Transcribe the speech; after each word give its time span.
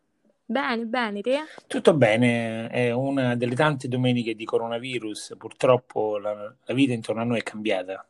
Bene, 0.46 0.86
bene, 0.86 1.22
te? 1.22 1.40
Tutto 1.68 1.94
bene, 1.96 2.70
è 2.70 2.92
una 2.92 3.36
delle 3.36 3.56
tante 3.56 3.88
domeniche 3.88 4.36
di 4.36 4.46
coronavirus, 4.46 5.36
purtroppo 5.38 6.18
la, 6.18 6.56
la 6.64 6.74
vita 6.74 6.94
intorno 6.94 7.22
a 7.22 7.26
noi 7.26 7.40
è 7.40 7.44
cambiata. 7.44 8.08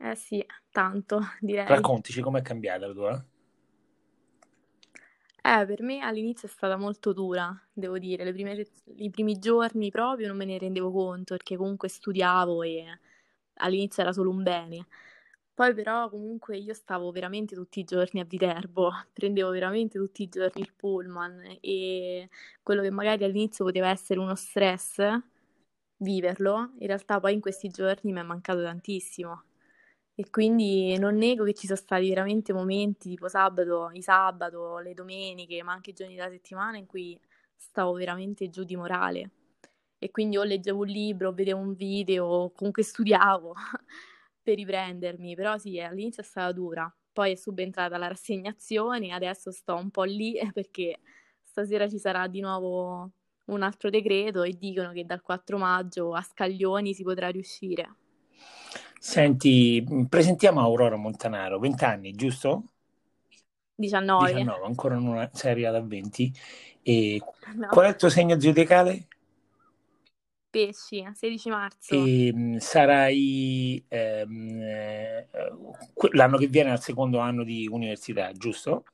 Eh 0.00 0.14
sì, 0.14 0.44
tanto, 0.70 1.20
direi. 1.40 1.66
Raccontici 1.66 2.20
com'è 2.20 2.42
cambiata 2.42 2.86
la 2.86 2.92
tua? 2.92 3.24
Eh, 5.48 5.64
per 5.66 5.82
me 5.82 6.00
all'inizio 6.00 6.46
è 6.48 6.50
stata 6.50 6.76
molto 6.76 7.12
dura, 7.12 7.56
devo 7.72 7.98
dire, 7.98 8.22
le 8.24 8.32
prime 8.32 8.66
i 8.96 9.08
primi 9.10 9.38
giorni 9.38 9.88
proprio 9.90 10.26
non 10.28 10.36
me 10.36 10.44
ne 10.44 10.58
rendevo 10.58 10.90
conto 10.92 11.34
perché 11.36 11.56
comunque 11.56 11.88
studiavo 11.88 12.62
e 12.64 12.84
all'inizio 13.54 14.02
era 14.02 14.12
solo 14.12 14.30
un 14.30 14.42
bene. 14.42 14.86
Poi 15.54 15.72
però 15.74 16.08
comunque 16.10 16.56
io 16.58 16.74
stavo 16.74 17.10
veramente 17.12 17.54
tutti 17.54 17.80
i 17.80 17.84
giorni 17.84 18.20
a 18.20 18.24
Viterbo, 18.24 18.90
prendevo 19.12 19.50
veramente 19.50 19.98
tutti 19.98 20.22
i 20.22 20.28
giorni 20.28 20.60
il 20.62 20.72
pullman 20.76 21.58
e 21.60 22.28
quello 22.62 22.82
che 22.82 22.90
magari 22.90 23.24
all'inizio 23.24 23.64
poteva 23.64 23.88
essere 23.88 24.20
uno 24.20 24.34
stress, 24.34 25.00
viverlo, 25.98 26.72
in 26.78 26.86
realtà 26.88 27.20
poi 27.20 27.32
in 27.34 27.40
questi 27.40 27.68
giorni 27.68 28.12
mi 28.12 28.20
è 28.20 28.22
mancato 28.22 28.62
tantissimo. 28.62 29.42
E 30.20 30.30
quindi 30.30 30.98
non 30.98 31.14
nego 31.14 31.44
che 31.44 31.54
ci 31.54 31.66
sono 31.68 31.78
stati 31.78 32.08
veramente 32.08 32.52
momenti 32.52 33.10
tipo 33.10 33.28
sabato, 33.28 33.90
i 33.92 34.02
sabato, 34.02 34.78
le 34.78 34.92
domeniche, 34.92 35.62
ma 35.62 35.70
anche 35.70 35.90
i 35.90 35.92
giorni 35.92 36.16
della 36.16 36.28
settimana 36.28 36.76
in 36.76 36.86
cui 36.86 37.16
stavo 37.54 37.92
veramente 37.92 38.50
giù 38.50 38.64
di 38.64 38.74
morale. 38.74 39.30
E 39.96 40.10
quindi 40.10 40.36
o 40.36 40.42
leggevo 40.42 40.80
un 40.80 40.88
libro, 40.88 41.28
o 41.28 41.32
vedevo 41.32 41.60
un 41.60 41.72
video, 41.76 42.26
o 42.26 42.50
comunque 42.50 42.82
studiavo 42.82 43.54
per 44.42 44.56
riprendermi. 44.56 45.36
Però 45.36 45.56
sì, 45.56 45.78
all'inizio 45.78 46.24
è 46.24 46.26
stata 46.26 46.50
dura. 46.50 46.92
Poi 47.12 47.30
è 47.30 47.36
subentrata 47.36 47.96
la 47.96 48.08
rassegnazione, 48.08 49.12
adesso 49.12 49.52
sto 49.52 49.76
un 49.76 49.90
po' 49.90 50.02
lì 50.02 50.36
perché 50.52 50.98
stasera 51.44 51.88
ci 51.88 51.98
sarà 52.00 52.26
di 52.26 52.40
nuovo 52.40 53.08
un 53.44 53.62
altro 53.62 53.88
decreto 53.88 54.42
e 54.42 54.56
dicono 54.58 54.90
che 54.90 55.04
dal 55.04 55.22
4 55.22 55.58
maggio 55.58 56.12
a 56.12 56.22
Scaglioni 56.22 56.92
si 56.92 57.04
potrà 57.04 57.28
riuscire. 57.28 57.94
Senti, 58.98 59.84
presentiamo 60.08 60.60
Aurora 60.60 60.96
Montanaro, 60.96 61.58
20 61.58 61.84
anni, 61.84 62.12
giusto? 62.12 62.64
19. 63.74 64.32
19, 64.32 64.66
ancora 64.66 64.96
non 64.96 65.30
sei 65.32 65.52
arrivata 65.52 65.78
a 65.78 65.82
20. 65.82 66.32
E 66.82 67.22
no. 67.54 67.68
Qual 67.68 67.86
è 67.86 67.88
il 67.90 67.96
tuo 67.96 68.08
segno 68.08 68.38
zodiacale? 68.40 69.06
Pesci, 70.50 71.06
16 71.12 71.48
marzo. 71.50 71.94
E 71.94 72.56
sarai 72.58 73.84
ehm, 73.86 74.60
eh, 74.62 75.28
l'anno 76.12 76.38
che 76.38 76.46
viene 76.46 76.72
al 76.72 76.80
secondo 76.80 77.18
anno 77.18 77.44
di 77.44 77.68
università, 77.70 78.32
giusto? 78.32 78.84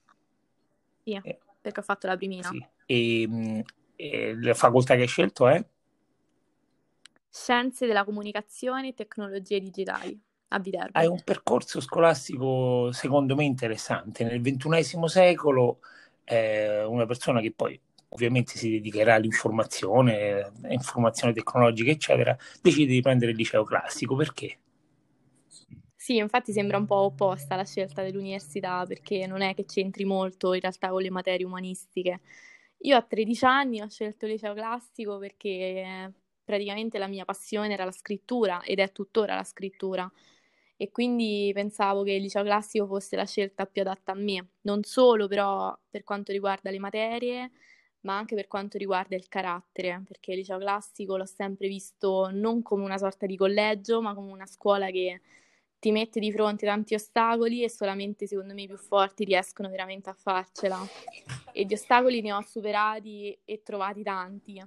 Sì, 1.05 1.13
eh, 1.23 1.39
perché 1.61 1.81
ho 1.81 1.85
fatto 1.85 2.07
la 2.07 2.17
primina. 2.17 2.49
Sì. 2.49 2.67
E, 2.87 3.65
e 3.97 4.35
la 4.37 4.55
facoltà 4.55 4.97
che 4.97 5.03
hai 5.03 5.09
scelto 5.09 5.49
è? 5.49 5.65
Scienze 7.37 7.89
della 7.89 8.05
comunicazione 8.05 8.89
e 8.89 8.95
tecnologie 8.95 9.59
digitali 9.59 10.17
a 10.51 10.61
Viterbo. 10.61 10.97
Hai 10.97 11.09
un 11.09 11.21
percorso 11.25 11.81
scolastico 11.81 12.93
secondo 12.93 13.35
me 13.35 13.43
interessante. 13.43 14.23
Nel 14.23 14.41
ventunesimo 14.41 15.09
secolo 15.09 15.81
eh, 16.23 16.85
una 16.85 17.07
persona 17.07 17.41
che 17.41 17.51
poi 17.51 17.79
ovviamente 18.11 18.57
si 18.57 18.71
dedicherà 18.71 19.15
all'informazione, 19.15 20.53
informazione 20.69 21.33
tecnologica, 21.33 21.91
eccetera, 21.91 22.37
decide 22.63 22.93
di 22.93 23.01
prendere 23.01 23.33
il 23.33 23.37
liceo 23.37 23.65
classico. 23.65 24.15
Perché? 24.15 24.59
Sì, 25.97 26.19
infatti 26.19 26.53
sembra 26.53 26.77
un 26.77 26.87
po' 26.87 27.01
opposta 27.01 27.57
la 27.57 27.65
scelta 27.65 28.03
dell'università 28.05 28.85
perché 28.87 29.27
non 29.27 29.41
è 29.41 29.57
che 29.57 29.65
c'entri 29.65 30.05
molto 30.05 30.55
in 30.55 30.61
realtà 30.61 30.91
con 30.91 31.03
le 31.03 31.11
materie 31.11 31.45
umanistiche. 31.45 32.21
Io 32.83 32.97
a 32.97 33.03
13 33.03 33.45
anni 33.45 33.81
ho 33.81 33.89
scelto 33.89 34.27
il 34.27 34.33
liceo 34.33 34.55
classico 34.55 35.19
perché 35.19 36.13
praticamente 36.45 36.99
la 36.99 37.07
mia 37.07 37.25
passione 37.25 37.73
era 37.73 37.85
la 37.85 37.93
scrittura 37.93 38.63
ed 38.63 38.79
è 38.79 38.93
tuttora 38.93 39.35
la 39.35 39.45
scrittura 39.45 40.11
e 40.77 40.91
quindi 40.91 41.51
pensavo 41.55 42.03
che 42.03 42.13
il 42.13 42.23
liceo 42.23 42.43
classico 42.43 42.87
fosse 42.87 43.17
la 43.17 43.25
scelta 43.25 43.65
più 43.65 43.83
adatta 43.83 44.13
a 44.13 44.17
me, 44.17 44.49
non 44.63 44.83
solo 44.83 45.29
però 45.29 45.77
per 45.89 46.03
quanto 46.03 46.33
riguarda 46.33 46.71
le 46.71 46.79
materie, 46.79 47.51
ma 48.01 48.19
anche 48.19 48.35
per 48.35 48.49
quanto 48.49 48.77
riguarda 48.77 49.15
il 49.15 49.29
carattere, 49.29 50.03
perché 50.07 50.33
il 50.33 50.39
liceo 50.39 50.59
classico 50.59 51.17
l'ho 51.17 51.27
sempre 51.27 51.69
visto 51.69 52.29
non 52.33 52.63
come 52.63 52.85
una 52.85 52.99
sorta 52.99 53.25
di 53.25 53.37
collegio, 53.37 54.03
ma 54.03 54.15
come 54.15 54.33
una 54.33 54.47
scuola 54.47 54.91
che 54.91 55.21
ti 55.79 55.93
mette 55.93 56.19
di 56.19 56.33
fronte 56.33 56.67
tanti 56.67 56.95
ostacoli 56.95 57.63
e 57.63 57.71
solamente 57.71 58.27
secondo 58.27 58.53
me 58.53 58.63
i 58.63 58.67
più 58.67 58.77
forti 58.77 59.25
riescono 59.25 59.69
veramente 59.69 60.11
a 60.11 60.15
farcela. 60.15 60.79
E 61.53 61.65
di 61.65 61.75
ostacoli 61.75 62.21
ne 62.21 62.33
ho 62.33 62.41
superati 62.43 63.39
e 63.45 63.63
trovati 63.63 64.03
tanti 64.03 64.63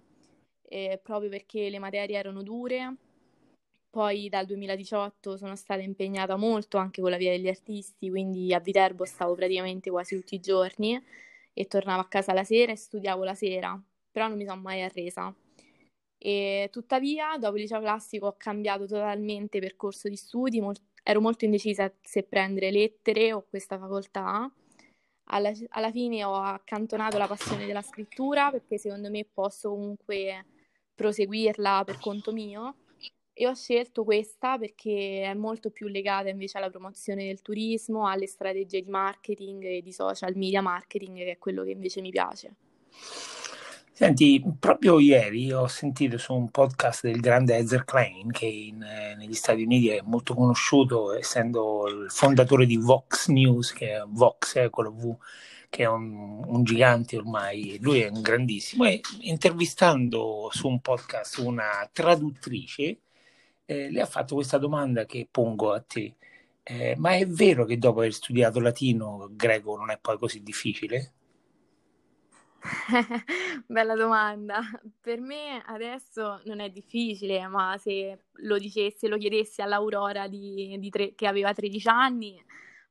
eh, 0.68 1.00
proprio 1.02 1.30
perché 1.30 1.70
le 1.70 1.80
materie 1.80 2.18
erano 2.18 2.44
dure. 2.44 2.96
Poi 3.90 4.30
dal 4.30 4.46
2018 4.46 5.38
sono 5.38 5.56
stata 5.56 5.82
impegnata 5.82 6.36
molto 6.36 6.78
anche 6.78 7.02
con 7.02 7.10
la 7.10 7.18
via 7.18 7.32
degli 7.32 7.48
artisti, 7.48 8.10
quindi 8.10 8.54
a 8.54 8.60
Viterbo 8.60 9.06
stavo 9.06 9.34
praticamente 9.34 9.90
quasi 9.90 10.16
tutti 10.16 10.36
i 10.36 10.40
giorni 10.40 11.02
e 11.54 11.66
tornavo 11.66 12.02
a 12.02 12.08
casa 12.08 12.34
la 12.34 12.44
sera 12.44 12.72
e 12.72 12.76
studiavo 12.76 13.24
la 13.24 13.34
sera, 13.34 13.82
però 14.12 14.28
non 14.28 14.38
mi 14.38 14.46
sono 14.46 14.62
mai 14.62 14.84
arresa. 14.84 15.34
E 16.20 16.70
tuttavia, 16.72 17.38
dopo 17.38 17.56
il 17.56 17.62
liceo 17.62 17.80
classico 17.80 18.28
ho 18.28 18.36
cambiato 18.38 18.86
totalmente 18.86 19.60
percorso 19.60 20.10
di 20.10 20.16
studi, 20.16 20.60
molt- 20.60 20.82
ero 21.04 21.22
molto 21.22 21.46
indecisa 21.46 21.92
se 22.02 22.24
prendere 22.24 22.70
lettere 22.72 23.34
o 23.34 23.46
questa 23.50 23.80
facoltà. 23.80 24.52
Alla, 25.30 25.52
alla 25.70 25.92
fine 25.92 26.24
ho 26.24 26.36
accantonato 26.36 27.18
la 27.18 27.28
passione 27.28 27.66
della 27.66 27.82
scrittura 27.82 28.52
perché 28.52 28.78
secondo 28.78 29.10
me 29.10 29.26
posso 29.26 29.70
comunque 29.70 30.46
proseguirla 30.98 31.84
per 31.86 32.00
conto 32.00 32.34
mio 32.34 32.76
e 33.32 33.48
ho 33.48 33.54
scelto 33.54 34.04
questa 34.04 34.58
perché 34.58 35.22
è 35.22 35.34
molto 35.36 35.70
più 35.70 35.88
legata 35.88 36.28
invece 36.28 36.58
alla 36.58 36.72
promozione 36.72 37.28
del 37.28 37.44
turismo, 37.44 38.08
alle 38.08 38.26
strategie 38.26 38.82
di 38.82 38.90
marketing 38.90 39.64
e 39.64 39.82
di 39.84 39.92
social 39.92 40.36
media 40.36 40.62
marketing, 40.62 41.18
che 41.18 41.32
è 41.32 41.38
quello 41.38 41.64
che 41.64 41.70
invece 41.70 42.02
mi 42.02 42.10
piace. 42.10 42.56
Senti, 43.92 44.44
proprio 44.60 45.00
ieri 45.00 45.52
ho 45.52 45.68
sentito 45.68 46.18
su 46.18 46.34
un 46.34 46.50
podcast 46.50 47.04
del 47.04 47.20
grande 47.20 47.58
Ezra 47.58 47.84
Klein, 47.84 48.32
che 48.32 48.46
in, 48.46 48.82
eh, 48.82 49.16
negli 49.16 49.34
Stati 49.34 49.64
Uniti 49.64 49.90
è 49.90 50.02
molto 50.04 50.34
conosciuto, 50.34 51.14
essendo 51.14 51.88
il 51.88 52.06
fondatore 52.10 52.66
di 52.66 52.78
Vox 52.78 53.28
News, 53.28 53.74
che 53.74 53.96
è 53.96 54.04
Vox, 54.08 54.56
eh, 54.56 54.70
la 54.72 54.90
V, 54.90 55.16
che 55.70 55.84
è 55.84 55.88
un, 55.88 56.44
un, 56.46 56.64
gigante 56.64 57.18
ormai, 57.18 57.78
lui 57.82 58.02
è 58.02 58.10
un 58.10 58.22
grandissimo, 58.22 58.86
e 58.86 59.02
intervistando 59.22 60.50
su 60.52 60.68
un 60.68 60.80
podcast 60.80 61.38
una 61.38 61.88
traduttrice, 61.92 63.00
eh, 63.66 63.92
le 63.92 64.02
ha 64.02 64.06
fatto 64.06 64.36
questa 64.36 64.58
domanda 64.58 65.06
che 65.06 65.28
pongo 65.30 65.74
a 65.74 65.82
te. 65.82 66.16
Eh, 66.64 66.96
ma 66.98 67.16
è 67.16 67.26
vero 67.28 67.66
che 67.66 67.78
dopo 67.78 68.00
aver 68.00 68.14
studiato 68.14 68.60
latino, 68.60 69.30
greco 69.32 69.78
non 69.78 69.90
è 69.90 69.98
poi 70.00 70.18
così 70.18 70.44
difficile? 70.44 71.14
Bella 73.66 73.96
domanda. 73.96 74.62
Per 75.00 75.20
me 75.20 75.62
adesso 75.66 76.42
non 76.46 76.60
è 76.60 76.70
difficile, 76.70 77.48
ma 77.48 77.78
se 77.78 78.26
lo 78.32 78.58
dicessi, 78.58 79.08
lo 79.08 79.18
chiedessi 79.18 79.62
all'Aurora 79.62 80.28
di, 80.28 80.76
di 80.80 80.90
tre, 80.90 81.14
che 81.16 81.28
aveva 81.28 81.54
13 81.54 81.88
anni, 81.88 82.44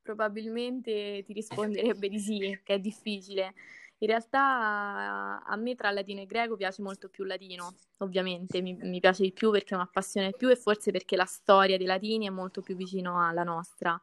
probabilmente 0.06 1.24
ti 1.26 1.32
risponderebbe 1.32 2.08
di 2.08 2.20
sì, 2.20 2.60
che 2.62 2.74
è 2.74 2.78
difficile. 2.78 3.54
In 3.98 4.08
realtà 4.08 5.42
a 5.42 5.56
me 5.56 5.74
tra 5.74 5.90
latino 5.90 6.20
e 6.20 6.26
greco 6.26 6.54
piace 6.54 6.80
molto 6.80 7.08
più 7.08 7.24
latino, 7.24 7.74
ovviamente, 7.98 8.62
mi, 8.62 8.74
mi 8.74 9.00
piace 9.00 9.24
di 9.24 9.32
più 9.32 9.50
perché 9.50 9.74
mi 9.74 9.82
appassiona 9.82 10.28
di 10.28 10.34
più 10.36 10.48
e 10.48 10.56
forse 10.56 10.92
perché 10.92 11.16
la 11.16 11.24
storia 11.24 11.76
dei 11.76 11.86
latini 11.86 12.26
è 12.26 12.30
molto 12.30 12.62
più 12.62 12.76
vicino 12.76 13.20
alla 13.26 13.42
nostra. 13.42 14.00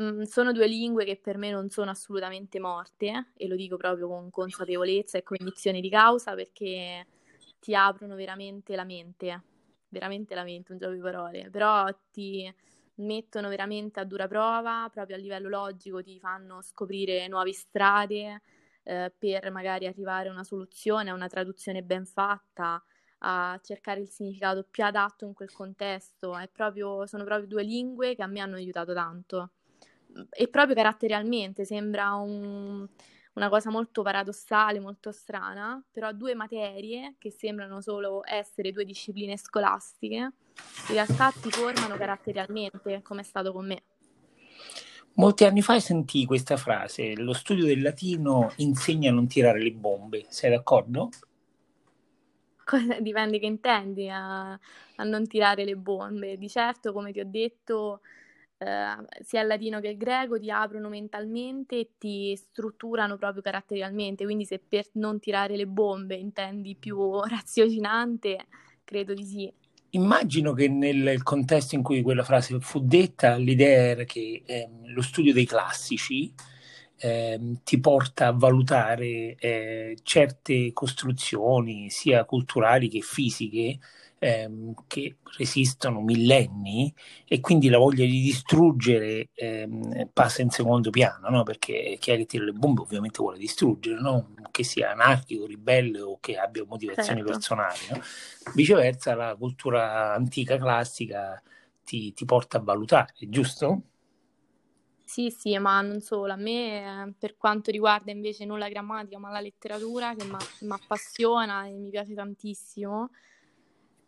Mm, 0.00 0.22
sono 0.22 0.52
due 0.52 0.68
lingue 0.68 1.04
che 1.04 1.16
per 1.16 1.38
me 1.38 1.50
non 1.50 1.70
sono 1.70 1.90
assolutamente 1.90 2.60
morte 2.60 3.32
e 3.36 3.48
lo 3.48 3.56
dico 3.56 3.76
proprio 3.76 4.06
con 4.06 4.30
consapevolezza 4.30 5.18
e 5.18 5.22
cognizione 5.22 5.80
di 5.80 5.88
causa 5.88 6.34
perché 6.34 7.06
ti 7.58 7.74
aprono 7.74 8.14
veramente 8.14 8.76
la 8.76 8.84
mente, 8.84 9.42
veramente 9.88 10.34
la 10.34 10.44
mente, 10.44 10.72
un 10.72 10.78
gioco 10.78 10.92
di 10.92 11.00
parole, 11.00 11.48
però 11.50 11.86
ti 12.12 12.52
mettono 13.00 13.48
veramente 13.48 14.00
a 14.00 14.04
dura 14.04 14.28
prova, 14.28 14.88
proprio 14.92 15.16
a 15.16 15.18
livello 15.18 15.48
logico 15.48 16.02
ti 16.02 16.18
fanno 16.18 16.62
scoprire 16.62 17.26
nuove 17.28 17.52
strade 17.52 18.42
eh, 18.84 19.12
per 19.16 19.50
magari 19.50 19.86
arrivare 19.86 20.28
a 20.28 20.32
una 20.32 20.44
soluzione, 20.44 21.10
a 21.10 21.14
una 21.14 21.28
traduzione 21.28 21.82
ben 21.82 22.06
fatta, 22.06 22.82
a 23.18 23.58
cercare 23.62 24.00
il 24.00 24.08
significato 24.08 24.66
più 24.70 24.84
adatto 24.84 25.24
in 25.24 25.34
quel 25.34 25.52
contesto. 25.52 26.36
Proprio, 26.52 27.06
sono 27.06 27.24
proprio 27.24 27.46
due 27.46 27.62
lingue 27.62 28.14
che 28.14 28.22
a 28.22 28.26
me 28.26 28.40
hanno 28.40 28.56
aiutato 28.56 28.94
tanto 28.94 29.50
e 30.30 30.48
proprio 30.48 30.74
caratterialmente 30.74 31.64
sembra 31.64 32.14
un, 32.14 32.86
una 33.40 33.48
cosa 33.48 33.70
molto 33.70 34.02
paradossale, 34.02 34.80
molto 34.80 35.12
strana, 35.12 35.82
però 35.90 36.12
due 36.12 36.34
materie 36.34 37.14
che 37.18 37.30
sembrano 37.30 37.80
solo 37.80 38.20
essere 38.26 38.70
due 38.70 38.84
discipline 38.84 39.38
scolastiche, 39.38 40.16
in 40.16 40.32
realtà 40.94 41.32
ti 41.32 41.50
formano 41.50 41.96
caratterialmente, 41.96 43.00
come 43.02 43.22
è 43.22 43.24
stato 43.24 43.52
con 43.52 43.66
me. 43.66 43.82
Molti 45.14 45.44
anni 45.44 45.62
fa 45.62 45.80
sentii 45.80 46.26
questa 46.26 46.58
frase, 46.58 47.16
lo 47.16 47.32
studio 47.32 47.64
del 47.64 47.80
latino 47.80 48.52
insegna 48.56 49.10
a 49.10 49.14
non 49.14 49.26
tirare 49.26 49.62
le 49.62 49.72
bombe, 49.72 50.26
sei 50.28 50.50
d'accordo? 50.50 51.08
Dipende 53.00 53.38
che 53.38 53.46
intendi 53.46 54.08
a, 54.08 54.52
a 54.52 55.02
non 55.02 55.26
tirare 55.26 55.64
le 55.64 55.76
bombe. 55.76 56.36
Di 56.36 56.48
certo, 56.48 56.92
come 56.92 57.10
ti 57.10 57.20
ho 57.20 57.26
detto, 57.26 58.00
eh, 58.62 59.22
sia 59.24 59.40
il 59.40 59.46
latino 59.46 59.80
che 59.80 59.88
il 59.88 59.96
greco 59.96 60.38
ti 60.38 60.50
aprono 60.50 60.90
mentalmente 60.90 61.78
e 61.78 61.90
ti 61.96 62.36
strutturano 62.36 63.16
proprio 63.16 63.40
caratterialmente, 63.40 64.24
quindi 64.24 64.44
se 64.44 64.58
per 64.58 64.84
non 64.92 65.18
tirare 65.18 65.56
le 65.56 65.66
bombe 65.66 66.14
intendi 66.14 66.76
più 66.76 67.20
raziocinante, 67.24 68.46
credo 68.84 69.14
di 69.14 69.24
sì. 69.24 69.52
Immagino 69.92 70.52
che 70.52 70.68
nel 70.68 71.22
contesto 71.22 71.74
in 71.74 71.82
cui 71.82 72.02
quella 72.02 72.22
frase 72.22 72.60
fu 72.60 72.80
detta, 72.80 73.34
l'idea 73.36 73.82
era 73.82 74.04
che 74.04 74.42
eh, 74.44 74.68
lo 74.84 75.02
studio 75.02 75.32
dei 75.32 75.46
classici 75.46 76.32
eh, 76.96 77.40
ti 77.64 77.80
porta 77.80 78.26
a 78.26 78.32
valutare 78.32 79.34
eh, 79.36 79.96
certe 80.02 80.72
costruzioni, 80.72 81.88
sia 81.88 82.24
culturali 82.26 82.88
che 82.88 83.00
fisiche, 83.00 83.78
ehm, 84.20 84.74
che 84.86 85.16
resistono 85.38 86.00
millenni 86.02 86.94
e 87.26 87.40
quindi 87.40 87.68
la 87.68 87.78
voglia 87.78 88.04
di 88.04 88.20
distruggere 88.20 89.30
ehm, 89.34 90.10
passa 90.12 90.42
in 90.42 90.50
secondo 90.50 90.90
piano, 90.90 91.28
no? 91.30 91.42
perché 91.42 91.96
chi 91.98 92.10
è 92.12 92.16
che 92.16 92.26
tira 92.26 92.44
le 92.44 92.52
bombe 92.52 92.82
ovviamente 92.82 93.18
vuole 93.18 93.38
distruggere, 93.38 93.98
no? 94.00 94.34
che 94.50 94.62
sia 94.62 94.92
anarchico, 94.92 95.46
ribelle 95.46 96.00
o 96.02 96.18
che 96.20 96.36
abbia 96.36 96.64
motivazioni 96.66 97.20
certo. 97.20 97.32
personali. 97.32 97.78
No? 97.90 98.00
Viceversa 98.54 99.14
la 99.14 99.34
cultura 99.36 100.12
antica 100.14 100.58
classica 100.58 101.42
ti, 101.82 102.12
ti 102.12 102.24
porta 102.26 102.58
a 102.58 102.60
valutare, 102.60 103.14
giusto? 103.18 103.82
Sì, 105.10 105.28
sì, 105.30 105.58
ma 105.58 105.80
non 105.80 106.00
solo. 106.00 106.32
A 106.32 106.36
me, 106.36 107.06
eh, 107.08 107.12
per 107.18 107.36
quanto 107.36 107.72
riguarda 107.72 108.12
invece 108.12 108.44
non 108.44 108.60
la 108.60 108.68
grammatica, 108.68 109.18
ma 109.18 109.30
la 109.30 109.40
letteratura, 109.40 110.14
che 110.14 110.24
mi 110.24 110.72
appassiona 110.72 111.66
e 111.66 111.72
mi 111.72 111.90
piace 111.90 112.14
tantissimo, 112.14 113.10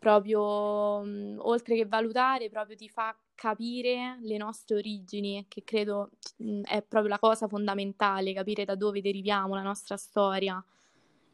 proprio 0.03 1.01
mh, 1.05 1.37
oltre 1.43 1.77
che 1.77 1.87
valutare, 1.87 2.51
proprio 2.51 2.75
ti 2.75 2.89
fa 2.89 3.17
capire 3.37 4.19
le 4.23 4.37
nostre 4.37 4.75
origini, 4.75 5.47
che 5.47 5.63
credo 5.63 6.11
mh, 6.39 6.63
è 6.63 6.83
proprio 6.83 7.13
la 7.13 7.21
cosa 7.21 7.47
fondamentale, 7.47 8.33
capire 8.33 8.65
da 8.65 8.75
dove 8.75 9.01
deriviamo 9.01 9.55
la 9.55 9.63
nostra 9.63 9.97
storia. 9.97 10.63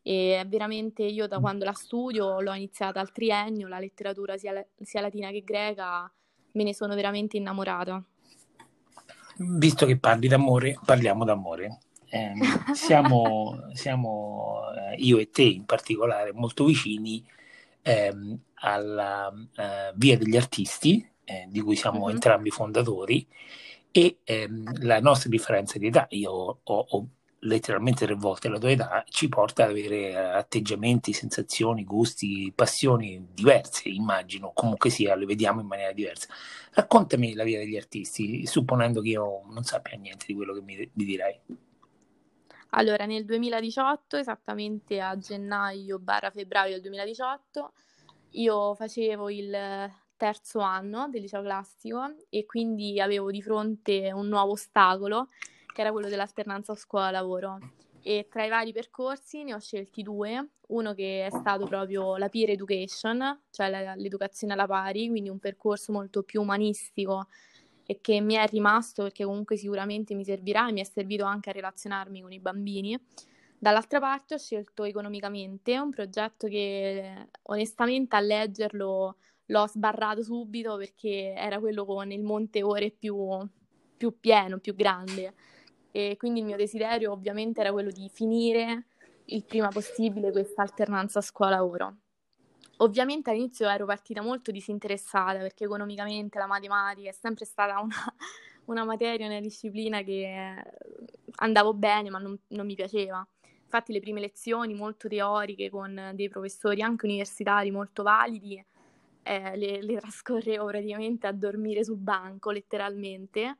E 0.03 0.45
veramente 0.47 1.03
io 1.03 1.27
da 1.27 1.39
quando 1.39 1.65
la 1.65 1.73
studio, 1.73 2.41
l'ho 2.41 2.53
iniziata 2.53 3.01
al 3.01 3.11
triennio, 3.11 3.69
la 3.69 3.79
letteratura 3.79 4.37
sia, 4.37 4.63
sia 4.83 5.01
latina 5.01 5.31
che 5.31 5.43
greca, 5.43 6.11
me 6.53 6.63
ne 6.63 6.75
sono 6.75 6.95
veramente 6.95 7.39
innamorata. 7.39 8.05
Visto 9.39 9.87
che 9.87 9.97
parli 9.97 10.29
d'amore, 10.29 10.79
parliamo 10.85 11.25
d'amore. 11.25 11.79
Eh, 12.11 12.33
siamo, 12.75 13.69
siamo 13.73 14.61
eh, 14.77 14.97
io 14.97 15.17
e 15.17 15.31
te 15.31 15.43
in 15.43 15.65
particolare 15.65 16.33
molto 16.35 16.67
vicini 16.67 17.25
ehm, 17.83 18.39
alla 18.55 19.33
eh, 19.57 19.93
Via 19.95 20.17
degli 20.17 20.37
Artisti, 20.37 21.07
eh, 21.25 21.47
di 21.49 21.61
cui 21.61 21.77
siamo 21.77 22.05
mm-hmm. 22.05 22.15
entrambi 22.15 22.51
fondatori, 22.51 23.27
e 23.91 24.19
ehm, 24.25 24.85
la 24.85 25.01
nostra 25.01 25.29
differenza 25.29 25.79
di 25.79 25.87
età, 25.87 26.07
io 26.11 26.31
ho, 26.31 26.87
ho, 26.89 27.09
letteralmente 27.41 28.05
tre 28.05 28.15
volte 28.15 28.49
la 28.49 28.59
tua 28.59 28.71
età, 28.71 29.05
ci 29.09 29.29
porta 29.29 29.65
ad 29.65 29.71
avere 29.71 30.17
atteggiamenti, 30.17 31.13
sensazioni, 31.13 31.85
gusti, 31.85 32.53
passioni 32.55 33.29
diverse, 33.33 33.89
immagino, 33.89 34.53
comunque 34.55 34.91
sia, 34.91 35.15
le 35.15 35.27
vediamo 35.27 35.61
in 35.61 35.67
maniera 35.67 35.93
diversa. 35.93 36.29
Raccontami 36.73 37.35
la 37.35 37.45
via 37.45 37.59
degli 37.59 37.77
artisti, 37.77 38.47
supponendo 38.47 39.01
che 39.01 39.09
io 39.11 39.43
non 39.51 39.65
sappia 39.65 39.97
niente 39.97 40.27
di 40.27 40.35
quello 40.35 40.53
che 40.55 40.63
mi, 40.63 40.91
mi 40.93 41.05
dirai. 41.05 41.41
Allora, 42.71 43.07
nel 43.07 43.25
2018, 43.25 44.19
esattamente 44.19 45.01
a 45.01 45.17
gennaio 45.17 45.99
barra 45.99 46.31
febbraio 46.31 46.73
del 46.73 46.83
2018, 46.83 47.73
io 48.33 48.75
facevo 48.75 49.31
il 49.31 49.91
terzo 50.17 50.59
anno 50.59 51.09
del 51.09 51.23
liceo 51.23 51.41
classico 51.43 52.15
e 52.29 52.45
quindi 52.45 53.01
avevo 53.01 53.31
di 53.31 53.41
fronte 53.41 54.13
un 54.13 54.29
nuovo 54.29 54.53
ostacolo, 54.53 55.29
che 55.73 55.81
era 55.81 55.93
quello 55.93 56.09
dell'alternanza 56.09 56.75
scuola-lavoro. 56.75 57.59
E 58.03 58.27
tra 58.31 58.45
i 58.45 58.49
vari 58.49 58.73
percorsi 58.73 59.45
ne 59.45 59.55
ho 59.55 59.59
scelti 59.59 60.03
due, 60.03 60.51
uno 60.69 60.93
che 60.93 61.27
è 61.27 61.31
stato 61.31 61.67
proprio 61.67 62.17
la 62.17 62.29
peer 62.29 62.51
education, 62.51 63.45
cioè 63.51 63.95
l'educazione 63.97 64.53
alla 64.53 64.67
pari, 64.67 65.09
quindi 65.09 65.31
un 65.31 65.39
percorso 65.39 65.93
molto 65.93 66.23
più 66.23 66.43
umanistico 66.43 67.29
e 67.91 68.03
che 68.03 68.21
mi 68.21 68.35
è 68.35 68.47
rimasto 68.47 69.05
perché 69.05 69.25
comunque 69.25 69.57
sicuramente 69.57 70.15
mi 70.15 70.23
servirà 70.23 70.69
e 70.69 70.73
mi 70.73 70.83
è 70.83 70.85
servito 70.85 71.25
anche 71.25 71.49
a 71.49 71.55
relazionarmi 71.55 72.21
con 72.21 72.33
i 72.33 72.39
bambini. 72.39 73.01
Dall'altra 73.59 73.99
parte 73.99 74.35
ho 74.35 74.39
scelto 74.39 74.85
economicamente, 74.85 75.79
un 75.79 75.89
progetto 75.89 76.49
che 76.49 77.31
onestamente 77.45 78.15
a 78.15 78.21
leggerlo 78.21 79.17
l'ho 79.47 79.67
sbarrato 79.67 80.23
subito 80.23 80.77
perché 80.77 81.33
era 81.35 81.59
quello 81.59 81.87
con 81.87 82.13
il 82.13 82.23
monte 82.23 82.63
ore 82.63 82.91
più, 82.91 83.17
più 83.97 84.21
pieno, 84.21 84.59
più 84.59 84.75
grande. 84.75 85.33
E 85.91 86.17
quindi 86.19 86.41
il 86.41 86.45
mio 86.45 86.57
desiderio 86.57 87.11
ovviamente 87.11 87.63
era 87.63 87.73
quello 87.73 87.91
di 87.91 88.11
finire 88.13 88.89
il 89.25 89.45
prima 89.47 89.69
possibile 89.69 90.31
questa 90.31 90.61
alternanza 90.61 91.23
scuola-lavoro. 91.23 91.97
Ovviamente 92.79 93.31
all'inizio 93.31 93.69
ero 93.69 93.87
partita 93.87 94.23
molto 94.23 94.51
disinteressata 94.51 95.39
perché 95.39 95.65
economicamente 95.65 96.39
la 96.39 96.47
matematica 96.47 97.09
è 97.09 97.13
sempre 97.13 97.45
stata 97.45 97.81
una, 97.81 97.97
una 98.67 98.85
materia, 98.85 99.27
una 99.27 99.41
disciplina 99.41 100.03
che 100.03 100.55
andavo 101.37 101.75
bene 101.75 102.11
ma 102.11 102.19
non, 102.19 102.39
non 102.49 102.67
mi 102.67 102.75
piaceva. 102.75 103.27
Infatti 103.63 103.93
le 103.93 104.01
prime 104.01 104.21
lezioni 104.21 104.75
molto 104.75 105.09
teoriche 105.09 105.71
con 105.71 106.13
dei 106.15 106.29
professori 106.29 106.81
anche 106.81 107.05
universitari 107.05 107.71
molto 107.71 108.03
validi 108.03 108.65
eh, 109.29 109.57
le, 109.57 109.83
le, 109.83 109.99
trascorrevo 109.99 110.65
praticamente 110.65 111.27
a 111.27 111.33
dormire 111.33 111.85
sul 111.85 111.99
banco 111.99 112.51
letteralmente, 112.51 113.59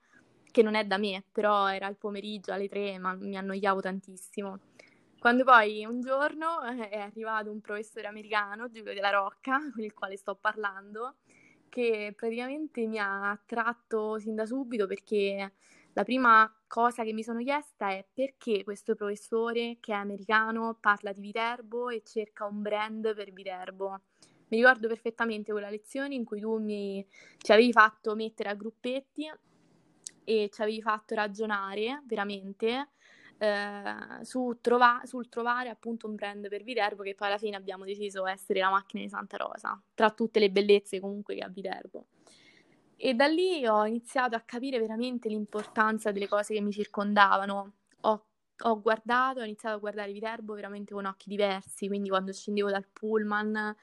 che 0.51 0.63
non 0.63 0.75
è 0.75 0.85
da 0.85 0.97
me, 0.97 1.23
però 1.31 1.71
era 1.71 1.87
il 1.89 1.97
pomeriggio 1.97 2.53
alle 2.53 2.69
tre 2.69 2.99
ma 2.99 3.15
mi 3.15 3.37
annoiavo 3.37 3.81
tantissimo. 3.81 4.59
Quando 5.19 5.43
poi 5.43 5.85
un 5.85 6.01
giorno 6.01 6.63
eh, 6.63 6.91
è 6.91 6.99
arrivato 6.99 7.51
un 7.51 7.61
professore 7.61 8.07
americano, 8.07 8.71
Giulio 8.71 8.95
della 8.95 9.11
Rocca, 9.11 9.59
con 9.75 9.83
il 9.83 9.93
quale 9.93 10.17
sto 10.17 10.37
parlando, 10.37 11.17
che 11.69 12.15
praticamente 12.17 12.87
mi 12.87 12.99
ha 12.99 13.31
attratto 13.31 14.19
sin 14.21 14.37
da 14.37 14.47
subito 14.47 14.87
perché 14.87 15.55
la 15.93 16.05
prima 16.05 16.51
cosa 16.69 17.03
che 17.03 17.13
mi 17.13 17.25
sono 17.25 17.41
chiesta 17.41 17.91
è 17.91 18.07
perché 18.13 18.63
questo 18.63 18.95
professore 18.95 19.79
che 19.81 19.93
è 19.93 19.97
americano 19.97 20.77
parla 20.81 21.13
di 21.13 21.21
Viterbo 21.21 21.89
e 21.89 22.03
cerca 22.05 22.45
un 22.45 22.63
brand 22.63 23.13
per 23.15 23.33
Viterbo. 23.33 24.03
Mi 24.51 24.59
ricordo 24.59 24.87
perfettamente 24.87 25.51
quella 25.51 25.69
lezione 25.69 26.15
in 26.15 26.25
cui 26.25 26.41
tu 26.41 26.59
mi, 26.59 27.05
ci 27.39 27.51
avevi 27.51 27.73
fatto 27.73 28.15
mettere 28.15 28.51
a 28.51 28.55
gruppetti 28.55 29.29
e 30.23 30.49
ci 30.53 30.63
avevi 30.63 30.81
fatto 30.81 31.17
ragionare 31.17 32.03
veramente 32.07 32.91
eh, 33.39 34.25
su 34.25 34.59
trova- 34.61 35.01
sul 35.05 35.29
trovare 35.29 35.69
appunto 35.69 36.09
un 36.09 36.17
brand 36.17 36.49
per 36.49 36.65
Viterbo 36.65 37.03
che 37.03 37.15
poi 37.15 37.29
alla 37.29 37.39
fine 37.39 37.57
abbiamo 37.57 37.85
deciso 37.85 38.27
essere 38.27 38.61
la 38.61 38.71
macchina 38.71 39.03
di 39.03 39.09
Santa 39.09 39.37
Rosa, 39.37 39.81
tra 39.95 40.11
tutte 40.11 40.41
le 40.41 40.51
bellezze 40.51 41.01
comunque 41.01 41.37
che 41.37 41.43
ha 41.43 41.49
Viterbo. 41.49 42.07
E 42.97 43.15
da 43.15 43.29
lì 43.29 43.65
ho 43.65 43.87
iniziato 43.87 44.35
a 44.35 44.41
capire 44.41 44.81
veramente 44.81 45.29
l'importanza 45.29 46.11
delle 46.11 46.27
cose 46.27 46.53
che 46.53 46.61
mi 46.61 46.73
circondavano. 46.73 47.75
Ho, 48.01 48.25
ho 48.61 48.81
guardato, 48.81 49.39
ho 49.39 49.45
iniziato 49.45 49.77
a 49.77 49.79
guardare 49.79 50.13
Viterbo 50.13 50.55
veramente 50.55 50.93
con 50.93 51.05
occhi 51.05 51.29
diversi, 51.29 51.87
quindi 51.87 52.09
quando 52.09 52.33
scendevo 52.33 52.71
dal 52.71 52.87
pullman 52.93 53.77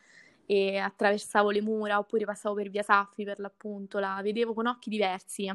e 0.45 0.77
attraversavo 0.77 1.49
le 1.49 1.61
mura 1.61 1.97
oppure 1.97 2.25
passavo 2.25 2.55
per 2.55 2.69
via 2.69 2.83
Saffi 2.83 3.23
per 3.23 3.39
l'appunto, 3.39 3.99
la 3.99 4.19
vedevo 4.21 4.53
con 4.53 4.67
occhi 4.67 4.89
diversi 4.89 5.49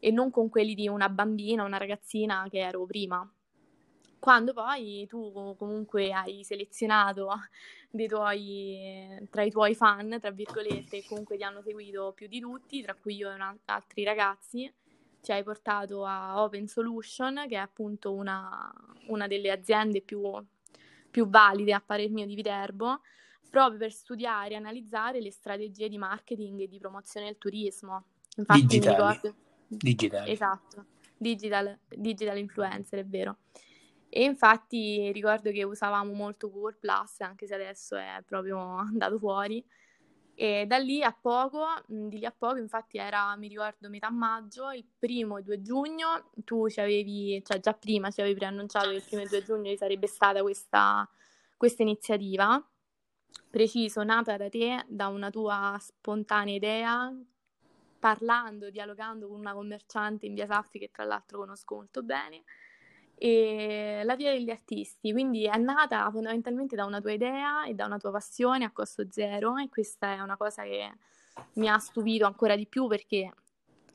e 0.00 0.10
non 0.10 0.30
con 0.30 0.50
quelli 0.50 0.74
di 0.74 0.86
una 0.86 1.08
bambina, 1.08 1.64
una 1.64 1.78
ragazzina 1.78 2.46
che 2.50 2.58
ero 2.58 2.84
prima 2.84 3.26
quando 4.18 4.52
poi 4.52 5.06
tu 5.08 5.54
comunque 5.56 6.12
hai 6.12 6.44
selezionato 6.44 7.28
tuoi, 8.08 9.26
tra 9.30 9.42
i 9.42 9.50
tuoi 9.50 9.74
fan, 9.74 10.18
tra 10.20 10.30
virgolette, 10.30 11.00
che 11.00 11.04
comunque 11.08 11.36
ti 11.36 11.42
hanno 11.44 11.62
seguito 11.62 12.12
più 12.14 12.26
di 12.26 12.40
tutti, 12.40 12.82
tra 12.82 12.94
cui 12.94 13.16
io 13.16 13.30
e 13.30 13.34
una, 13.34 13.56
altri 13.66 14.04
ragazzi, 14.04 14.72
ci 15.20 15.32
hai 15.32 15.42
portato 15.42 16.04
a 16.04 16.42
Open 16.42 16.66
Solution, 16.66 17.44
che 17.48 17.56
è 17.56 17.58
appunto 17.58 18.12
una, 18.12 18.72
una 19.08 19.26
delle 19.26 19.50
aziende 19.50 20.00
più, 20.00 20.22
più, 21.10 21.28
valide 21.28 21.72
a 21.72 21.80
parer 21.80 22.10
mio 22.10 22.26
di 22.26 22.34
Viterbo, 22.34 23.00
proprio 23.50 23.78
per 23.78 23.92
studiare 23.92 24.54
e 24.54 24.56
analizzare 24.56 25.20
le 25.20 25.30
strategie 25.30 25.88
di 25.88 25.98
marketing 25.98 26.60
e 26.60 26.68
di 26.68 26.78
promozione 26.78 27.26
del 27.26 27.38
turismo. 27.38 28.04
Infatti 28.36 28.66
Digitali. 28.66 28.96
ricordo... 28.96 29.34
Digitali. 29.70 30.30
Esatto, 30.30 30.86
digital, 31.16 31.78
digital 31.88 32.38
influencer, 32.38 33.00
è 33.00 33.04
vero. 33.04 33.38
E 34.10 34.24
infatti 34.24 35.12
ricordo 35.12 35.50
che 35.50 35.64
usavamo 35.64 36.12
molto 36.12 36.50
Google 36.50 36.76
Plus, 36.78 37.20
anche 37.20 37.46
se 37.46 37.54
adesso 37.54 37.96
è 37.96 38.22
proprio 38.24 38.58
andato 38.76 39.18
fuori. 39.18 39.64
E 40.34 40.66
da 40.66 40.78
lì 40.78 41.02
a 41.02 41.12
poco, 41.12 41.66
di 41.86 42.18
lì 42.18 42.24
a 42.24 42.30
poco, 42.30 42.58
infatti 42.58 42.96
era, 42.96 43.34
mi 43.36 43.48
ricordo, 43.48 43.88
metà 43.88 44.08
maggio, 44.08 44.70
il 44.70 44.86
primo 44.96 45.36
e 45.36 45.42
2 45.42 45.62
giugno, 45.62 46.30
tu 46.44 46.68
ci 46.68 46.80
avevi, 46.80 47.42
cioè 47.44 47.58
già 47.58 47.74
prima 47.74 48.10
ci 48.12 48.20
avevi 48.20 48.36
preannunciato 48.36 48.88
che 48.90 48.94
il 48.96 49.04
primo 49.04 49.22
e 49.22 49.26
2 49.26 49.42
giugno 49.42 49.70
ci 49.70 49.76
sarebbe 49.76 50.06
stata 50.06 50.40
questa, 50.42 51.08
questa 51.56 51.82
iniziativa, 51.82 52.64
preciso, 53.50 54.04
nata 54.04 54.36
da 54.36 54.48
te, 54.48 54.84
da 54.86 55.08
una 55.08 55.28
tua 55.28 55.76
spontanea 55.80 56.54
idea, 56.54 57.12
parlando, 57.98 58.70
dialogando 58.70 59.26
con 59.26 59.40
una 59.40 59.52
commerciante 59.52 60.26
in 60.26 60.34
via 60.34 60.46
Saffi 60.46 60.78
che 60.78 60.90
tra 60.92 61.02
l'altro 61.02 61.38
conosco 61.38 61.74
molto 61.74 62.04
bene 62.04 62.44
e 63.18 64.02
la 64.04 64.14
via 64.14 64.30
degli 64.30 64.48
artisti, 64.48 65.10
quindi 65.10 65.44
è 65.44 65.56
nata 65.56 66.08
fondamentalmente 66.10 66.76
da 66.76 66.84
una 66.84 67.00
tua 67.00 67.12
idea 67.12 67.64
e 67.64 67.74
da 67.74 67.86
una 67.86 67.98
tua 67.98 68.12
passione 68.12 68.64
a 68.64 68.70
costo 68.70 69.04
zero 69.10 69.56
e 69.56 69.68
questa 69.68 70.14
è 70.14 70.20
una 70.20 70.36
cosa 70.36 70.62
che 70.62 70.92
mi 71.54 71.68
ha 71.68 71.78
stupito 71.78 72.26
ancora 72.26 72.54
di 72.54 72.66
più 72.66 72.86
perché 72.86 73.32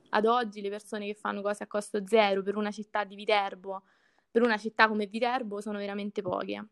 ad 0.09 0.25
oggi 0.25 0.61
le 0.61 0.69
persone 0.69 1.05
che 1.05 1.13
fanno 1.13 1.41
cose 1.41 1.63
a 1.63 1.67
costo 1.67 2.05
zero 2.05 2.43
per 2.43 2.57
una 2.57 2.71
città 2.71 3.05
di 3.05 3.15
Viterbo, 3.15 3.83
per 4.29 4.41
una 4.41 4.57
città 4.57 4.89
come 4.89 5.07
Viterbo, 5.07 5.61
sono 5.61 5.77
veramente 5.77 6.21
poche. 6.21 6.65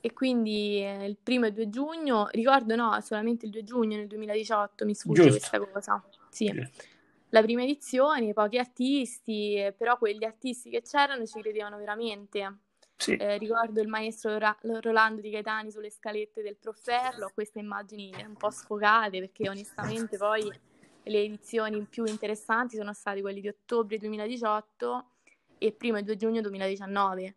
E 0.00 0.12
quindi 0.12 0.82
eh, 0.84 1.06
il 1.06 1.16
primo 1.20 1.46
e 1.46 1.48
il 1.48 1.54
2 1.54 1.68
giugno, 1.68 2.28
ricordo 2.30 2.76
no, 2.76 3.00
solamente 3.00 3.46
il 3.46 3.50
2 3.50 3.64
giugno 3.64 3.96
nel 3.96 4.06
2018 4.06 4.84
mi 4.84 4.94
sfugge 4.94 5.22
Giusto. 5.22 5.38
questa 5.38 5.58
cosa. 5.58 6.04
Sì. 6.28 6.46
Giusto 6.52 6.94
la 7.30 7.42
prima 7.42 7.62
edizione, 7.62 8.32
pochi 8.32 8.58
artisti, 8.58 9.72
però 9.76 9.98
quegli 9.98 10.24
artisti 10.24 10.70
che 10.70 10.82
c'erano 10.82 11.26
ci 11.26 11.40
credevano 11.40 11.76
veramente. 11.76 12.58
Sì. 12.96 13.14
Eh, 13.14 13.36
ricordo 13.36 13.80
il 13.80 13.88
maestro 13.88 14.38
Ra- 14.38 14.56
Rolando 14.80 15.20
di 15.20 15.30
Gaetani 15.30 15.70
sulle 15.70 15.90
scalette 15.90 16.42
del 16.42 16.56
Profferlo, 16.56 17.30
queste 17.34 17.58
immagini 17.58 18.10
un 18.26 18.36
po' 18.36 18.50
sfocate 18.50 19.20
perché 19.20 19.48
onestamente 19.50 20.16
poi 20.16 20.50
le 21.02 21.22
edizioni 21.22 21.84
più 21.84 22.04
interessanti 22.06 22.76
sono 22.76 22.92
state 22.94 23.20
quelle 23.20 23.40
di 23.40 23.48
ottobre 23.48 23.98
2018 23.98 25.10
e 25.58 25.72
primo 25.72 25.98
e 25.98 26.02
2 26.02 26.16
giugno 26.16 26.40
2019. 26.40 27.34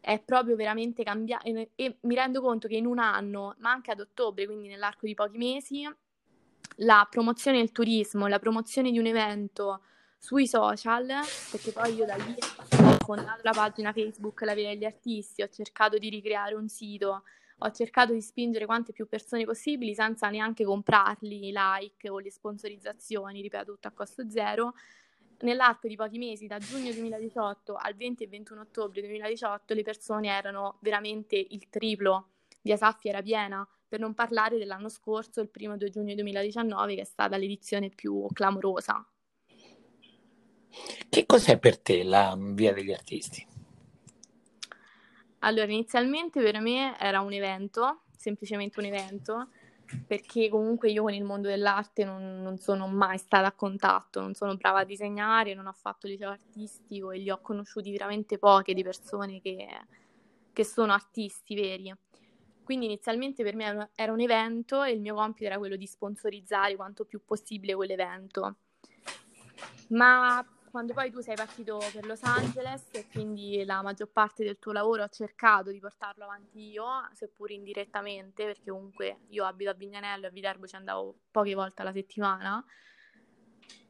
È 0.00 0.20
proprio 0.20 0.56
veramente 0.56 1.02
cambiato 1.02 1.46
e 1.46 1.98
mi 2.00 2.14
rendo 2.14 2.40
conto 2.40 2.66
che 2.68 2.76
in 2.76 2.86
un 2.86 2.98
anno, 2.98 3.54
ma 3.58 3.70
anche 3.70 3.90
ad 3.90 4.00
ottobre, 4.00 4.46
quindi 4.46 4.68
nell'arco 4.68 5.06
di 5.06 5.14
pochi 5.14 5.36
mesi, 5.36 5.88
la 6.76 7.06
promozione 7.10 7.58
del 7.58 7.72
turismo, 7.72 8.26
la 8.26 8.38
promozione 8.38 8.90
di 8.90 8.98
un 8.98 9.06
evento 9.06 9.82
sui 10.18 10.46
social, 10.46 11.06
perché 11.50 11.72
poi 11.72 11.94
io 11.94 12.06
da 12.06 12.14
lì 12.14 12.34
ho 12.38 12.96
fondato 13.04 13.40
la 13.42 13.50
pagina 13.50 13.92
Facebook 13.92 14.42
La 14.42 14.54
Via 14.54 14.68
degli 14.68 14.84
Artisti, 14.84 15.42
ho 15.42 15.48
cercato 15.48 15.98
di 15.98 16.08
ricreare 16.08 16.54
un 16.54 16.68
sito, 16.68 17.24
ho 17.58 17.70
cercato 17.70 18.12
di 18.12 18.20
spingere 18.20 18.66
quante 18.66 18.92
più 18.92 19.08
persone 19.08 19.44
possibili 19.44 19.94
senza 19.94 20.28
neanche 20.30 20.64
comprarli 20.64 21.48
i 21.48 21.52
like 21.54 22.08
o 22.08 22.18
le 22.18 22.30
sponsorizzazioni, 22.30 23.40
ripeto, 23.40 23.72
tutto 23.72 23.88
a 23.88 23.92
costo 23.92 24.28
zero. 24.28 24.74
Nell'arco 25.40 25.88
di 25.88 25.96
pochi 25.96 26.18
mesi, 26.18 26.46
da 26.46 26.58
giugno 26.58 26.92
2018 26.92 27.74
al 27.74 27.96
20 27.96 28.22
e 28.22 28.28
21 28.28 28.60
ottobre 28.60 29.00
2018, 29.00 29.74
le 29.74 29.82
persone 29.82 30.28
erano 30.28 30.76
veramente 30.80 31.34
il 31.36 31.68
triplo. 31.68 32.28
Via 32.60 32.76
Saffi 32.76 33.08
era 33.08 33.22
piena, 33.22 33.66
per 33.92 34.00
non 34.00 34.14
parlare 34.14 34.56
dell'anno 34.56 34.88
scorso, 34.88 35.42
il 35.42 35.50
primo 35.50 35.76
2 35.76 35.90
giugno 35.90 36.14
2019, 36.14 36.94
che 36.94 37.02
è 37.02 37.04
stata 37.04 37.36
l'edizione 37.36 37.90
più 37.90 38.26
clamorosa. 38.32 39.06
Che 41.10 41.26
cos'è 41.26 41.58
per 41.58 41.78
te 41.78 42.02
la 42.02 42.34
Via 42.38 42.72
degli 42.72 42.90
Artisti? 42.90 43.46
Allora, 45.40 45.70
inizialmente 45.70 46.40
per 46.40 46.58
me 46.60 46.98
era 46.98 47.20
un 47.20 47.34
evento, 47.34 48.04
semplicemente 48.16 48.80
un 48.80 48.86
evento, 48.86 49.48
perché 50.06 50.48
comunque 50.48 50.90
io 50.90 51.02
con 51.02 51.12
il 51.12 51.24
mondo 51.24 51.48
dell'arte 51.48 52.06
non, 52.06 52.40
non, 52.40 52.56
sono 52.56 52.88
mai 52.88 53.18
stata 53.18 53.48
a 53.48 53.52
contatto, 53.52 54.22
non 54.22 54.32
sono 54.32 54.56
brava 54.56 54.78
a 54.78 54.84
disegnare, 54.84 55.52
non 55.52 55.66
ho 55.66 55.74
fatto 55.74 56.06
liceo 56.06 56.30
artistico 56.30 57.10
e 57.10 57.18
li 57.18 57.28
ho 57.28 57.42
conosciuti 57.42 57.90
veramente 57.90 58.38
poche 58.38 58.72
di 58.72 58.82
persone 58.82 59.42
che, 59.42 59.68
che 60.50 60.64
sono 60.64 60.94
artisti 60.94 61.54
veri. 61.54 61.94
Quindi 62.64 62.86
inizialmente 62.86 63.42
per 63.42 63.54
me 63.54 63.90
era 63.94 64.12
un 64.12 64.20
evento 64.20 64.82
e 64.82 64.92
il 64.92 65.00
mio 65.00 65.14
compito 65.14 65.46
era 65.46 65.58
quello 65.58 65.76
di 65.76 65.86
sponsorizzare 65.86 66.76
quanto 66.76 67.04
più 67.04 67.24
possibile 67.24 67.74
quell'evento. 67.74 68.56
Ma 69.88 70.44
quando 70.70 70.94
poi 70.94 71.10
tu 71.10 71.20
sei 71.20 71.34
partito 71.34 71.78
per 71.92 72.06
Los 72.06 72.22
Angeles 72.22 72.88
e 72.92 73.06
quindi 73.12 73.62
la 73.64 73.82
maggior 73.82 74.08
parte 74.10 74.42
del 74.42 74.58
tuo 74.58 74.72
lavoro 74.72 75.02
ho 75.02 75.08
cercato 75.08 75.70
di 75.70 75.78
portarlo 75.78 76.24
avanti 76.24 76.70
io, 76.70 76.86
seppur 77.12 77.50
indirettamente, 77.50 78.44
perché 78.44 78.70
comunque 78.70 79.18
io 79.28 79.44
abito 79.44 79.68
a 79.68 79.74
Vignanello 79.74 80.24
e 80.24 80.28
a 80.28 80.30
Viterbo 80.30 80.66
ci 80.66 80.76
andavo 80.76 81.18
poche 81.30 81.54
volte 81.54 81.82
alla 81.82 81.92
settimana, 81.92 82.64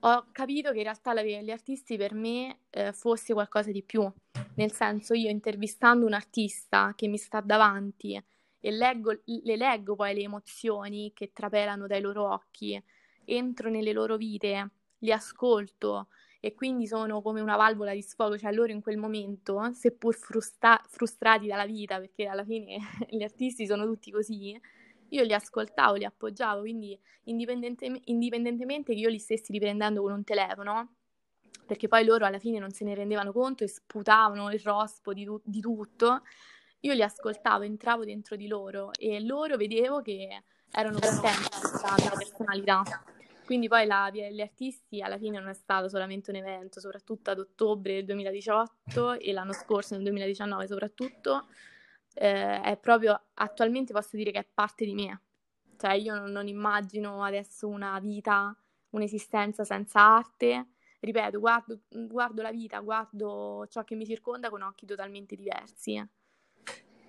ho 0.00 0.26
capito 0.32 0.72
che 0.72 0.78
in 0.78 0.82
realtà 0.82 1.12
la 1.12 1.22
via 1.22 1.38
degli 1.38 1.52
artisti 1.52 1.96
per 1.96 2.14
me 2.14 2.62
eh, 2.70 2.92
fosse 2.92 3.32
qualcosa 3.32 3.70
di 3.70 3.84
più. 3.84 4.10
Nel 4.56 4.72
senso, 4.72 5.14
io 5.14 5.30
intervistando 5.30 6.04
un 6.04 6.12
artista 6.12 6.92
che 6.96 7.06
mi 7.06 7.16
sta 7.16 7.40
davanti 7.40 8.20
e 8.64 8.70
leggo, 8.70 9.10
le 9.24 9.56
leggo 9.56 9.96
poi 9.96 10.14
le 10.14 10.20
emozioni 10.20 11.10
che 11.12 11.32
trapelano 11.32 11.88
dai 11.88 12.00
loro 12.00 12.32
occhi, 12.32 12.80
entro 13.24 13.68
nelle 13.68 13.92
loro 13.92 14.16
vite, 14.16 14.70
li 14.98 15.10
ascolto 15.10 16.06
e 16.38 16.54
quindi 16.54 16.86
sono 16.86 17.22
come 17.22 17.40
una 17.40 17.56
valvola 17.56 17.92
di 17.92 18.02
sfogo, 18.02 18.38
cioè 18.38 18.52
loro 18.52 18.70
in 18.70 18.80
quel 18.80 18.98
momento, 18.98 19.72
seppur 19.72 20.14
frusta- 20.14 20.80
frustrati 20.88 21.48
dalla 21.48 21.66
vita, 21.66 21.98
perché 21.98 22.26
alla 22.26 22.44
fine 22.44 22.78
gli 23.10 23.22
artisti 23.24 23.66
sono 23.66 23.84
tutti 23.84 24.12
così, 24.12 24.58
io 25.08 25.22
li 25.24 25.34
ascoltavo, 25.34 25.96
li 25.96 26.04
appoggiavo, 26.04 26.60
quindi 26.60 26.96
indipendente- 27.24 28.00
indipendentemente 28.04 28.94
che 28.94 29.00
io 29.00 29.08
li 29.08 29.18
stessi 29.18 29.50
riprendendo 29.50 30.02
con 30.02 30.12
un 30.12 30.22
telefono, 30.24 30.94
perché 31.66 31.88
poi 31.88 32.04
loro 32.04 32.26
alla 32.26 32.38
fine 32.38 32.60
non 32.60 32.70
se 32.70 32.84
ne 32.84 32.94
rendevano 32.94 33.32
conto 33.32 33.64
e 33.64 33.68
sputavano 33.68 34.52
il 34.52 34.60
rospo 34.60 35.12
di, 35.12 35.24
tu- 35.24 35.40
di 35.42 35.60
tutto, 35.60 36.22
io 36.84 36.94
li 36.94 37.02
ascoltavo, 37.02 37.62
entravo 37.62 38.04
dentro 38.04 38.36
di 38.36 38.46
loro 38.46 38.90
e 38.98 39.20
loro 39.20 39.56
vedevo 39.56 40.02
che 40.02 40.42
erano 40.70 40.98
contenti 40.98 41.48
della 41.76 41.94
mia 41.98 42.10
personalità. 42.10 42.82
Quindi 43.44 43.68
poi 43.68 43.86
la 43.86 44.08
Via 44.10 44.28
degli 44.28 44.40
Artisti 44.40 45.00
alla 45.00 45.18
fine 45.18 45.38
non 45.38 45.48
è 45.48 45.54
stato 45.54 45.88
solamente 45.88 46.30
un 46.30 46.36
evento, 46.36 46.80
soprattutto 46.80 47.30
ad 47.30 47.38
ottobre 47.38 47.94
del 47.94 48.06
2018 48.06 49.18
e 49.18 49.32
l'anno 49.32 49.52
scorso, 49.52 49.94
nel 49.94 50.04
2019 50.04 50.66
soprattutto, 50.66 51.46
eh, 52.14 52.60
è 52.60 52.76
proprio, 52.78 53.20
attualmente 53.34 53.92
posso 53.92 54.16
dire 54.16 54.30
che 54.30 54.38
è 54.38 54.46
parte 54.52 54.84
di 54.84 54.94
me. 54.94 55.20
Cioè 55.76 55.92
io 55.94 56.14
non, 56.14 56.30
non 56.30 56.48
immagino 56.48 57.22
adesso 57.22 57.68
una 57.68 57.98
vita, 58.00 58.56
un'esistenza 58.90 59.64
senza 59.64 60.00
arte. 60.00 60.68
Ripeto, 61.00 61.38
guardo, 61.38 61.80
guardo 61.90 62.42
la 62.42 62.52
vita, 62.52 62.78
guardo 62.80 63.66
ciò 63.68 63.84
che 63.84 63.96
mi 63.96 64.06
circonda 64.06 64.50
con 64.50 64.62
occhi 64.62 64.86
totalmente 64.86 65.36
diversi. 65.36 66.02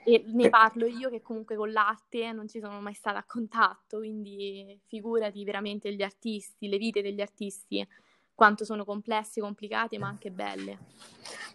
E 0.05 0.23
ne 0.27 0.49
parlo 0.49 0.85
io 0.85 1.09
che 1.09 1.21
comunque 1.21 1.55
con 1.55 1.71
l'arte 1.71 2.31
non 2.31 2.47
ci 2.47 2.59
sono 2.59 2.81
mai 2.81 2.93
stata 2.93 3.19
a 3.19 3.25
contatto, 3.25 3.99
quindi 3.99 4.79
figurati 4.87 5.43
veramente 5.43 5.93
gli 5.93 6.01
artisti, 6.01 6.67
le 6.67 6.77
vite 6.77 7.01
degli 7.01 7.21
artisti, 7.21 7.87
quanto 8.33 8.65
sono 8.65 8.83
complesse, 8.83 9.39
complicate, 9.41 9.97
ma 9.97 10.07
anche 10.07 10.31
belle. 10.31 10.77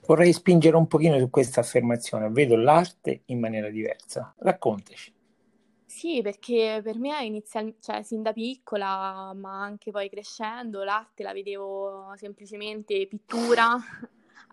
Vorrei 0.07 0.33
spingere 0.33 0.77
un 0.77 0.87
pochino 0.87 1.19
su 1.19 1.29
questa 1.29 1.61
affermazione, 1.61 2.31
vedo 2.31 2.57
l'arte 2.57 3.23
in 3.27 3.41
maniera 3.41 3.69
diversa. 3.69 4.35
Raccontaci. 4.39 5.13
Sì, 5.85 6.21
perché 6.23 6.81
per 6.83 6.99
me 6.99 7.25
inizial- 7.25 7.75
cioè, 7.81 8.03
sin 8.03 8.23
da 8.23 8.33
piccola, 8.33 9.33
ma 9.35 9.63
anche 9.63 9.91
poi 9.91 10.09
crescendo, 10.09 10.85
l'arte 10.85 11.23
la 11.23 11.33
vedevo 11.33 12.13
semplicemente 12.17 13.07
pittura. 13.07 13.77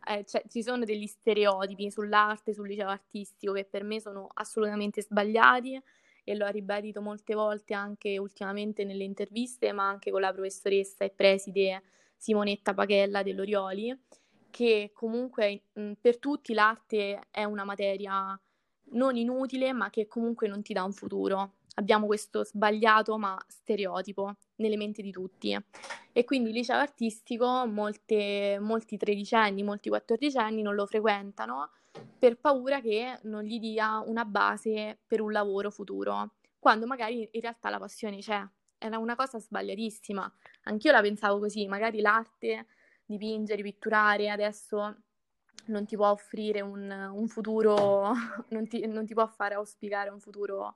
Eh, 0.07 0.23
cioè, 0.25 0.43
ci 0.47 0.61
sono 0.61 0.85
degli 0.85 1.07
stereotipi 1.07 1.89
sull'arte, 1.89 2.53
sul 2.53 2.67
liceo 2.67 2.89
artistico 2.89 3.53
che 3.53 3.65
per 3.65 3.83
me 3.83 3.99
sono 3.99 4.27
assolutamente 4.33 5.01
sbagliati 5.01 5.81
e 6.23 6.35
l'ho 6.35 6.47
ribadito 6.47 7.01
molte 7.01 7.33
volte 7.33 7.73
anche 7.73 8.17
ultimamente 8.17 8.83
nelle 8.83 9.03
interviste, 9.03 9.71
ma 9.71 9.87
anche 9.87 10.11
con 10.11 10.21
la 10.21 10.31
professoressa 10.31 11.05
e 11.05 11.09
preside 11.09 11.83
Simonetta 12.17 12.73
Pachella 12.73 13.23
dell'Orioli, 13.23 13.97
che 14.49 14.91
comunque 14.93 15.63
mh, 15.73 15.93
per 16.01 16.19
tutti 16.19 16.53
l'arte 16.53 17.27
è 17.31 17.43
una 17.43 17.63
materia 17.63 18.39
non 18.91 19.15
inutile, 19.15 19.73
ma 19.73 19.89
che 19.89 20.07
comunque 20.07 20.47
non 20.47 20.61
ti 20.61 20.73
dà 20.73 20.83
un 20.83 20.93
futuro. 20.93 21.53
Abbiamo 21.75 22.05
questo 22.05 22.43
sbagliato 22.43 23.17
ma 23.17 23.37
stereotipo 23.47 24.35
nelle 24.57 24.77
menti 24.77 25.01
di 25.01 25.11
tutti. 25.11 25.57
E 26.11 26.23
quindi 26.23 26.49
il 26.49 26.55
liceo 26.55 26.77
artistico 26.77 27.65
molte, 27.67 28.57
molti 28.59 28.97
tredicenni, 28.97 29.63
molti 29.63 29.89
quattordicenni 29.89 30.61
non 30.61 30.75
lo 30.75 30.85
frequentano 30.85 31.69
per 32.17 32.37
paura 32.37 32.81
che 32.81 33.19
non 33.23 33.43
gli 33.43 33.59
dia 33.59 33.99
una 34.05 34.25
base 34.25 34.99
per 35.05 35.21
un 35.21 35.31
lavoro 35.31 35.69
futuro, 35.71 36.33
quando 36.59 36.85
magari 36.85 37.27
in 37.31 37.41
realtà 37.41 37.69
la 37.69 37.79
passione 37.79 38.17
c'è. 38.19 38.43
Era 38.77 38.97
una 38.97 39.15
cosa 39.15 39.39
sbagliatissima. 39.39 40.33
Anch'io 40.63 40.91
la 40.91 41.01
pensavo 41.01 41.39
così, 41.39 41.67
magari 41.67 42.01
l'arte, 42.01 42.67
dipingere, 43.05 43.61
pitturare, 43.61 44.29
adesso 44.29 44.95
non 45.67 45.85
ti 45.85 45.95
può 45.95 46.09
offrire 46.09 46.61
un, 46.61 46.89
un 47.13 47.27
futuro, 47.27 48.13
non 48.49 48.67
ti, 48.67 48.85
non 48.87 49.05
ti, 49.05 49.13
può 49.13 49.25
fare 49.27 49.55
auspicare 49.55 50.09
un 50.09 50.19
futuro 50.19 50.75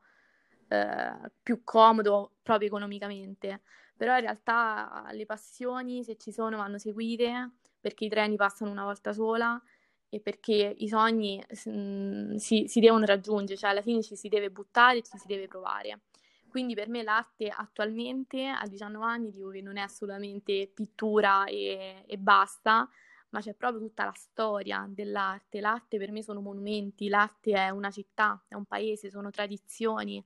eh, 0.70 1.32
più 1.42 1.64
comodo 1.64 2.38
proprio 2.42 2.68
economicamente. 2.68 3.62
Però 3.98 4.14
in 4.16 4.22
realtà 4.22 5.08
le 5.12 5.26
passioni, 5.26 6.04
se 6.04 6.16
ci 6.16 6.32
sono, 6.32 6.58
vanno 6.58 6.78
seguite 6.78 7.52
perché 7.80 8.06
i 8.06 8.10
treni 8.10 8.36
passano 8.36 8.72
una 8.72 8.84
volta 8.84 9.14
sola 9.14 9.62
e 10.10 10.20
perché 10.20 10.74
i 10.78 10.88
sogni 10.88 11.44
mm, 11.70 12.36
si, 12.36 12.66
si, 12.68 12.80
devono 12.80 13.06
raggiungere, 13.06 13.60
cioè 13.60 13.70
alla 13.70 13.82
fine 13.82 14.02
ci 14.02 14.16
si 14.16 14.28
deve 14.28 14.50
buttare, 14.50 15.02
ci 15.02 15.18
si 15.18 15.28
deve 15.28 15.48
provare. 15.48 16.02
Quindi 16.50 16.74
per 16.74 16.90
me 16.90 17.04
l'arte 17.04 17.48
attualmente 17.50 18.48
a 18.48 18.66
19 18.68 19.06
anni 19.06 19.32
dico 19.32 19.50
che 19.50 19.62
non 19.62 19.78
è 19.78 19.82
assolutamente 19.82 20.70
pittura 20.74 21.46
e, 21.46 22.04
e 22.08 22.18
basta, 22.18 22.90
ma 23.30 23.40
c'è 23.40 23.54
proprio 23.54 23.82
tutta 23.82 24.06
la 24.06 24.14
storia 24.16 24.86
dell'arte. 24.90 25.60
L'arte 25.62 25.98
per 25.98 26.12
me 26.12 26.24
sono 26.24 26.42
monumenti, 26.42 27.08
l'arte 27.08 27.54
è 27.54 27.70
una 27.70 27.92
città, 27.92 28.44
è 28.48 28.56
un 28.56 28.66
paese, 28.66 29.12
sono 29.12 29.30
tradizioni, 29.30 30.24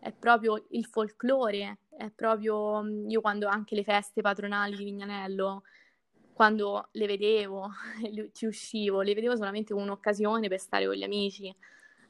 è 0.00 0.12
proprio 0.12 0.66
il 0.70 0.84
folklore, 0.86 1.80
è 1.96 2.10
proprio 2.10 2.82
io 3.06 3.20
quando 3.20 3.46
anche 3.48 3.74
le 3.74 3.84
feste 3.84 4.20
patronali 4.20 4.76
di 4.76 4.84
Vignanello, 4.84 5.62
quando 6.32 6.88
le 6.92 7.06
vedevo, 7.06 7.68
ci 8.32 8.46
uscivo, 8.46 9.00
le 9.02 9.14
vedevo 9.14 9.36
solamente 9.36 9.72
come 9.72 9.84
un'occasione 9.84 10.48
per 10.48 10.60
stare 10.60 10.86
con 10.86 10.94
gli 10.94 11.02
amici. 11.02 11.54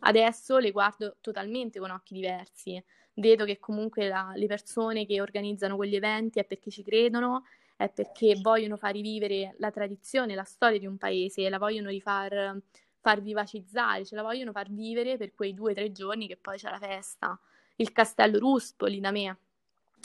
Adesso 0.00 0.58
le 0.58 0.70
guardo 0.70 1.16
totalmente 1.20 1.78
con 1.78 1.90
occhi 1.90 2.14
diversi. 2.14 2.82
Vedo 3.14 3.44
che 3.44 3.58
comunque 3.58 4.06
la, 4.06 4.32
le 4.34 4.46
persone 4.46 5.06
che 5.06 5.20
organizzano 5.20 5.76
quegli 5.76 5.96
eventi 5.96 6.38
è 6.38 6.44
perché 6.44 6.70
ci 6.70 6.84
credono 6.84 7.44
è 7.74 7.88
perché 7.90 8.34
vogliono 8.40 8.76
far 8.76 8.92
rivivere 8.92 9.54
la 9.58 9.70
tradizione, 9.70 10.34
la 10.34 10.42
storia 10.42 10.80
di 10.80 10.86
un 10.86 10.98
paese, 10.98 11.48
la 11.48 11.58
vogliono 11.58 11.90
rifar 11.90 12.60
far 13.00 13.22
vivacizzare, 13.22 14.04
ce 14.04 14.16
la 14.16 14.22
vogliono 14.22 14.52
far 14.52 14.70
vivere 14.70 15.16
per 15.16 15.32
quei 15.32 15.54
due 15.54 15.70
o 15.70 15.74
tre 15.74 15.92
giorni 15.92 16.26
che 16.26 16.36
poi 16.36 16.58
c'è 16.58 16.70
la 16.70 16.78
festa. 16.78 17.40
Il 17.80 17.92
castello 17.92 18.38
Ruspoli 18.38 19.00
da 19.00 19.10
me, 19.10 19.38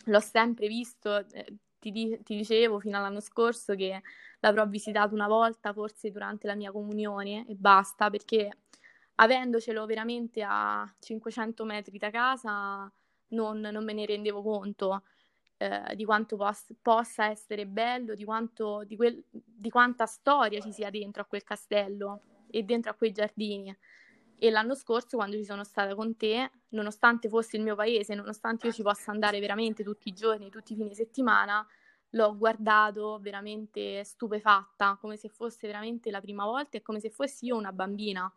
l'ho 0.05 0.19
sempre 0.19 0.67
visto, 0.67 1.27
eh, 1.31 1.57
ti, 1.79 1.91
ti, 1.91 2.35
dicevo 2.35 2.79
fino 2.79 2.97
all'anno 2.97 3.19
scorso 3.19 3.75
che 3.75 4.01
l'avrò 4.39 4.65
visitato 4.67 5.13
una 5.13 5.27
volta, 5.27 5.73
forse 5.73 6.11
durante 6.11 6.47
la 6.47 6.55
mia 6.55 6.71
comunione 6.71 7.45
e 7.47 7.55
basta, 7.55 8.09
perché 8.09 8.49
avendocelo 9.15 9.85
veramente 9.85 10.43
a 10.47 10.91
500 10.99 11.65
metri 11.65 11.97
da 11.97 12.09
casa 12.09 12.91
non, 13.29 13.59
non 13.59 13.83
me 13.83 13.93
ne 13.93 14.05
rendevo 14.05 14.41
conto 14.41 15.03
eh, 15.57 15.95
di 15.95 16.05
quanto 16.05 16.35
pos- 16.35 16.73
possa 16.81 17.29
essere 17.29 17.65
bello, 17.65 18.15
di, 18.15 18.23
quanto, 18.23 18.83
di, 18.85 18.95
quel, 18.95 19.23
di 19.29 19.69
quanta 19.69 20.05
storia 20.05 20.59
ci 20.59 20.71
sia 20.71 20.89
dentro 20.89 21.21
a 21.21 21.25
quel 21.25 21.43
castello 21.43 22.21
e 22.49 22.63
dentro 22.63 22.91
a 22.91 22.95
quei 22.95 23.11
giardini. 23.11 23.75
E 24.37 24.49
l'anno 24.49 24.75
scorso, 24.75 25.17
quando 25.17 25.37
ci 25.37 25.45
sono 25.45 25.63
stata 25.63 25.95
con 25.95 26.17
te, 26.17 26.51
nonostante 26.69 27.29
fosse 27.29 27.57
il 27.57 27.63
mio 27.63 27.75
paese, 27.75 28.13
nonostante 28.15 28.67
io 28.67 28.73
ci 28.73 28.81
possa 28.81 29.11
andare 29.11 29.39
veramente 29.39 29.83
tutti 29.83 30.09
i 30.09 30.13
giorni, 30.13 30.49
tutti 30.49 30.73
i 30.73 30.75
fine 30.75 30.93
settimana, 30.93 31.65
l'ho 32.11 32.37
guardato 32.37 33.19
veramente 33.21 34.03
stupefatta, 34.03 34.97
come 34.99 35.17
se 35.17 35.29
fosse 35.29 35.65
veramente 35.67 36.11
la 36.11 36.21
prima 36.21 36.45
volta 36.45 36.77
e 36.77 36.81
come 36.81 36.99
se 36.99 37.09
fossi 37.09 37.45
io 37.45 37.55
una 37.55 37.71
bambina, 37.71 38.31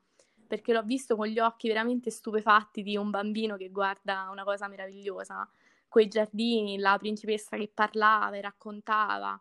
perché 0.46 0.72
l'ho 0.72 0.82
visto 0.82 1.16
con 1.16 1.26
gli 1.26 1.38
occhi 1.40 1.68
veramente 1.68 2.10
stupefatti 2.10 2.82
di 2.82 2.96
un 2.96 3.10
bambino 3.10 3.56
che 3.56 3.68
guarda 3.70 4.28
una 4.30 4.44
cosa 4.44 4.68
meravigliosa. 4.68 5.48
Quei 5.88 6.08
giardini, 6.08 6.78
la 6.78 6.96
principessa 6.98 7.56
che 7.56 7.70
parlava 7.72 8.36
e 8.36 8.40
raccontava 8.40 9.40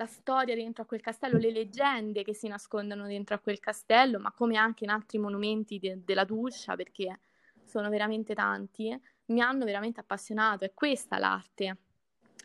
la 0.00 0.06
storia 0.06 0.54
dentro 0.54 0.84
a 0.84 0.86
quel 0.86 1.02
castello, 1.02 1.36
le 1.36 1.52
leggende 1.52 2.22
che 2.22 2.32
si 2.32 2.48
nascondono 2.48 3.06
dentro 3.06 3.34
a 3.34 3.38
quel 3.38 3.60
castello, 3.60 4.18
ma 4.18 4.32
come 4.32 4.56
anche 4.56 4.84
in 4.84 4.90
altri 4.90 5.18
monumenti 5.18 5.78
de- 5.78 6.00
della 6.02 6.24
Tuscia, 6.24 6.74
perché 6.74 7.20
sono 7.62 7.90
veramente 7.90 8.34
tanti, 8.34 8.98
mi 9.26 9.40
hanno 9.42 9.66
veramente 9.66 10.00
appassionato. 10.00 10.64
È 10.64 10.72
questa 10.72 11.18
l'arte, 11.18 11.76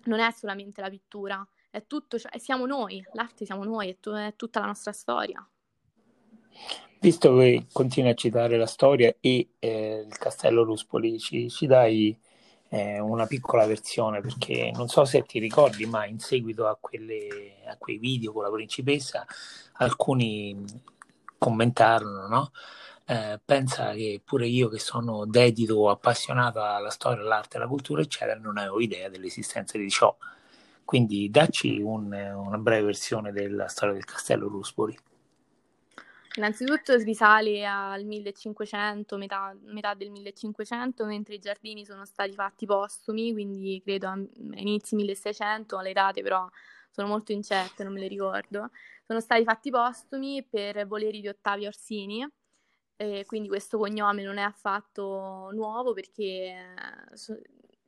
non 0.03 0.19
è 0.19 0.29
solamente 0.31 0.81
la 0.81 0.89
pittura, 0.89 1.47
è 1.69 1.85
tutto, 1.87 2.19
cioè, 2.19 2.37
siamo 2.39 2.65
noi, 2.65 3.01
l'arte 3.13 3.45
siamo 3.45 3.63
noi, 3.63 3.89
è, 3.89 3.97
t- 4.01 4.09
è 4.09 4.33
tutta 4.35 4.59
la 4.59 4.65
nostra 4.65 4.91
storia. 4.91 5.47
Visto 6.99 7.37
che 7.37 7.67
continui 7.71 8.09
a 8.09 8.15
citare 8.15 8.57
la 8.57 8.65
storia 8.65 9.15
e 9.21 9.51
eh, 9.59 10.05
il 10.05 10.17
castello 10.17 10.63
Ruspoli, 10.63 11.19
ci, 11.19 11.49
ci 11.49 11.67
dai 11.67 12.17
eh, 12.75 12.99
una 12.99 13.25
piccola 13.25 13.65
versione 13.65 14.19
perché 14.19 14.69
non 14.75 14.89
so 14.89 15.05
se 15.05 15.23
ti 15.23 15.39
ricordi, 15.39 15.85
ma 15.85 16.05
in 16.05 16.19
seguito 16.19 16.67
a, 16.67 16.77
quelle, 16.77 17.55
a 17.67 17.77
quei 17.77 17.97
video 17.97 18.33
con 18.33 18.43
la 18.43 18.51
principessa 18.51 19.25
alcuni 19.77 20.65
commentarono, 21.37 22.27
no? 22.27 22.51
Eh, 23.07 23.39
pensa 23.45 23.93
che 23.93 24.19
pure 24.23 24.47
io 24.47 24.67
che 24.67 24.79
sono 24.79 25.25
dedito, 25.25 25.89
appassionato 25.89 26.61
alla 26.61 26.89
storia, 26.89 27.21
all'arte, 27.21 27.57
alla 27.57 27.67
cultura, 27.67 28.01
eccetera, 28.01 28.37
non 28.37 28.57
avevo 28.57 28.81
idea 28.81 29.07
dell'esistenza 29.07 29.77
di 29.77 29.89
ciò. 29.89 30.13
Quindi 30.83 31.29
dacci 31.29 31.79
un, 31.81 32.11
una 32.11 32.57
breve 32.57 32.87
versione 32.87 33.31
della 33.31 33.67
storia 33.67 33.93
del 33.93 34.05
castello 34.05 34.49
Rusbury. 34.49 34.97
Innanzitutto 36.37 36.93
risale 36.97 37.65
al 37.65 38.03
1500, 38.03 39.15
metà, 39.17 39.55
metà, 39.63 39.93
del 39.93 40.11
1500, 40.11 41.05
mentre 41.05 41.35
i 41.35 41.39
giardini 41.39 41.85
sono 41.85 42.05
stati 42.05 42.33
fatti 42.33 42.65
postumi, 42.65 43.31
quindi 43.31 43.81
credo 43.81 44.07
a 44.07 44.19
inizi 44.55 44.95
1600, 44.95 45.79
le 45.79 45.93
date 45.93 46.21
però 46.21 46.49
sono 46.91 47.07
molto 47.07 47.31
incerte, 47.31 47.83
non 47.85 47.93
me 47.93 48.01
le 48.01 48.07
ricordo. 48.07 48.69
Sono 49.05 49.21
stati 49.21 49.43
fatti 49.43 49.69
postumi 49.69 50.43
per 50.43 50.85
voleri 50.87 51.21
di 51.21 51.29
Ottavio 51.29 51.67
Orsini, 51.67 52.27
e 52.97 53.23
quindi 53.25 53.47
questo 53.47 53.77
cognome 53.77 54.23
non 54.23 54.37
è 54.37 54.41
affatto 54.41 55.49
nuovo 55.53 55.93
perché 55.93 56.73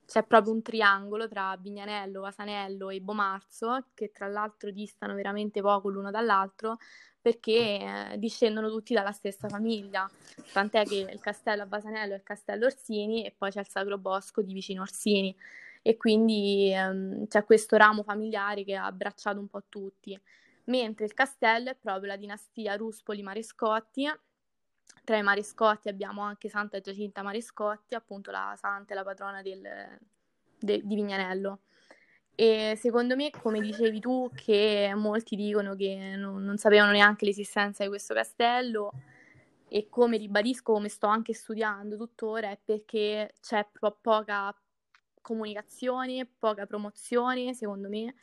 c'è 0.07 0.23
proprio 0.23 0.53
un 0.53 0.61
triangolo 0.61 1.27
tra 1.27 1.57
Bignanello, 1.57 2.21
Vasanello 2.21 2.89
e 2.89 3.01
Bomarzo, 3.01 3.87
che 3.93 4.11
tra 4.13 4.27
l'altro 4.27 4.71
distano 4.71 5.13
veramente 5.13 5.59
poco 5.59 5.89
l'uno 5.89 6.11
dall'altro, 6.11 6.77
perché 7.21 8.11
eh, 8.11 8.17
discendono 8.17 8.69
tutti 8.69 8.93
dalla 8.93 9.11
stessa 9.11 9.49
famiglia, 9.49 10.09
tant'è 10.53 10.85
che 10.85 11.09
il 11.11 11.19
castello 11.19 11.63
a 11.63 11.65
Basanello 11.65 12.13
è 12.13 12.15
il 12.15 12.23
castello 12.23 12.67
Orsini 12.67 13.25
e 13.25 13.35
poi 13.37 13.51
c'è 13.51 13.59
il 13.59 13.67
Sacro 13.67 13.97
Bosco 13.97 14.41
di 14.41 14.53
vicino 14.53 14.81
Orsini. 14.81 15.35
E 15.81 15.97
quindi 15.97 16.71
ehm, 16.73 17.27
c'è 17.27 17.43
questo 17.43 17.75
ramo 17.75 18.03
familiare 18.03 18.63
che 18.63 18.75
ha 18.75 18.85
abbracciato 18.85 19.39
un 19.39 19.47
po' 19.47 19.63
tutti, 19.67 20.17
mentre 20.65 21.03
il 21.03 21.13
castello 21.13 21.69
è 21.69 21.75
proprio 21.75 22.07
la 22.07 22.17
dinastia 22.17 22.77
Ruspoli-Marescotti, 22.77 24.09
tra 25.07 25.15
i 25.15 25.23
Marescotti 25.23 25.87
abbiamo 25.87 26.21
anche 26.21 26.49
Santa 26.49 26.81
Giacinta 26.81 27.23
Marescotti, 27.23 27.95
appunto 27.95 28.29
la 28.29 28.53
santa 28.57 28.91
e 28.91 28.95
la 28.97 29.05
patrona 29.05 29.41
del, 29.41 29.61
de, 30.59 30.81
di 30.83 30.95
Vignanello. 30.95 31.61
E 32.35 32.73
secondo 32.75 33.15
me, 33.15 33.29
come 33.29 33.61
dicevi 33.61 34.01
tu, 34.01 34.29
che 34.35 34.91
molti 34.97 35.37
dicono 35.37 35.75
che 35.75 36.15
non, 36.17 36.43
non 36.43 36.57
sapevano 36.57 36.91
neanche 36.91 37.23
l'esistenza 37.23 37.83
di 37.83 37.89
questo 37.89 38.13
castello, 38.13 38.91
e 39.69 39.87
come 39.87 40.17
ribadisco, 40.17 40.73
come 40.73 40.89
sto 40.89 41.07
anche 41.07 41.33
studiando 41.33 41.95
tuttora, 41.95 42.49
è 42.49 42.59
perché 42.61 43.33
c'è 43.39 43.65
po- 43.79 43.97
poca 44.01 44.53
comunicazione, 45.21 46.25
poca 46.37 46.65
promozione, 46.65 47.53
secondo 47.53 47.87
me, 47.87 48.13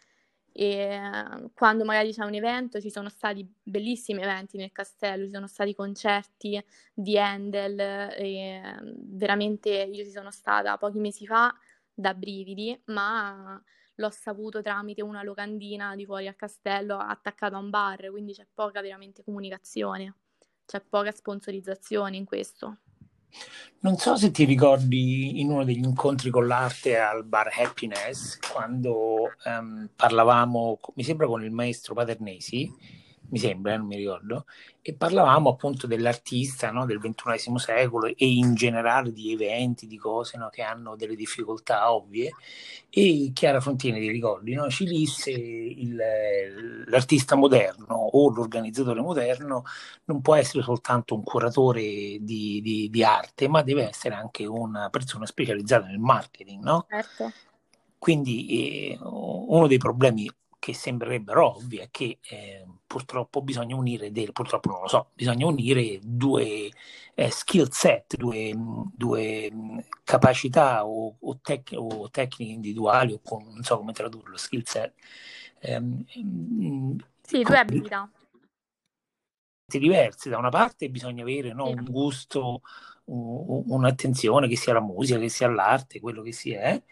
e 0.57 1.51
quando 1.53 1.85
magari 1.85 2.13
c'è 2.13 2.23
un 2.25 2.35
evento 2.35 2.81
ci 2.81 2.89
sono 2.89 3.09
stati 3.09 3.45
bellissimi 3.61 4.23
eventi 4.23 4.57
nel 4.57 4.71
castello, 4.71 5.25
ci 5.25 5.33
sono 5.33 5.49
stati 5.49 5.75
concerti 5.75 6.65
di 6.93 7.19
Handel 7.19 7.77
e 7.81 8.63
veramente 8.85 9.71
io 9.71 10.05
ci 10.05 10.13
sono 10.13 10.31
stata 10.31 10.79
pochi 10.79 11.01
mesi 11.01 11.27
fa 11.27 11.53
da 11.93 12.15
brividi, 12.15 12.81
ma 12.87 13.61
l'ho 13.97 14.11
saputo 14.11 14.63
tramite 14.63 15.03
una 15.03 15.25
locandina 15.25 15.97
di 15.97 16.05
fuori 16.05 16.29
al 16.29 16.37
castello 16.37 16.99
attaccato 16.99 17.57
a 17.57 17.59
un 17.59 17.71
bar, 17.71 18.11
quindi 18.11 18.33
c'è 18.33 18.47
poca 18.55 18.81
veramente 18.81 19.25
comunicazione, 19.25 20.15
c'è 20.65 20.81
poca 20.81 21.11
sponsorizzazione 21.11 22.17
in 22.17 22.25
questo. 22.25 22.79
Non 23.81 23.97
so 23.99 24.17
se 24.17 24.31
ti 24.31 24.45
ricordi 24.45 25.41
in 25.41 25.51
uno 25.51 25.65
degli 25.65 25.85
incontri 25.85 26.31
con 26.31 26.47
l'arte 26.47 26.99
al 26.99 27.25
bar 27.25 27.51
Happiness, 27.55 28.39
quando 28.39 29.33
um, 29.45 29.89
parlavamo, 29.95 30.81
mi 30.95 31.05
sembra 31.05 31.27
con 31.27 31.45
il 31.45 31.51
maestro 31.51 31.93
Paternesi, 31.93 32.73
mi 33.29 33.39
sembra, 33.39 33.77
non 33.77 33.87
mi 33.87 33.97
ricordo, 33.97 34.47
e 34.81 34.95
parlavamo 34.95 35.51
appunto 35.51 35.87
dell'artista 35.87 36.71
no, 36.71 36.85
del 36.85 36.99
XXI 36.99 37.59
secolo 37.59 38.07
e 38.07 38.15
in 38.19 38.55
generale 38.55 39.13
di 39.13 39.33
eventi, 39.33 39.87
di 39.87 39.97
cose 39.97 40.37
no, 40.37 40.51
che 40.51 40.63
hanno 40.63 40.95
delle 40.95 41.17
difficoltà 41.17 41.93
ovvie 41.93 42.31
e 42.91 43.31
Chiara 43.33 43.61
Frontini, 43.61 43.99
ti 43.99 44.09
ricordi, 44.09 44.55
no, 44.55 44.69
ci 44.69 44.85
disse 44.85 45.31
il, 45.31 45.97
l'artista 46.87 47.35
moderno 47.35 47.95
o 47.95 48.31
l'organizzatore 48.31 49.01
moderno 49.01 49.65
non 50.05 50.21
può 50.21 50.35
essere 50.35 50.63
soltanto 50.63 51.15
un 51.15 51.25
curatore 51.25 51.83
di, 51.83 52.61
di, 52.63 52.89
di 52.91 53.03
arte, 53.03 53.49
ma 53.49 53.63
deve 53.63 53.89
essere 53.89 54.15
anche 54.15 54.45
una 54.47 54.91
persona 54.91 55.27
specializzata 55.27 55.87
nel 55.87 55.99
marketing, 55.99 56.63
no? 56.63 56.87
Certo. 56.89 57.33
Quindi 57.99 58.91
eh, 58.91 58.99
uno 59.01 59.67
dei 59.67 59.79
problemi 59.79 60.31
che 60.65 60.73
sembrerebbero 60.73 61.57
ovvi 61.57 61.77
è 61.77 61.89
che 61.91 62.21
eh, 62.23 62.65
purtroppo 62.87 63.43
bisogna 63.43 63.77
unire, 63.77 64.11
del, 64.11 64.33
purtroppo 64.33 64.71
non 64.71 64.81
lo 64.81 64.89
so, 64.89 65.11
bisogna 65.13 65.45
unire 65.45 65.99
due 66.03 66.71
eh, 67.15 67.31
skill 67.31 67.69
set, 67.69 68.17
due, 68.17 68.55
due 68.97 69.53
capacità 70.05 70.87
o, 70.87 71.17
o, 71.21 71.39
tec- 71.43 71.75
o, 71.77 72.09
tecniche 72.09 72.53
individuali 72.53 73.13
o 73.13 73.21
con, 73.23 73.45
non 73.45 73.63
so 73.63 73.77
come 73.77 73.93
tradurlo, 73.93 74.39
skill 74.39 74.63
set. 74.65 74.95
Ehm, 75.59 76.03
sì, 77.21 77.43
due 77.43 77.59
abilità. 77.59 78.11
Diverse, 79.67 80.31
da 80.31 80.39
una 80.39 80.49
parte 80.49 80.89
bisogna 80.89 81.25
avere 81.25 81.53
no, 81.53 81.69
un 81.69 81.85
gusto, 81.85 82.63
un, 83.05 83.65
un'attenzione 83.67 84.49
che 84.49 84.57
sia 84.57 84.73
la 84.73 84.81
musica, 84.81 85.19
che 85.19 85.29
sia 85.29 85.47
l'arte, 85.49 86.01
quello 86.01 86.23
che 86.23 86.33
sia, 86.33 86.63
eh? 86.71 86.83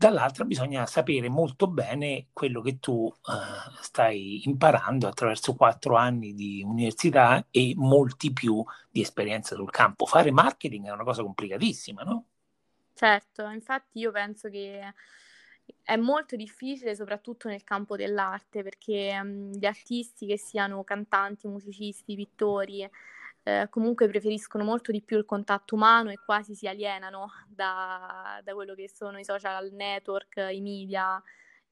Dall'altra 0.00 0.46
bisogna 0.46 0.86
sapere 0.86 1.28
molto 1.28 1.66
bene 1.66 2.28
quello 2.32 2.62
che 2.62 2.78
tu 2.78 3.04
uh, 3.04 3.72
stai 3.82 4.40
imparando 4.46 5.06
attraverso 5.06 5.54
quattro 5.54 5.94
anni 5.94 6.32
di 6.32 6.62
università 6.64 7.46
e 7.50 7.74
molti 7.76 8.32
più 8.32 8.64
di 8.88 9.02
esperienza 9.02 9.54
sul 9.54 9.70
campo. 9.70 10.06
Fare 10.06 10.30
marketing 10.30 10.86
è 10.86 10.90
una 10.90 11.04
cosa 11.04 11.22
complicatissima, 11.22 12.02
no? 12.02 12.24
Certo, 12.94 13.46
infatti 13.50 13.98
io 13.98 14.10
penso 14.10 14.48
che 14.48 14.94
è 15.82 15.96
molto 15.96 16.34
difficile 16.34 16.94
soprattutto 16.94 17.48
nel 17.48 17.62
campo 17.62 17.94
dell'arte 17.94 18.62
perché 18.62 19.18
um, 19.20 19.52
gli 19.52 19.66
artisti 19.66 20.24
che 20.24 20.38
siano 20.38 20.82
cantanti, 20.82 21.46
musicisti, 21.46 22.16
pittori, 22.16 22.88
eh, 23.42 23.68
comunque 23.70 24.08
preferiscono 24.08 24.64
molto 24.64 24.92
di 24.92 25.02
più 25.02 25.16
il 25.16 25.24
contatto 25.24 25.74
umano 25.74 26.10
e 26.10 26.18
quasi 26.24 26.54
si 26.54 26.66
alienano 26.68 27.30
da, 27.48 28.40
da 28.42 28.54
quello 28.54 28.74
che 28.74 28.88
sono 28.88 29.18
i 29.18 29.24
social 29.24 29.72
network, 29.72 30.48
i 30.50 30.60
media 30.60 31.22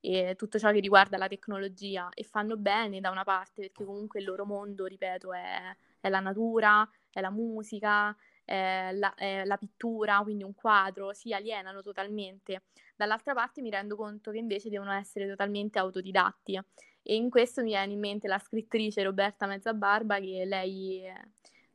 e 0.00 0.34
tutto 0.36 0.58
ciò 0.58 0.70
che 0.70 0.80
riguarda 0.80 1.16
la 1.16 1.28
tecnologia 1.28 2.08
e 2.14 2.22
fanno 2.22 2.56
bene 2.56 3.00
da 3.00 3.10
una 3.10 3.24
parte 3.24 3.62
perché 3.62 3.84
comunque 3.84 4.20
il 4.20 4.26
loro 4.26 4.44
mondo, 4.44 4.86
ripeto, 4.86 5.32
è, 5.32 5.76
è 6.00 6.08
la 6.08 6.20
natura, 6.20 6.88
è 7.10 7.20
la 7.20 7.30
musica, 7.30 8.16
è 8.44 8.90
la, 8.92 9.12
è 9.14 9.44
la, 9.44 9.56
pittura, 9.56 10.20
quindi 10.22 10.44
un 10.44 10.54
quadro, 10.54 11.12
si 11.12 11.32
alienano 11.32 11.82
totalmente. 11.82 12.62
Dall'altra 12.96 13.34
parte 13.34 13.60
mi 13.60 13.70
rendo 13.70 13.96
conto 13.96 14.30
che 14.30 14.38
invece 14.38 14.70
devono 14.70 14.92
essere 14.92 15.28
totalmente 15.28 15.78
autodidatti 15.78 16.60
e 17.02 17.14
in 17.14 17.30
questo 17.30 17.62
mi 17.62 17.68
viene 17.68 17.92
in 17.92 17.98
mente 17.98 18.28
la 18.28 18.38
scrittrice 18.38 19.02
Roberta 19.02 19.46
Mezzabarba 19.46 20.18
che 20.18 20.44
lei 20.44 21.02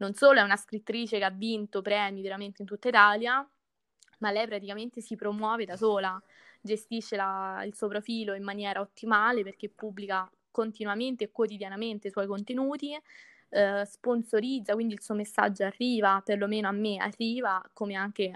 non 0.03 0.13
solo 0.13 0.39
è 0.39 0.43
una 0.43 0.57
scrittrice 0.57 1.17
che 1.17 1.23
ha 1.23 1.29
vinto 1.29 1.81
premi 1.81 2.21
veramente 2.21 2.61
in 2.61 2.67
tutta 2.67 2.89
Italia, 2.89 3.47
ma 4.19 4.31
lei 4.31 4.45
praticamente 4.45 4.99
si 4.99 5.15
promuove 5.15 5.65
da 5.65 5.77
sola, 5.77 6.21
gestisce 6.61 7.15
la, 7.15 7.63
il 7.65 7.73
suo 7.73 7.87
profilo 7.87 8.33
in 8.33 8.43
maniera 8.43 8.81
ottimale 8.81 9.43
perché 9.43 9.69
pubblica 9.69 10.29
continuamente 10.51 11.25
e 11.25 11.31
quotidianamente 11.31 12.09
i 12.09 12.11
suoi 12.11 12.27
contenuti, 12.27 12.93
eh, 13.49 13.85
sponsorizza, 13.85 14.73
quindi 14.73 14.93
il 14.93 15.01
suo 15.01 15.15
messaggio 15.15 15.63
arriva, 15.63 16.21
perlomeno 16.23 16.67
a 16.67 16.71
me 16.71 16.97
arriva, 16.97 17.61
come 17.71 17.95
anche 17.95 18.33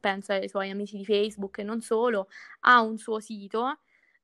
penso 0.00 0.32
ai 0.32 0.48
suoi 0.48 0.70
amici 0.70 0.96
di 0.96 1.04
Facebook 1.04 1.58
e 1.58 1.62
non 1.62 1.80
solo, 1.82 2.28
ha 2.60 2.80
un 2.80 2.96
suo 2.96 3.20
sito 3.20 3.78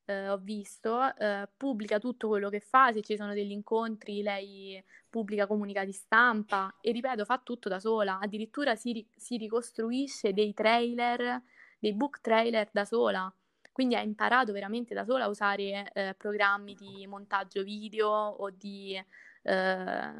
eh, 0.08 0.28
ho 0.30 0.38
visto, 0.38 1.14
eh, 1.16 1.46
pubblica 1.54 1.98
tutto 1.98 2.28
quello 2.28 2.48
che 2.48 2.60
fa, 2.60 2.92
se 2.92 3.02
ci 3.02 3.14
sono 3.16 3.34
degli 3.34 3.50
incontri 3.50 4.22
lei 4.22 4.82
pubblica 5.10 5.46
comunicati 5.46 5.92
stampa 5.92 6.74
e 6.80 6.92
ripeto 6.92 7.26
fa 7.26 7.38
tutto 7.44 7.68
da 7.68 7.78
sola, 7.78 8.18
addirittura 8.18 8.74
si, 8.74 9.06
si 9.14 9.36
ricostruisce 9.36 10.32
dei 10.32 10.54
trailer, 10.54 11.42
dei 11.78 11.92
book 11.92 12.22
trailer 12.22 12.70
da 12.72 12.86
sola, 12.86 13.32
quindi 13.70 13.96
ha 13.96 14.00
imparato 14.00 14.52
veramente 14.52 14.94
da 14.94 15.04
sola 15.04 15.24
a 15.24 15.28
usare 15.28 15.90
eh, 15.92 16.14
programmi 16.16 16.74
di 16.74 17.06
montaggio 17.06 17.62
video 17.62 18.08
o 18.08 18.48
di, 18.48 18.94
eh, 19.42 20.12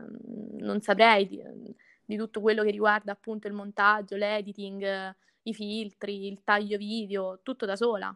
non 0.59 0.81
saprei, 0.83 1.27
di, 1.27 1.43
di, 2.05 2.17
tutto 2.17 2.43
quello 2.43 2.63
che 2.63 2.71
riguarda 2.71 3.13
appunto 3.13 3.49
il 3.49 3.55
montaggio, 3.55 4.17
l'editing, 4.17 5.17
i 5.45 5.55
filtri, 5.55 6.27
il 6.27 6.43
taglio 6.45 6.77
video, 6.77 7.41
tutto 7.43 7.65
da 7.65 7.75
sola 7.75 8.15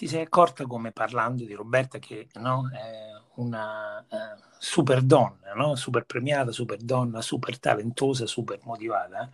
ti 0.00 0.08
sei 0.08 0.22
accorta 0.22 0.64
come 0.64 0.92
parlando 0.92 1.44
di 1.44 1.52
Roberta 1.52 1.98
che 1.98 2.28
no, 2.36 2.70
è 2.72 3.10
una 3.34 4.02
uh, 4.08 4.42
super 4.56 5.02
donna, 5.02 5.52
no? 5.54 5.74
super 5.74 6.06
premiata, 6.06 6.52
super 6.52 6.78
donna, 6.78 7.20
super 7.20 7.58
talentosa, 7.58 8.24
super 8.24 8.60
motivata, 8.62 9.30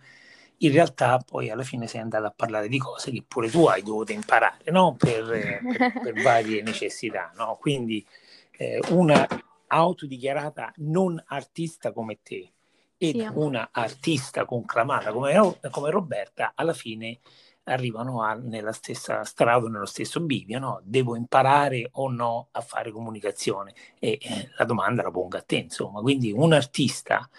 in 0.57 0.71
realtà 0.73 1.19
poi 1.19 1.49
alla 1.49 1.63
fine 1.63 1.87
sei 1.87 2.01
andata 2.01 2.27
a 2.27 2.33
parlare 2.35 2.67
di 2.67 2.79
cose 2.79 3.11
che 3.11 3.23
pure 3.25 3.49
tu 3.49 3.65
hai 3.65 3.81
dovuto 3.81 4.11
imparare 4.11 4.69
no? 4.71 4.97
per, 4.97 5.23
per, 5.23 6.01
per, 6.01 6.13
varie 6.21 6.61
necessità. 6.63 7.31
No? 7.37 7.55
Quindi 7.57 8.05
eh, 8.57 8.81
una 8.89 9.25
autodichiarata 9.67 10.73
non 10.79 11.23
artista 11.27 11.93
come 11.93 12.19
te 12.21 12.51
ed 12.97 13.15
sì. 13.15 13.29
una 13.35 13.69
artista 13.71 14.43
conclamata 14.43 15.13
come, 15.13 15.59
come 15.71 15.91
Roberta, 15.91 16.51
alla 16.55 16.73
fine 16.73 17.19
arrivano 17.67 18.21
a, 18.23 18.33
nella 18.33 18.71
stessa 18.71 19.23
strada, 19.23 19.67
nello 19.67 19.85
stesso 19.85 20.19
bivio, 20.19 20.59
no? 20.59 20.81
Devo 20.83 21.15
imparare 21.15 21.89
o 21.93 22.09
no 22.09 22.47
a 22.51 22.61
fare 22.61 22.91
comunicazione? 22.91 23.73
E 23.99 24.17
eh, 24.21 24.49
la 24.57 24.65
domanda 24.65 25.03
la 25.03 25.11
pongo 25.11 25.37
a 25.37 25.41
te, 25.41 25.57
insomma. 25.57 26.01
Quindi 26.01 26.31
un 26.31 26.53
artista 26.53 27.29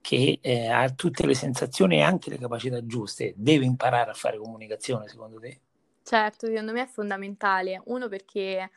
che 0.00 0.38
eh, 0.42 0.68
ha 0.68 0.90
tutte 0.90 1.26
le 1.26 1.34
sensazioni 1.34 1.96
e 1.96 2.02
anche 2.02 2.30
le 2.30 2.38
capacità 2.38 2.84
giuste 2.84 3.32
deve 3.36 3.64
imparare 3.64 4.10
a 4.10 4.14
fare 4.14 4.38
comunicazione, 4.38 5.08
secondo 5.08 5.38
te? 5.38 5.60
Certo, 6.02 6.46
secondo 6.46 6.72
me 6.72 6.82
è 6.82 6.86
fondamentale. 6.86 7.80
Uno 7.86 8.08
perché 8.08 8.70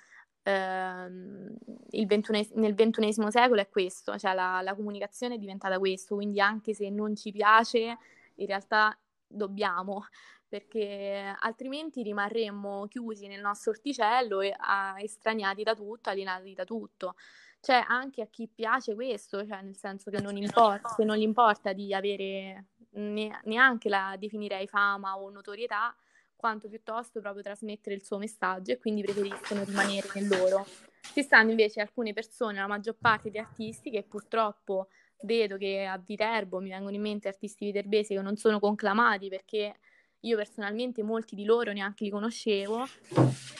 ehm, 0.43 1.53
ventunes- 2.05 2.51
nel 2.51 2.73
ventunesimo 2.73 3.29
secolo 3.29 3.59
è 3.59 3.67
questo, 3.67 4.17
cioè 4.17 4.33
la, 4.33 4.61
la 4.61 4.75
comunicazione 4.75 5.35
è 5.35 5.37
diventata 5.37 5.77
questo, 5.79 6.15
quindi 6.15 6.39
anche 6.39 6.73
se 6.73 6.89
non 6.89 7.15
ci 7.15 7.31
piace, 7.31 7.97
in 8.35 8.45
realtà 8.45 8.97
dobbiamo 9.27 10.05
perché 10.47 11.35
altrimenti 11.39 12.01
rimarremmo 12.03 12.87
chiusi 12.87 13.27
nel 13.27 13.41
nostro 13.41 13.71
orticello 13.71 14.41
e 14.41 14.53
a, 14.55 14.95
estraniati 14.97 15.63
da 15.63 15.75
tutto, 15.75 16.09
alienati 16.09 16.53
da 16.53 16.63
tutto. 16.63 17.15
Cioè, 17.59 17.83
anche 17.87 18.21
a 18.21 18.27
chi 18.27 18.47
piace 18.47 18.95
questo, 18.95 19.45
cioè 19.45 19.61
nel 19.61 19.75
senso 19.75 20.09
che 20.09 20.21
non 20.21 20.37
importa, 20.37 20.93
che 20.95 21.03
non 21.03 21.17
gli 21.17 21.21
importa 21.21 21.73
di 21.73 21.93
avere 21.93 22.65
ne, 22.91 23.41
neanche 23.43 23.89
la 23.89 24.15
definirei 24.17 24.67
fama 24.67 25.17
o 25.17 25.29
notorietà, 25.29 25.95
quanto 26.35 26.69
piuttosto 26.69 27.19
proprio 27.19 27.43
trasmettere 27.43 27.95
il 27.95 28.03
suo 28.03 28.17
messaggio 28.17 28.71
e 28.71 28.77
quindi 28.77 29.01
preferiscono 29.01 29.63
rimanere 29.63 30.07
nel 30.13 30.27
loro. 30.27 30.65
Ci 31.01 31.23
stanno 31.23 31.49
invece 31.49 31.81
alcune 31.81 32.13
persone, 32.13 32.59
la 32.59 32.67
maggior 32.67 32.95
parte 32.99 33.29
di 33.29 33.37
artisti, 33.39 33.89
che 33.89 34.03
purtroppo 34.03 34.87
vedo 35.21 35.57
che 35.57 35.85
a 35.85 35.97
Viterbo 35.97 36.59
mi 36.59 36.69
vengono 36.69 36.95
in 36.95 37.01
mente 37.01 37.27
artisti 37.27 37.65
viterbesi 37.65 38.13
che 38.13 38.21
non 38.21 38.37
sono 38.37 38.59
conclamati 38.59 39.29
perché 39.29 39.79
io 40.21 40.35
personalmente 40.35 41.03
molti 41.03 41.35
di 41.35 41.45
loro 41.45 41.71
neanche 41.71 42.03
li 42.03 42.09
conoscevo, 42.09 42.85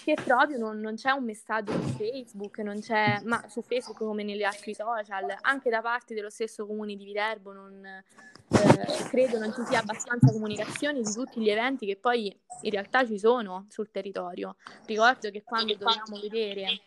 che 0.04 0.16
proprio 0.24 0.58
non, 0.58 0.80
non, 0.80 0.96
c'è 0.96 1.12
un 1.12 1.24
messaggio 1.24 1.72
su 1.74 1.96
Facebook, 1.96 2.58
non 2.60 2.80
c'è, 2.80 3.22
ma 3.24 3.48
su 3.48 3.62
Facebook 3.62 4.00
come 4.00 4.24
negli 4.24 4.44
altri 4.44 4.74
social, 4.74 5.36
anche 5.42 5.70
da 5.70 5.82
parte 5.82 6.14
dello 6.14 6.30
stesso 6.30 6.66
comune 6.66 6.96
di 6.96 7.06
Viterbo 7.06 7.54
non, 7.54 7.86
eh, 7.86 8.04
credo 9.10 9.38
non 9.38 9.54
ci 9.54 9.64
sia 9.66 9.80
abbastanza 9.80 10.32
comunicazione 10.32 11.02
di 11.02 11.12
tutti 11.12 11.40
gli 11.42 11.50
eventi 11.50 11.86
che 11.86 11.98
poi 11.98 12.36
in 12.62 12.72
realtà 12.72 13.06
ci 13.06 13.20
sono 13.20 13.68
sul 13.70 13.92
territorio. 13.92 14.56
Ricordo 14.86 15.30
che 15.30 15.44
quando 15.44 15.76
dovevamo 15.76 16.20
vedere 16.20 16.82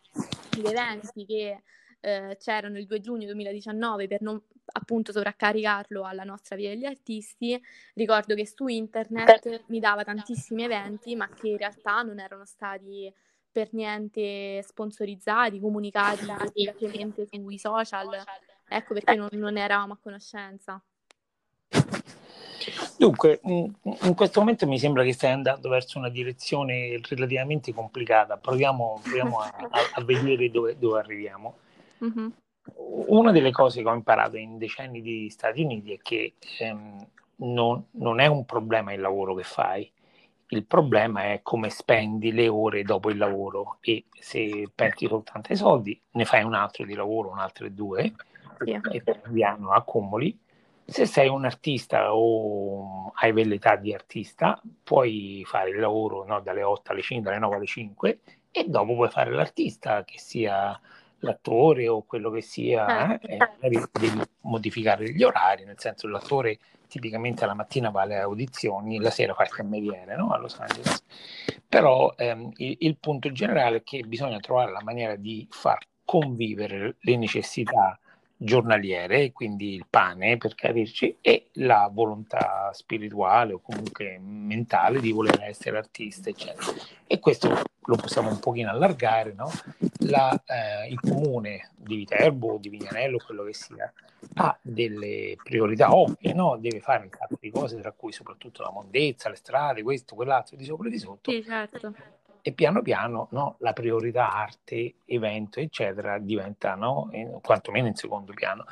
gli 0.57 0.67
eventi 0.67 1.25
che 1.27 1.63
eh, 2.01 2.37
c'erano 2.41 2.79
il 2.79 2.87
2 2.87 3.01
giugno 3.01 3.27
2019 3.27 4.09
per 4.09 4.23
non 4.23 4.43
appunto 4.73 5.13
sovraccaricarlo 5.13 6.05
alla 6.05 6.25
nostra 6.25 6.57
via 6.57 6.71
degli 6.71 6.85
artisti, 6.85 7.61
ricordo 7.95 8.35
che 8.35 8.47
su 8.47 8.67
internet 8.67 9.65
mi 9.67 9.81
dava 9.81 10.05
tantissimi 10.05 10.65
eventi 10.65 11.17
ma 11.17 11.29
che 11.29 11.49
in 11.49 11.57
realtà 11.57 12.03
non 12.03 12.19
erano 12.19 12.45
stati 12.45 13.13
per 13.53 13.69
niente 13.73 14.63
sponsorizzati, 14.63 15.61
comunicati 15.61 16.25
direttamente 16.53 17.27
sui 17.27 17.59
social, 17.59 18.09
ecco 18.69 18.95
perché 18.95 19.15
non, 19.15 19.29
non 19.33 19.57
eravamo 19.57 19.95
a 19.95 19.99
conoscenza. 20.01 20.81
Dunque, 22.97 23.41
in 23.43 24.15
questo 24.15 24.41
momento 24.41 24.67
mi 24.67 24.79
sembra 24.79 25.03
che 25.03 25.15
stai 25.15 25.33
andando 25.33 25.69
verso 25.69 25.99
una 25.99 26.11
direzione 26.11 27.01
relativamente 27.09 27.73
complicata. 27.73 28.37
Proviamo, 28.37 29.01
proviamo 29.03 29.41
a, 29.41 29.53
a, 29.95 30.05
vedere 30.05 30.51
dove, 30.51 30.79
dove 30.79 30.99
arriviamo. 30.99 31.57
Mm-hmm. 32.05 32.29
Una 32.75 33.33
delle 33.33 33.51
cose 33.51 33.83
che 33.83 33.89
ho 33.89 33.95
imparato 33.95 34.37
in 34.37 34.59
decenni 34.59 35.01
di 35.01 35.29
Stati 35.31 35.63
Uniti 35.63 35.93
è 35.93 35.99
che 35.99 36.35
ehm, 36.59 37.07
non, 37.37 37.87
non, 37.93 38.21
è 38.21 38.27
un 38.27 38.45
problema 38.45 38.93
il 38.93 39.01
lavoro 39.01 39.35
che 39.35 39.43
fai, 39.43 39.91
il 40.53 40.65
problema 40.65 41.33
è 41.33 41.41
come 41.43 41.71
spendi 41.71 42.33
le 42.33 42.49
ore 42.49 42.83
dopo 42.83 43.11
il 43.11 43.17
lavoro 43.17 43.79
e 43.81 44.05
se 44.19 44.69
perdi 44.75 45.07
soltanto 45.07 45.53
i 45.53 45.57
soldi 45.57 46.01
ne 46.13 46.25
fai 46.25 46.43
un 46.43 46.55
altro 46.55 46.85
di 46.85 46.95
lavoro, 46.95 47.31
un 47.31 47.39
altro 47.39 47.69
due 47.69 48.13
yeah. 48.65 48.81
e 48.91 49.01
pian 49.03 49.21
piano 49.33 49.71
accumuli. 49.73 50.39
Se 50.85 51.07
sei 51.07 51.29
un 51.29 51.45
artista 51.45 52.13
o 52.15 53.13
hai 53.15 53.31
velleità 53.31 53.77
di 53.77 53.95
artista, 53.95 54.61
puoi 54.83 55.45
fare 55.47 55.71
il 55.71 55.79
lavoro 55.79 56.25
no, 56.25 56.41
dalle 56.41 56.65
8 56.65 56.91
alle 56.91 57.03
5, 57.03 57.25
dalle 57.25 57.41
9 57.41 57.57
alle 57.57 57.67
5 57.67 58.21
e 58.51 58.65
dopo 58.67 58.95
puoi 58.97 59.09
fare 59.09 59.31
l'artista, 59.31 60.03
che 60.03 60.19
sia 60.19 60.79
l'attore 61.21 61.89
o 61.89 62.03
quello 62.03 62.31
che 62.31 62.41
sia, 62.41 63.19
eh, 63.19 63.37
e 63.37 63.39
devi 63.61 64.23
modificare 64.43 65.13
gli 65.13 65.23
orari, 65.23 65.65
nel 65.65 65.79
senso 65.79 66.07
che 66.07 66.13
l'attore 66.13 66.59
tipicamente 66.89 67.47
la 67.47 67.55
mattina 67.55 67.91
va 67.91 68.03
alle 68.03 68.19
audizioni, 68.19 68.99
la 68.99 69.11
sera 69.11 69.33
fa 69.35 69.45
il 69.45 69.51
cameriere 69.51 70.17
no? 70.17 70.31
a 70.33 70.39
Los 70.39 70.59
Angeles. 70.59 71.05
Però 71.69 72.13
ehm, 72.17 72.51
il, 72.57 72.77
il, 72.81 72.97
punto 72.99 73.31
generale 73.31 73.79
è 73.79 73.83
che 73.83 74.03
bisogna 74.03 74.41
trovare 74.41 74.73
la 74.73 74.83
maniera 74.83 75.15
di 75.15 75.47
far 75.51 75.79
convivere 76.05 76.97
le 76.99 77.17
necessità 77.17 77.99
giornaliere, 78.37 79.33
quindi 79.33 79.75
il 79.75 79.87
pane 79.89 80.37
per 80.39 80.55
capirci, 80.55 81.19
e 81.21 81.51
la 81.55 81.89
volontà 81.93 82.71
spirituale 82.73 83.53
o 83.53 83.61
comunque 83.61 84.19
mentale 84.19 84.99
di 85.01 85.13
voler 85.13 85.43
essere 85.43 85.77
artista, 85.77 86.31
eccetera. 86.31 86.73
E 87.07 87.19
questo 87.21 87.63
lo 87.85 87.97
possiamo 87.97 88.29
un 88.29 88.39
pochino 88.39 88.71
allargare, 88.71 89.33
no? 89.33 89.51
La, 90.01 90.31
eh, 90.47 90.89
il 90.89 91.01
comune 91.01 91.71
di 91.77 91.97
Viterbo, 91.97 92.59
di 92.59 92.69
Vignanello, 92.69 93.19
quello 93.25 93.45
che 93.45 93.55
sia, 93.55 93.93
ha 94.35 94.59
delle 94.61 95.37
priorità 95.43 95.95
ovvie, 95.95 96.33
no? 96.33 96.57
Deve 96.59 96.81
fare 96.81 97.05
un 97.05 97.11
sacco 97.11 97.39
di 97.41 97.51
cose, 97.51 97.81
tra 97.81 97.93
cui 97.93 98.13
soprattutto 98.13 98.63
la 98.63 98.71
mondezza, 98.71 99.29
le 99.29 99.37
strade, 99.37 99.83
questo, 99.83 100.15
quell'altro, 100.15 100.57
di 100.57 100.65
sopra 100.65 100.89
e 100.89 100.91
di 100.91 100.99
sotto. 100.99 101.31
Certo 101.43 101.95
e 102.43 102.53
piano 102.53 102.83
piano 102.83 103.29
no, 103.33 103.57
la 103.59 103.73
priorità 103.73 104.33
arte, 104.33 104.95
evento, 105.05 105.61
eccetera, 105.61 106.19
diventa 106.19 106.75
no, 106.75 107.09
in, 107.13 107.39
quantomeno 107.43 107.87
in 107.87 107.95
secondo 107.95 108.33
piano. 108.33 108.65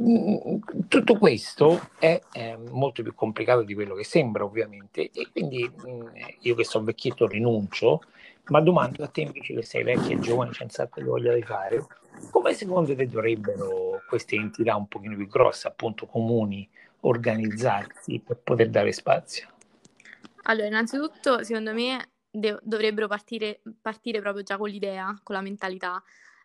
Mm, 0.00 0.56
tutto 0.88 1.18
questo 1.18 1.88
è 1.98 2.20
eh, 2.32 2.56
molto 2.56 3.02
più 3.02 3.14
complicato 3.14 3.62
di 3.62 3.74
quello 3.74 3.94
che 3.94 4.04
sembra, 4.04 4.44
ovviamente, 4.44 5.10
e 5.12 5.28
quindi 5.30 5.70
mm, 5.70 6.06
io 6.40 6.54
che 6.56 6.64
sono 6.64 6.84
vecchietto 6.84 7.26
rinuncio, 7.26 8.00
ma 8.46 8.60
domando 8.60 9.04
a 9.04 9.08
te 9.08 9.20
invece 9.20 9.54
che 9.54 9.62
sei 9.62 9.84
vecchio 9.84 10.16
e 10.16 10.20
giovane, 10.20 10.50
c'è 10.50 10.64
un 10.64 10.70
sacco 10.70 11.02
voglia 11.02 11.32
di 11.32 11.42
fare, 11.42 11.86
come 12.30 12.54
secondo 12.54 12.94
te 12.94 13.06
dovrebbero 13.06 14.02
queste 14.08 14.34
entità 14.34 14.74
un 14.74 14.88
pochino 14.88 15.16
più 15.16 15.28
grosse, 15.28 15.68
appunto 15.68 16.06
comuni, 16.06 16.68
organizzarsi 17.00 18.20
per 18.20 18.38
poter 18.42 18.70
dare 18.70 18.92
spazio? 18.92 19.48
Allora, 20.42 20.66
innanzitutto, 20.66 21.42
secondo 21.44 21.72
me 21.72 22.10
de- 22.30 22.58
dovrebbero 22.62 23.06
partire, 23.06 23.60
partire 23.80 24.20
proprio 24.20 24.42
già 24.42 24.56
con 24.56 24.68
l'idea, 24.68 25.18
con 25.22 25.36
la 25.36 25.40
mentalità, 25.40 26.02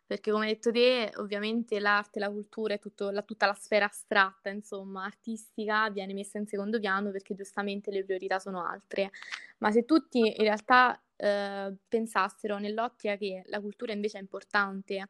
perché 0.10 0.32
come 0.32 0.48
hai 0.48 0.54
detto 0.54 0.72
te, 0.72 1.12
ovviamente 1.18 1.80
l'arte, 1.80 2.18
la 2.18 2.32
cultura 2.32 2.74
e 2.74 2.80
la, 3.12 3.22
tutta 3.22 3.46
la 3.46 3.54
sfera 3.54 3.86
astratta, 3.86 4.50
insomma, 4.50 5.04
artistica, 5.04 5.88
viene 5.92 6.14
messa 6.14 6.40
in 6.40 6.48
secondo 6.48 6.80
piano 6.80 7.12
perché 7.12 7.36
giustamente 7.36 7.92
le 7.92 8.04
priorità 8.04 8.40
sono 8.40 8.66
altre. 8.66 9.12
Ma 9.60 9.70
se 9.70 9.86
tutti 9.86 10.18
in 10.18 10.34
realtà 10.44 11.00
eh, 11.16 11.72
pensassero 11.88 12.58
nell'ottica 12.58 13.18
che 13.18 13.44
la 13.46 13.62
cultura 13.62 13.94
invece 13.94 14.18
è 14.18 14.22
importante, 14.22 15.10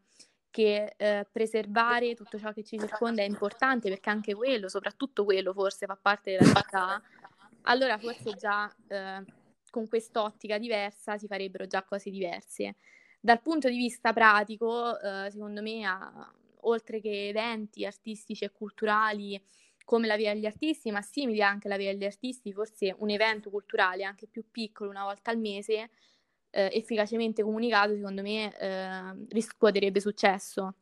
che 0.49 0.95
eh, 0.97 1.25
preservare 1.31 2.13
tutto 2.13 2.37
ciò 2.37 2.51
che 2.51 2.65
ci 2.65 2.77
circonda 2.77 3.21
è 3.21 3.25
importante 3.25 3.87
perché 3.87 4.09
anche 4.09 4.35
quello, 4.35 4.67
soprattutto 4.67 5.23
quello 5.23 5.53
forse 5.53 5.85
fa 5.85 5.95
parte 5.95 6.31
della 6.31 6.53
città, 6.53 7.01
allora 7.61 7.97
forse 7.97 8.33
già 8.33 8.69
eh, 8.89 9.23
con 9.69 9.87
quest'ottica 9.87 10.57
diversa 10.57 11.17
si 11.17 11.25
farebbero 11.25 11.67
già 11.67 11.83
cose 11.83 12.09
diverse. 12.09 12.75
Dal 13.19 13.41
punto 13.41 13.67
di 13.67 13.77
vista 13.77 14.13
pratico, 14.13 14.99
eh, 14.99 15.29
secondo 15.29 15.61
me, 15.61 15.83
a, 15.83 16.33
oltre 16.61 17.01
che 17.01 17.27
eventi 17.29 17.85
artistici 17.85 18.45
e 18.45 18.51
culturali 18.51 19.41
come 19.83 20.07
la 20.07 20.15
Via 20.15 20.33
degli 20.33 20.45
Artisti, 20.45 20.91
ma 20.91 21.01
simili 21.01 21.41
anche 21.41 21.67
alla 21.67 21.75
Via 21.75 21.91
degli 21.91 22.05
Artisti, 22.05 22.53
forse 22.53 22.95
un 22.99 23.09
evento 23.09 23.49
culturale 23.49 24.03
anche 24.03 24.27
più 24.27 24.45
piccolo, 24.51 24.91
una 24.91 25.03
volta 25.03 25.31
al 25.31 25.39
mese, 25.39 25.89
eh, 26.51 26.69
efficacemente 26.71 27.41
comunicato, 27.41 27.95
secondo 27.95 28.21
me 28.21 28.55
eh, 28.57 29.25
riscuoterebbe 29.29 29.99
successo. 29.99 30.75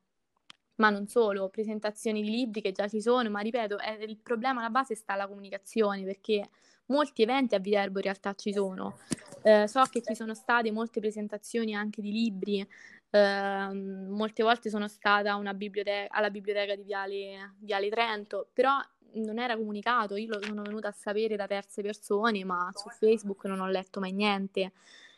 Ma 0.75 0.89
non 0.89 1.07
solo, 1.07 1.49
presentazioni 1.49 2.21
di 2.21 2.29
libri 2.29 2.61
che 2.61 2.71
già 2.71 2.87
ci 2.87 3.01
sono, 3.01 3.29
ma 3.29 3.39
ripeto, 3.39 3.79
è, 3.79 3.97
il 4.01 4.17
problema 4.17 4.59
alla 4.59 4.69
base 4.69 4.93
sta 4.93 5.13
alla 5.13 5.27
comunicazione, 5.27 6.03
perché 6.03 6.47
molti 6.87 7.21
eventi 7.21 7.55
a 7.55 7.59
Viterbo 7.59 7.97
in 7.97 8.03
realtà 8.03 8.33
ci 8.33 8.53
sono. 8.53 8.97
Eh, 9.43 9.67
so 9.67 9.81
che 9.83 10.01
ci 10.01 10.15
sono 10.15 10.33
state 10.33 10.71
molte 10.71 10.99
presentazioni 10.99 11.73
anche 11.73 12.01
di 12.01 12.11
libri, 12.11 12.67
eh, 13.09 13.73
molte 13.73 14.43
volte 14.43 14.69
sono 14.69 14.87
stata 14.87 15.41
biblioteca, 15.53 16.13
alla 16.13 16.29
biblioteca 16.29 16.75
di 16.75 16.83
Viale, 16.83 17.55
Viale 17.59 17.89
Trento, 17.89 18.49
però 18.51 18.77
non 19.13 19.39
era 19.39 19.55
comunicato, 19.55 20.15
io 20.15 20.33
lo 20.33 20.43
sono 20.43 20.63
venuta 20.63 20.89
a 20.89 20.91
sapere 20.91 21.35
da 21.35 21.47
terze 21.47 21.81
persone, 21.81 22.43
ma 22.43 22.69
su 22.73 22.89
Facebook 22.89 23.45
non 23.45 23.61
ho 23.61 23.67
letto 23.67 23.99
mai 23.99 24.11
niente. 24.11 24.73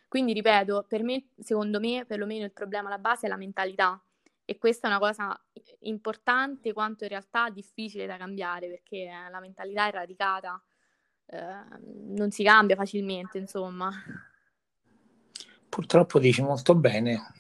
Quindi 0.08 0.34
ripeto, 0.34 0.86
per 0.88 1.04
me, 1.04 1.30
secondo 1.40 1.80
me, 1.80 2.06
perlomeno 2.06 2.46
il 2.46 2.52
problema 2.52 2.88
alla 2.88 2.98
base 2.98 3.28
è 3.28 3.30
la 3.30 3.38
mentalità 3.38 4.02
e 4.44 4.58
questa 4.58 4.88
è 4.88 4.90
una 4.90 5.00
cosa 5.00 5.40
importante 5.82 6.74
quanto 6.74 7.04
in 7.04 7.12
realtà 7.12 7.50
difficile 7.50 8.08
da 8.08 8.18
cambiare 8.18 8.68
perché 8.68 9.08
la 9.30 9.40
mentalità 9.40 9.88
è 9.88 9.92
radicata 9.92 10.60
Ehm, 11.32 12.16
non 12.16 12.32
si 12.32 12.44
cambia 12.44 12.76
facilmente, 12.76 13.38
insomma. 13.38 13.92
Purtroppo 15.68 16.20
dici 16.20 16.42
molto 16.42 16.76
bene. 16.76 17.34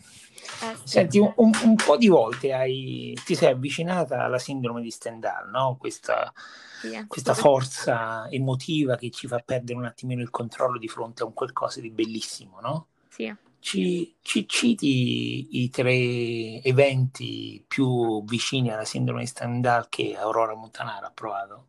Eh, 0.62 0.75
sì. 0.75 0.82
Senti, 0.84 1.17
un, 1.19 1.34
un, 1.36 1.75
po' 1.75 1.97
di 1.97 2.08
volte 2.08 2.54
hai, 2.54 3.17
ti 3.25 3.36
sei 3.36 3.52
avvicinata 3.52 4.23
alla 4.23 4.39
sindrome 4.39 4.82
di 4.82 4.91
Stendhal, 4.91 5.49
no? 5.49 5.78
questa, 5.80 6.32
sì, 6.80 6.91
eh. 6.93 7.06
questa 7.08 7.34
forza 7.34 8.28
emotiva 8.30 8.95
che 8.95 9.10
ci 9.10 9.28
fa 9.28 9.39
perdere 9.39 9.78
un 9.78 9.86
attimino 9.86 10.21
il 10.21 10.30
controllo 10.30 10.78
di 10.78 10.88
fronte 10.88 11.23
a 11.23 11.25
un 11.25 11.34
qualcosa 11.34 11.82
di 11.82 11.89
bellissimo, 11.89 12.60
no? 12.62 12.88
Sì. 13.10 13.34
Ci, 13.62 14.15
ci, 14.21 14.47
citi 14.47 15.63
i 15.63 15.69
tre 15.69 16.62
eventi 16.63 17.63
più 17.67 18.23
vicini 18.23 18.71
alla 18.71 18.86
sindrome 18.86 19.21
di 19.21 19.28
Stendhal 19.28 19.89
che 19.89 20.15
Aurora 20.17 20.56
Montanaro 20.56 21.08
ha 21.08 21.12
provato? 21.13 21.67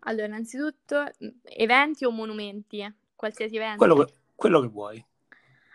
Allora, 0.00 0.26
innanzitutto, 0.26 1.10
eventi 1.42 2.04
o 2.04 2.10
monumenti? 2.10 2.86
Qualsiasi 3.14 3.56
evento. 3.56 3.78
Quello 3.78 4.04
che, 4.04 4.12
quello 4.34 4.60
che 4.60 4.68
vuoi. 4.68 5.04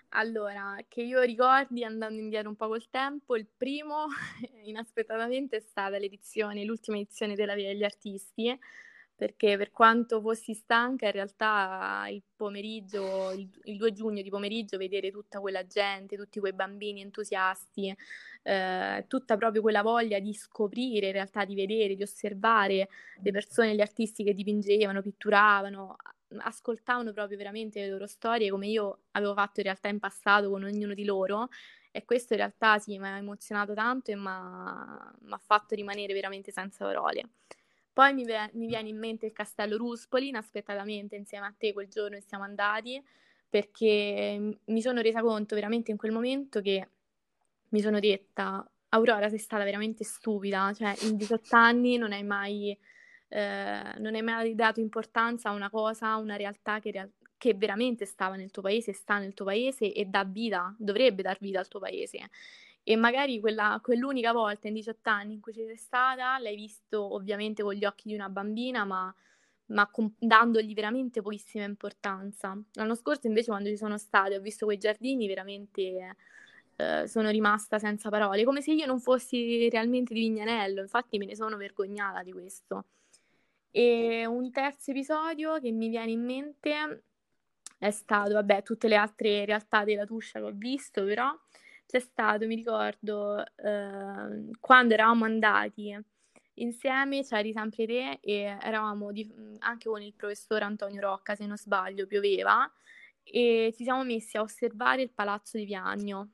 Allora, 0.10 0.78
che 0.88 1.02
io 1.02 1.22
ricordi 1.22 1.84
andando 1.84 2.20
indietro 2.20 2.50
un 2.50 2.56
po' 2.56 2.68
col 2.68 2.90
tempo, 2.90 3.36
il 3.36 3.46
primo 3.46 4.08
inaspettatamente 4.64 5.58
è 5.58 5.60
stata 5.60 5.98
l'edizione, 5.98 6.64
l'ultima 6.64 6.98
edizione 6.98 7.36
della 7.36 7.54
Via 7.54 7.68
degli 7.68 7.84
Artisti, 7.84 8.58
perché 9.16 9.56
per 9.58 9.72
quanto 9.72 10.20
fossi 10.20 10.54
stanca, 10.54 11.06
in 11.06 11.14
realtà 11.14 12.06
il 12.10 12.22
pomeriggio, 12.36 13.32
il, 13.32 13.50
il 13.64 13.78
2 13.78 13.94
giugno 13.94 14.22
di 14.22 14.30
pomeriggio, 14.30 14.78
vedere 14.78 15.10
tutta 15.10 15.40
quella 15.40 15.66
gente, 15.66 16.18
tutti 16.18 16.40
quei 16.40 16.52
bambini 16.54 17.02
entusiasti, 17.02 17.96
eh, 18.44 19.06
tutta 19.08 19.38
proprio 19.38 19.62
quella 19.62 19.82
voglia 19.82 20.20
di 20.20 20.34
scoprire, 20.34 21.08
in 21.08 21.14
realtà 21.14 21.46
di 21.46 21.56
vedere, 21.56 21.96
di 21.96 22.04
osservare 22.04 22.90
le 23.22 23.32
persone, 23.32 23.74
gli 23.74 23.82
artisti 23.82 24.24
che 24.24 24.34
dipingevano, 24.34 25.02
pitturavano, 25.02 25.96
ascoltavano 26.38 27.14
proprio 27.14 27.38
veramente 27.38 27.80
le 27.80 27.90
loro 27.90 28.08
storie 28.08 28.50
come 28.50 28.68
io 28.68 29.04
avevo 29.12 29.34
fatto 29.34 29.60
in 29.60 29.66
realtà 29.68 29.88
in 29.88 30.00
passato 30.00 30.50
con 30.50 30.64
ognuno 30.64 30.94
di 30.94 31.06
loro 31.06 31.48
e 31.92 32.04
questo 32.04 32.34
in 32.34 32.40
realtà 32.40 32.78
sì, 32.80 32.98
mi 33.00 33.08
ha 33.08 33.18
emozionato 33.18 33.74
tanto 33.74 34.12
e 34.12 34.16
mi 34.16 34.28
ha 34.28 35.42
fatto 35.42 35.76
rimanere 35.76 36.14
veramente 36.14 36.52
senza 36.52 36.84
parole. 36.84 37.30
Poi 37.96 38.14
mi, 38.14 38.26
ve- 38.26 38.50
mi, 38.56 38.68
viene 38.68 38.90
in 38.90 38.98
mente 38.98 39.26
il 39.28 39.32
castello 39.32 39.78
Ruspoli, 39.78 40.28
inaspettatamente 40.28 41.16
insieme 41.16 41.46
a 41.46 41.54
te 41.58 41.72
quel 41.72 41.88
giorno 41.88 42.20
siamo 42.20 42.44
andati, 42.44 43.02
perché 43.48 44.58
mi 44.66 44.82
sono 44.82 45.00
resa 45.00 45.22
conto 45.22 45.56
veramente 45.56 45.92
in 45.92 45.98
quel 45.98 46.12
momento 46.12 46.60
che 46.60 46.90
mi 47.70 47.80
sono 47.80 48.02
detta, 48.02 48.70
Aurora 48.90 49.30
sei 49.30 49.38
stata 49.38 49.64
veramente 49.64 50.04
stupida, 50.04 50.74
cioè 50.74 50.94
in 51.04 51.16
18 51.16 51.56
anni 51.56 51.96
non 51.96 52.12
hai 52.12 52.24
mai, 52.26 52.78
eh, 53.30 53.94
non 54.00 54.14
hai 54.14 54.22
mai 54.22 54.56
dato 54.56 54.82
importanza 54.82 55.48
a 55.48 55.54
una 55.54 55.70
cosa, 55.70 56.10
a 56.10 56.18
una 56.18 56.36
realtà 56.36 56.82
che, 56.82 57.12
che 57.38 57.54
veramente 57.54 58.06
stava 58.06 58.36
nel 58.36 58.52
tuo 58.52 58.62
paese, 58.62 58.92
sta 58.92 59.20
nel 59.20 59.34
tuo 59.34 59.46
paese 59.46 59.94
e 59.94 60.04
dà 60.04 60.26
vita, 60.26 60.76
dovrebbe 60.78 61.22
dar 61.22 61.38
vita 61.40 61.60
al 61.60 61.70
tuo 61.70 61.80
paese. 61.80 62.30
E 62.88 62.96
magari 62.96 63.40
quella, 63.40 63.80
quell'unica 63.82 64.32
volta 64.32 64.68
in 64.68 64.76
18 64.76 65.10
anni 65.10 65.34
in 65.34 65.42
cui 65.42 65.54
ci 65.54 65.66
sei 65.66 65.76
stata, 65.76 66.38
l'hai 66.38 66.56
visto 66.56 67.16
ovviamente 67.16 67.64
con 67.64 67.74
gli 67.74 67.84
occhi 67.84 68.10
di 68.10 68.14
una 68.14 68.30
bambina, 68.30 68.86
ma, 68.86 69.12
ma 69.68 69.88
con, 69.90 70.14
dandogli 70.20 70.72
veramente 70.76 71.24
pochissima 71.24 71.64
importanza. 71.64 72.56
L'anno 72.74 72.94
scorso 72.94 73.26
invece 73.26 73.50
quando 73.50 73.70
ci 73.70 73.78
sono 73.78 73.98
stata 73.98 74.36
ho 74.36 74.40
visto 74.40 74.66
quei 74.66 74.78
giardini 74.78 75.28
veramente... 75.28 75.82
Eh, 76.78 77.08
sono 77.08 77.30
rimasta 77.30 77.80
senza 77.80 78.10
parole, 78.10 78.44
come 78.44 78.62
se 78.62 78.74
io 78.74 78.86
non 78.86 79.00
fossi 79.00 79.70
realmente 79.70 80.14
di 80.14 80.20
Vignanello, 80.20 80.82
infatti 80.82 81.18
me 81.18 81.26
ne 81.26 81.34
sono 81.34 81.56
vergognata 81.56 82.22
di 82.22 82.34
questo. 82.34 82.88
E 83.72 84.26
un 84.26 84.52
terzo 84.52 84.92
episodio 84.92 85.60
che 85.60 85.72
mi 85.72 85.88
viene 85.90 86.12
in 86.12 86.24
mente 86.24 87.04
è 87.78 87.92
stato, 87.92 88.34
vabbè, 88.34 88.62
tutte 88.64 88.88
le 88.90 88.96
altre 88.96 89.46
realtà 89.46 89.84
della 89.86 90.06
Tuscia 90.06 90.40
che 90.40 90.46
ho 90.46 90.52
visto, 90.54 91.04
però 91.06 91.34
c'è 91.86 92.00
stato, 92.00 92.46
mi 92.48 92.56
ricordo, 92.56 93.44
eh, 93.46 94.50
quando 94.60 94.94
eravamo 94.94 95.26
andati 95.26 95.98
insieme, 96.56 97.24
c'eri 97.24 97.52
sempre 97.52 97.86
te 97.86 98.20
e 98.22 98.58
eravamo 98.62 99.12
di, 99.12 99.32
anche 99.60 99.90
con 99.90 100.02
il 100.02 100.14
professor 100.14 100.64
Antonio 100.64 101.02
Rocca, 101.02 101.36
se 101.36 101.46
non 101.46 101.58
sbaglio, 101.58 102.08
pioveva, 102.08 102.70
e 103.24 103.74
ci 103.76 103.84
siamo 103.84 104.04
messi 104.04 104.38
a 104.38 104.42
osservare 104.42 105.02
il 105.02 105.12
palazzo 105.12 105.58
di 105.58 105.66
Viagno. 105.66 106.30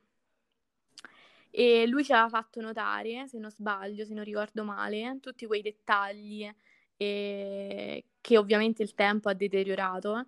E 1.50 1.86
lui 1.86 2.02
ci 2.04 2.12
aveva 2.12 2.28
fatto 2.28 2.60
notare, 2.60 3.28
se 3.28 3.38
non 3.38 3.50
sbaglio, 3.50 4.04
se 4.04 4.14
non 4.14 4.24
ricordo 4.24 4.64
male, 4.64 5.18
tutti 5.20 5.46
quei 5.46 5.60
dettagli 5.60 6.50
eh, 6.96 8.04
che 8.20 8.38
ovviamente 8.38 8.82
il 8.82 8.94
tempo 8.94 9.28
ha 9.28 9.34
deteriorato 9.34 10.26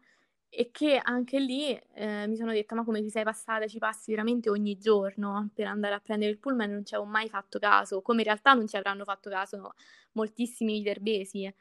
e 0.56 0.70
che 0.70 1.00
anche 1.02 1.40
lì 1.40 1.76
eh, 1.94 2.26
mi 2.28 2.36
sono 2.36 2.52
detta 2.52 2.76
ma 2.76 2.84
come 2.84 3.02
ti 3.02 3.10
sei 3.10 3.24
passata, 3.24 3.66
ci 3.66 3.78
passi 3.78 4.12
veramente 4.12 4.50
ogni 4.50 4.78
giorno 4.78 5.50
per 5.52 5.66
andare 5.66 5.94
a 5.94 6.00
prendere 6.00 6.30
il 6.30 6.38
pullman? 6.38 6.70
Non 6.70 6.84
ci 6.84 6.94
avevo 6.94 7.10
mai 7.10 7.28
fatto 7.28 7.58
caso, 7.58 8.00
come 8.02 8.20
in 8.20 8.26
realtà 8.26 8.52
non 8.52 8.68
ci 8.68 8.76
avranno 8.76 9.04
fatto 9.04 9.28
caso 9.28 9.74
moltissimi 10.12 10.78
viterbesi, 10.78 11.52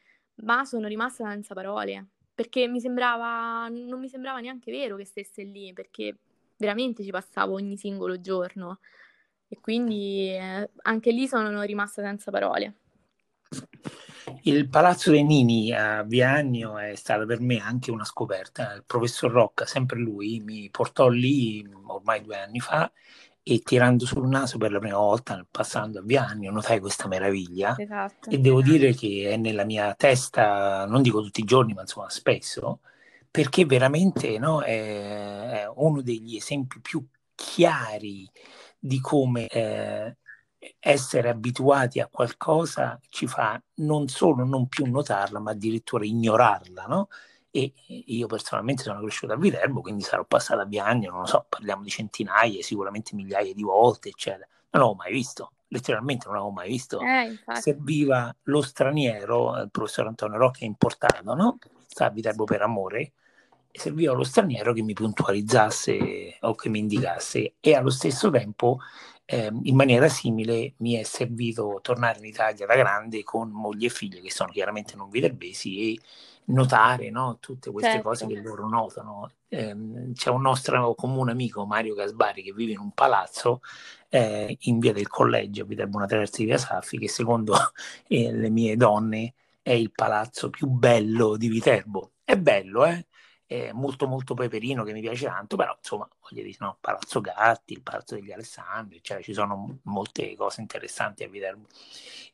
ma 0.43 0.63
sono 0.65 0.87
rimasta 0.87 1.27
senza 1.27 1.55
parole, 1.55 2.09
perché 2.35 2.67
mi 2.67 2.79
sembrava, 2.79 3.67
non 3.67 3.99
mi 3.99 4.09
sembrava 4.09 4.39
neanche 4.39 4.71
vero 4.71 4.95
che 4.95 5.05
stesse 5.05 5.43
lì, 5.43 5.73
perché 5.73 6.17
veramente 6.57 7.03
ci 7.03 7.09
passavo 7.09 7.53
ogni 7.53 7.77
singolo 7.77 8.21
giorno. 8.21 8.79
E 9.47 9.59
quindi 9.59 10.29
eh, 10.29 10.69
anche 10.83 11.11
lì 11.11 11.27
sono 11.27 11.61
rimasta 11.63 12.01
senza 12.03 12.31
parole. 12.31 12.75
Il 14.41 14.67
Palazzo 14.67 15.11
dei 15.11 15.23
Nini 15.23 15.71
a 15.71 16.03
Viagno 16.03 16.77
è 16.77 16.95
stata 16.95 17.25
per 17.25 17.39
me 17.39 17.59
anche 17.59 17.91
una 17.91 18.05
scoperta. 18.05 18.73
Il 18.73 18.83
professor 18.85 19.31
Rocca, 19.31 19.65
sempre 19.65 19.99
lui, 19.99 20.41
mi 20.41 20.69
portò 20.69 21.07
lì 21.07 21.65
ormai 21.87 22.21
due 22.21 22.37
anni 22.37 22.59
fa 22.59 22.91
e 23.41 23.59
tirando 23.59 24.05
sul 24.05 24.27
naso 24.27 24.57
per 24.57 24.71
la 24.71 24.79
prima 24.79 24.97
volta, 24.97 25.45
passando 25.49 25.99
a 25.99 26.01
Viagno, 26.01 26.51
notai 26.51 26.79
questa 26.79 27.07
meraviglia. 27.07 27.75
Esatto. 27.77 28.29
E 28.29 28.39
devo 28.39 28.61
dire 28.61 28.93
che 28.93 29.29
è 29.31 29.37
nella 29.37 29.65
mia 29.65 29.93
testa, 29.95 30.85
non 30.85 31.01
dico 31.01 31.21
tutti 31.21 31.41
i 31.41 31.45
giorni, 31.45 31.73
ma 31.73 31.81
insomma 31.81 32.09
spesso, 32.09 32.79
perché 33.29 33.65
veramente 33.65 34.37
no, 34.39 34.61
è, 34.61 35.63
è 35.63 35.71
uno 35.75 36.01
degli 36.01 36.35
esempi 36.35 36.79
più 36.79 37.05
chiari 37.35 38.29
di 38.79 38.99
come 38.99 39.47
eh, 39.47 40.17
essere 40.79 41.29
abituati 41.29 41.99
a 41.99 42.07
qualcosa 42.07 42.99
ci 43.09 43.27
fa 43.27 43.61
non 43.75 44.07
solo 44.07 44.45
non 44.45 44.67
più 44.67 44.85
notarla, 44.85 45.39
ma 45.39 45.51
addirittura 45.51 46.05
ignorarla, 46.05 46.85
no? 46.85 47.07
E 47.51 47.71
io 47.85 48.27
personalmente 48.27 48.83
sono 48.83 48.99
cresciuto 48.99 49.33
a 49.33 49.37
Viterbo, 49.37 49.81
quindi 49.81 50.01
sarò 50.01 50.25
passato 50.25 50.61
a 50.61 50.65
Biagno, 50.65 51.11
non 51.11 51.21
lo 51.21 51.25
so, 51.27 51.45
parliamo 51.47 51.83
di 51.83 51.89
centinaia, 51.89 52.61
sicuramente 52.63 53.15
migliaia 53.15 53.53
di 53.53 53.63
volte, 53.63 54.09
eccetera. 54.09 54.47
Non 54.71 54.81
l'avevo 54.81 54.95
mai 54.95 55.11
visto, 55.11 55.51
letteralmente 55.67 56.25
non 56.25 56.35
l'avevo 56.35 56.53
mai 56.53 56.67
visto. 56.67 56.99
Eh, 56.99 57.39
Serviva 57.59 58.35
lo 58.43 58.61
straniero, 58.61 59.61
il 59.61 59.69
professor 59.69 60.07
Antonio 60.07 60.37
Rocca 60.37 60.59
è 60.61 60.65
importato, 60.65 61.35
no? 61.35 61.59
Sta 61.85 62.05
a 62.05 62.09
Viterbo 62.09 62.43
per 62.43 62.63
amore, 62.63 63.13
serviva 63.71 64.13
lo 64.13 64.23
straniero 64.23 64.71
che 64.71 64.83
mi 64.83 64.93
puntualizzasse 64.93 66.37
o 66.41 66.55
che 66.55 66.69
mi 66.69 66.79
indicasse 66.79 67.55
e 67.59 67.75
allo 67.75 67.89
stesso 67.89 68.29
tempo 68.29 68.79
eh, 69.25 69.51
in 69.63 69.75
maniera 69.75 70.07
simile 70.09 70.73
mi 70.77 70.93
è 70.93 71.03
servito 71.03 71.79
tornare 71.81 72.19
in 72.19 72.25
Italia 72.25 72.65
da 72.65 72.75
grande 72.75 73.23
con 73.23 73.49
moglie 73.49 73.87
e 73.87 73.89
figlie 73.89 74.21
che 74.21 74.31
sono 74.31 74.51
chiaramente 74.51 74.95
non 74.95 75.09
viterbesi 75.09 75.93
e 75.93 75.99
notare 76.45 77.09
no, 77.09 77.37
tutte 77.39 77.71
queste 77.71 77.91
certo. 77.91 78.09
cose 78.09 78.27
che 78.27 78.41
loro 78.41 78.67
notano. 78.67 79.31
Eh, 79.47 79.75
c'è 80.13 80.29
un 80.29 80.41
nostro 80.41 80.93
comune 80.95 81.31
amico 81.31 81.65
Mario 81.65 81.93
Gasbari 81.93 82.43
che 82.43 82.53
vive 82.53 82.73
in 82.73 82.79
un 82.79 82.91
palazzo 82.91 83.61
eh, 84.09 84.57
in 84.61 84.79
via 84.79 84.93
del 84.93 85.07
collegio, 85.07 85.65
Viterbo 85.65 85.97
una 85.97 86.05
terza 86.05 86.37
di 86.37 86.45
Via 86.45 86.57
Saffi, 86.57 86.97
che 86.97 87.07
secondo 87.07 87.55
eh, 88.07 88.31
le 88.31 88.49
mie 88.49 88.75
donne 88.75 89.33
è 89.61 89.71
il 89.71 89.91
palazzo 89.91 90.49
più 90.49 90.67
bello 90.67 91.37
di 91.37 91.47
Viterbo. 91.47 92.11
È 92.23 92.37
bello, 92.37 92.85
eh? 92.85 93.05
Eh, 93.53 93.71
molto 93.71 94.07
molto 94.07 94.33
peperino 94.33 94.83
che 94.83 94.93
mi 94.93 95.01
piace 95.01 95.27
tanto, 95.27 95.55
però 95.55 95.75
insomma 95.77 96.09
voglio 96.21 96.41
dire, 96.41 96.57
no, 96.59 96.77
Palazzo 96.81 97.21
Gatti, 97.21 97.73
il 97.73 97.83
Palazzo 97.83 98.15
degli 98.15 98.31
Alessandri, 98.31 98.99
cioè 99.03 99.21
ci 99.21 99.31
sono 99.31 99.77
molte 99.83 100.35
cose 100.35 100.61
interessanti 100.61 101.23
a 101.23 101.29
Viterbo. 101.29 101.67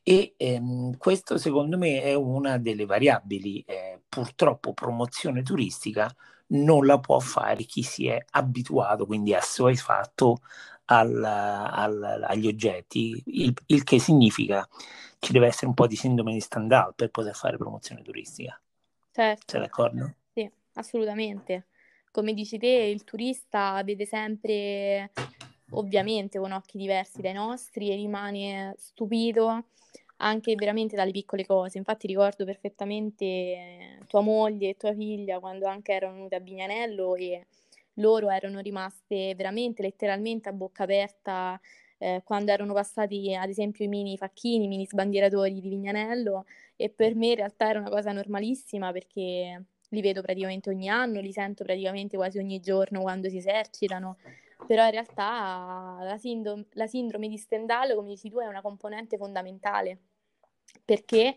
E 0.02 0.32
ehm, 0.38 0.96
questo 0.96 1.36
secondo 1.36 1.76
me 1.76 2.00
è 2.00 2.14
una 2.14 2.56
delle 2.56 2.86
variabili, 2.86 3.62
eh, 3.66 4.00
purtroppo 4.08 4.72
promozione 4.72 5.42
turistica 5.42 6.10
non 6.52 6.86
la 6.86 6.98
può 6.98 7.18
fare 7.20 7.64
chi 7.64 7.82
si 7.82 8.06
è 8.08 8.24
abituato, 8.30 9.04
quindi 9.04 9.34
assuefatto 9.34 10.38
al, 10.86 11.22
al, 11.22 12.24
agli 12.26 12.46
oggetti, 12.46 13.22
il, 13.26 13.54
il 13.66 13.84
che 13.84 13.98
significa 13.98 14.66
ci 15.18 15.32
deve 15.32 15.48
essere 15.48 15.66
un 15.66 15.74
po' 15.74 15.86
di 15.86 15.96
sindrome 15.96 16.32
di 16.32 16.40
Stendhal 16.40 16.94
per 16.94 17.10
poter 17.10 17.34
fare 17.34 17.58
promozione 17.58 18.00
turistica. 18.00 18.58
Certo. 19.12 19.44
Sei 19.46 19.60
d'accordo? 19.60 20.14
Assolutamente. 20.80 21.66
Come 22.10 22.32
dici 22.32 22.56
te, 22.56 22.66
il 22.66 23.04
turista 23.04 23.82
vede 23.84 24.06
sempre, 24.06 25.10
ovviamente, 25.72 26.38
con 26.38 26.52
occhi 26.52 26.78
diversi 26.78 27.20
dai 27.20 27.34
nostri 27.34 27.90
e 27.90 27.96
rimane 27.96 28.74
stupito 28.78 29.66
anche 30.16 30.54
veramente 30.54 30.96
dalle 30.96 31.10
piccole 31.10 31.44
cose. 31.44 31.76
Infatti 31.76 32.06
ricordo 32.06 32.46
perfettamente 32.46 33.98
tua 34.06 34.22
moglie 34.22 34.70
e 34.70 34.76
tua 34.76 34.94
figlia 34.94 35.38
quando 35.38 35.66
anche 35.66 35.92
erano 35.92 36.14
venute 36.14 36.36
a 36.36 36.40
Vignanello 36.40 37.14
e 37.14 37.46
loro 37.94 38.30
erano 38.30 38.60
rimaste 38.60 39.34
veramente 39.34 39.82
letteralmente 39.82 40.48
a 40.48 40.52
bocca 40.52 40.84
aperta 40.84 41.60
eh, 41.98 42.22
quando 42.24 42.52
erano 42.52 42.72
passati 42.72 43.34
ad 43.34 43.50
esempio 43.50 43.84
i 43.84 43.88
mini 43.88 44.16
facchini, 44.16 44.64
i 44.64 44.68
mini 44.68 44.86
sbandieratori 44.86 45.60
di 45.60 45.68
Vignanello 45.68 46.46
e 46.76 46.88
per 46.88 47.14
me 47.14 47.28
in 47.28 47.34
realtà 47.36 47.68
era 47.68 47.80
una 47.80 47.90
cosa 47.90 48.12
normalissima 48.12 48.92
perché 48.92 49.64
li 49.90 50.00
vedo 50.00 50.22
praticamente 50.22 50.70
ogni 50.70 50.88
anno, 50.88 51.20
li 51.20 51.32
sento 51.32 51.64
praticamente 51.64 52.16
quasi 52.16 52.38
ogni 52.38 52.60
giorno 52.60 53.00
quando 53.00 53.28
si 53.28 53.36
esercitano, 53.36 54.16
però 54.66 54.84
in 54.84 54.90
realtà 54.90 55.98
la, 56.02 56.16
sindrome, 56.18 56.66
la 56.72 56.86
sindrome 56.86 57.28
di 57.28 57.36
Stendhal, 57.36 57.94
come 57.94 58.08
dici 58.08 58.28
tu, 58.28 58.38
è 58.38 58.46
una 58.46 58.60
componente 58.60 59.16
fondamentale, 59.16 59.98
perché 60.84 61.36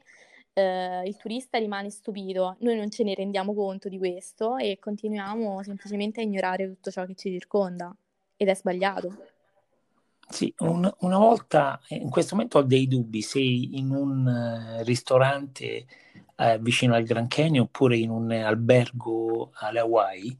eh, 0.53 1.03
il 1.05 1.17
turista 1.17 1.57
rimane 1.57 1.89
stupito, 1.89 2.57
noi 2.59 2.75
non 2.75 2.89
ce 2.89 3.03
ne 3.03 3.13
rendiamo 3.13 3.53
conto 3.53 3.89
di 3.89 3.97
questo 3.97 4.57
e 4.57 4.77
continuiamo 4.79 5.63
semplicemente 5.63 6.21
a 6.21 6.23
ignorare 6.23 6.67
tutto 6.67 6.91
ciò 6.91 7.05
che 7.05 7.15
ci 7.15 7.31
circonda. 7.31 7.95
Ed 8.35 8.49
è 8.49 8.55
sbagliato. 8.55 9.32
Sì, 10.27 10.51
un, 10.59 10.91
una 10.99 11.17
volta, 11.17 11.79
in 11.89 12.09
questo 12.09 12.35
momento 12.35 12.57
ho 12.57 12.63
dei 12.63 12.87
dubbi, 12.87 13.21
sei 13.21 13.77
in 13.77 13.91
un 13.91 14.25
uh, 14.79 14.83
ristorante 14.83 15.85
eh, 16.37 16.57
vicino 16.59 16.95
al 16.95 17.03
Grand 17.03 17.27
Canyon 17.27 17.65
oppure 17.65 17.97
in 17.97 18.09
un 18.09 18.31
albergo 18.31 19.51
alle 19.55 19.79
Hawaii, 19.79 20.35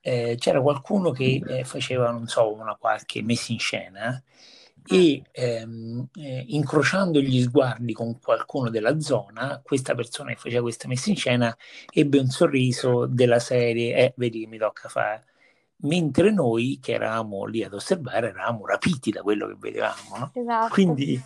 eh, 0.00 0.36
c'era 0.38 0.60
qualcuno 0.60 1.10
che 1.12 1.40
eh, 1.46 1.64
faceva, 1.64 2.10
non 2.10 2.26
so, 2.26 2.52
una 2.52 2.74
qualche 2.76 3.22
messa 3.22 3.52
in 3.52 3.58
scena 3.60 4.20
e 4.88 5.22
ehm, 5.32 6.08
eh, 6.14 6.44
incrociando 6.48 7.20
gli 7.20 7.40
sguardi 7.42 7.92
con 7.92 8.18
qualcuno 8.20 8.68
della 8.70 8.98
zona, 9.00 9.60
questa 9.64 9.94
persona 9.94 10.30
che 10.30 10.36
faceva 10.36 10.62
questa 10.62 10.88
messa 10.88 11.10
in 11.10 11.16
scena 11.16 11.56
ebbe 11.92 12.18
un 12.18 12.28
sorriso 12.28 13.06
della 13.06 13.38
serie, 13.40 13.96
eh, 13.96 14.12
vedi 14.16 14.40
che 14.40 14.46
mi 14.46 14.58
tocca 14.58 14.88
fare, 14.88 15.24
mentre 15.78 16.32
noi 16.32 16.78
che 16.80 16.92
eravamo 16.92 17.44
lì 17.44 17.62
ad 17.62 17.74
osservare 17.74 18.28
eravamo 18.28 18.66
rapiti 18.66 19.10
da 19.10 19.22
quello 19.22 19.46
che 19.48 19.56
vedevamo, 19.58 20.16
no? 20.18 20.30
esatto. 20.34 20.72
Quindi 20.72 21.22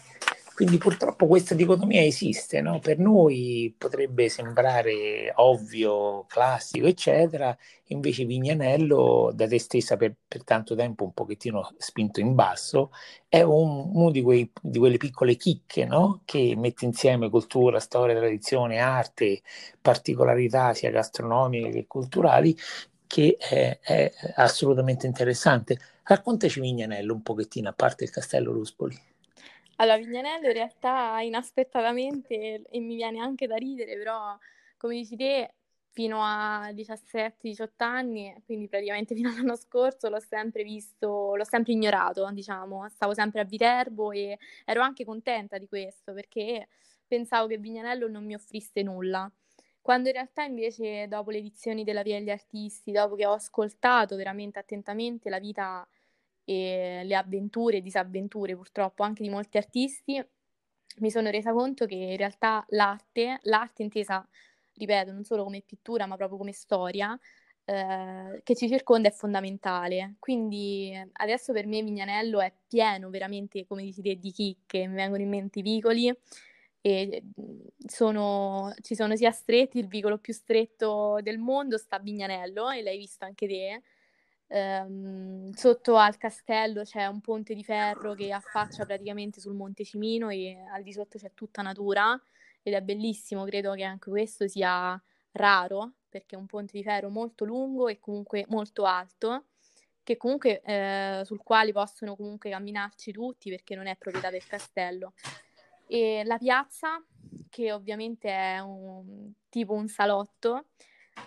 Quindi 0.61 0.77
purtroppo 0.77 1.27
questa 1.27 1.55
dicotomia 1.55 2.03
esiste, 2.03 2.61
no? 2.61 2.81
Per 2.81 2.99
noi 2.99 3.75
potrebbe 3.79 4.29
sembrare 4.29 5.33
ovvio, 5.37 6.27
classico, 6.27 6.87
eccetera, 6.87 7.57
invece 7.85 8.27
Vignanello, 8.27 9.33
da 9.35 9.47
te 9.47 9.59
stessa 9.59 9.97
per, 9.97 10.15
per 10.29 10.45
tanto 10.45 10.75
tempo 10.75 11.05
un 11.05 11.15
pochettino 11.15 11.73
spinto 11.79 12.21
in 12.21 12.35
basso, 12.35 12.91
è 13.27 13.41
un, 13.41 13.91
uno 13.95 14.11
di, 14.11 14.21
quei, 14.21 14.53
di, 14.61 14.79
quelle 14.79 14.99
piccole 14.99 15.35
chicche, 15.37 15.87
no? 15.87 16.21
Che 16.27 16.53
mette 16.59 16.85
insieme 16.85 17.31
cultura, 17.31 17.81
storia, 17.81 18.15
tradizione, 18.15 18.81
arte, 18.81 19.41
particolarità 19.81 20.75
sia 20.75 20.91
gastronomiche 20.91 21.71
che 21.71 21.87
culturali, 21.87 22.55
che 23.11 23.37
è, 23.41 23.81
è 23.83 24.13
assolutamente 24.37 25.05
interessante. 25.05 25.77
Raccontaci 26.05 26.61
Vignanello 26.61 27.13
un 27.13 27.23
pochettino, 27.23 27.69
a 27.69 27.73
parte 27.73 28.05
il 28.05 28.11
Castello 28.11 28.53
Ruspoli. 28.53 28.97
Allora, 29.77 29.97
Vignanello 29.97 30.47
in 30.47 30.53
realtà 30.53 31.19
inaspettatamente, 31.21 32.63
e 32.71 32.79
mi 32.79 32.95
viene 32.95 33.19
anche 33.19 33.49
da 33.49 33.57
ridere, 33.57 33.97
però 33.97 34.39
come 34.77 34.95
dici 34.95 35.17
te, 35.17 35.55
fino 35.91 36.21
a 36.23 36.71
17-18 36.71 37.69
anni, 37.79 38.33
quindi 38.45 38.69
praticamente 38.69 39.13
fino 39.17 39.29
all'anno 39.29 39.57
scorso, 39.57 40.09
l'ho 40.09 40.21
sempre 40.21 40.63
visto, 40.63 41.35
l'ho 41.35 41.45
sempre 41.45 41.73
ignorato, 41.73 42.31
diciamo, 42.31 42.89
stavo 42.91 43.13
sempre 43.13 43.41
a 43.41 43.45
Viterbo 43.45 44.13
e 44.13 44.39
ero 44.65 44.83
anche 44.83 45.05
contenta 45.05 45.59
di 45.59 45.67
questo 45.67 46.13
perché 46.13 46.69
pensavo 47.09 47.49
che 47.49 47.59
Vignanello 47.59 48.07
non 48.07 48.25
mi 48.25 48.35
offrisse 48.35 48.83
nulla. 48.83 49.29
Quando 49.83 50.09
in 50.09 50.15
realtà 50.15 50.45
invece 50.45 51.09
dopo 51.09 51.31
le 51.31 51.39
edizioni 51.39 51.85
della 51.85 52.03
Via 52.03 52.19
degli 52.19 52.31
Artisti, 52.31 52.93
dopo 52.93 53.15
che 53.15 53.27
ho 53.27 53.33
ascoltato 53.33 54.15
veramente 54.17 54.59
attentamente 54.59 55.31
la 55.31 55.39
vita 55.39 55.87
e 56.45 57.03
le 57.05 57.15
avventure 57.15 57.79
e 57.79 57.81
disavventure 57.83 58.55
purtroppo 58.57 59.03
anche 59.03 59.23
di 59.23 59.31
molti 59.31 59.57
artisti, 59.57 60.23
mi 60.99 61.11
sono 61.11 61.31
resa 61.31 61.53
conto 61.53 61.87
che 61.87 61.95
in 61.95 62.17
realtà 62.17 62.65
l'arte, 62.71 63.39
l'arte 63.43 63.83
intesa, 63.83 64.27
ripeto, 64.75 65.13
non 65.13 65.25
solo 65.25 65.45
come 65.45 65.63
pittura 65.63 66.07
ma 66.07 66.17
proprio 66.17 66.39
come 66.39 66.53
storia, 66.53 67.19
eh, 67.65 68.41
che 68.43 68.55
ci 68.57 68.69
circonda 68.69 69.09
è 69.09 69.13
fondamentale. 69.13 70.17
Quindi 70.19 70.93
adesso 71.13 71.53
per 71.53 71.67
me 71.67 71.83
Mignanello 71.83 72.41
è 72.41 72.53
pieno 72.67 73.09
veramente, 73.11 73.67
come 73.67 73.83
dici 73.83 74.03
di 74.03 74.33
chicche, 74.33 74.87
mi 74.87 74.95
vengono 74.95 75.23
in 75.23 75.29
mente 75.29 75.61
i 75.61 75.63
vicoli 75.63 76.15
e 76.81 77.23
sono, 77.87 78.73
ci 78.81 78.95
sono 78.95 79.17
sia 79.17 79.31
stretti, 79.31 79.79
il 79.79 79.87
vicolo 79.87 80.19
più 80.19 80.33
stretto 80.33 81.19
del 81.23 81.39
mondo 81.39 81.77
sta 81.77 81.97
a 81.97 82.01
Vignanello 82.01 82.71
e 82.71 82.83
l'hai 82.83 82.99
visto 82.99 83.25
anche 83.25 83.47
te, 83.47 83.83
Um, 84.53 85.53
sotto 85.53 85.95
al 85.95 86.17
castello 86.17 86.83
c'è 86.83 87.07
un 87.07 87.21
ponte 87.21 87.55
di 87.55 87.63
ferro 87.63 88.15
che 88.15 88.33
affaccia 88.33 88.85
praticamente 88.85 89.41
sul 89.41 89.55
Monte 89.55 89.85
Cimino 89.85 90.29
e 90.29 90.59
al 90.73 90.83
di 90.83 90.93
sotto 90.93 91.19
c'è 91.19 91.31
tutta 91.35 91.63
natura 91.63 92.21
ed 92.61 92.75
è 92.75 92.83
bellissimo, 92.83 93.45
credo 93.45 93.75
che 93.75 93.85
anche 93.85 94.11
questo 94.11 94.49
sia 94.49 95.01
raro 95.33 95.93
perché 96.09 96.35
è 96.35 96.39
un 96.39 96.47
ponte 96.47 96.73
di 96.77 96.83
ferro 96.83 97.11
molto 97.11 97.45
lungo 97.45 97.87
e 97.87 98.01
comunque 98.01 98.45
molto 98.49 98.87
alto 98.87 99.45
che 100.03 100.17
comunque 100.17 100.61
eh, 100.63 101.23
sul 101.25 101.41
quale 101.45 101.71
possono 101.71 102.17
comunque 102.17 102.51
camminarci 102.51 103.13
tutti 103.13 103.51
perché 103.51 103.77
non 103.77 103.87
è 103.87 103.95
proprietà 103.97 104.31
del 104.31 104.45
castello. 104.45 105.13
E 105.93 106.23
la 106.25 106.39
piazza, 106.39 107.05
che 107.49 107.73
ovviamente 107.73 108.29
è 108.29 108.61
un, 108.61 109.33
tipo 109.49 109.73
un 109.73 109.89
salotto, 109.89 110.67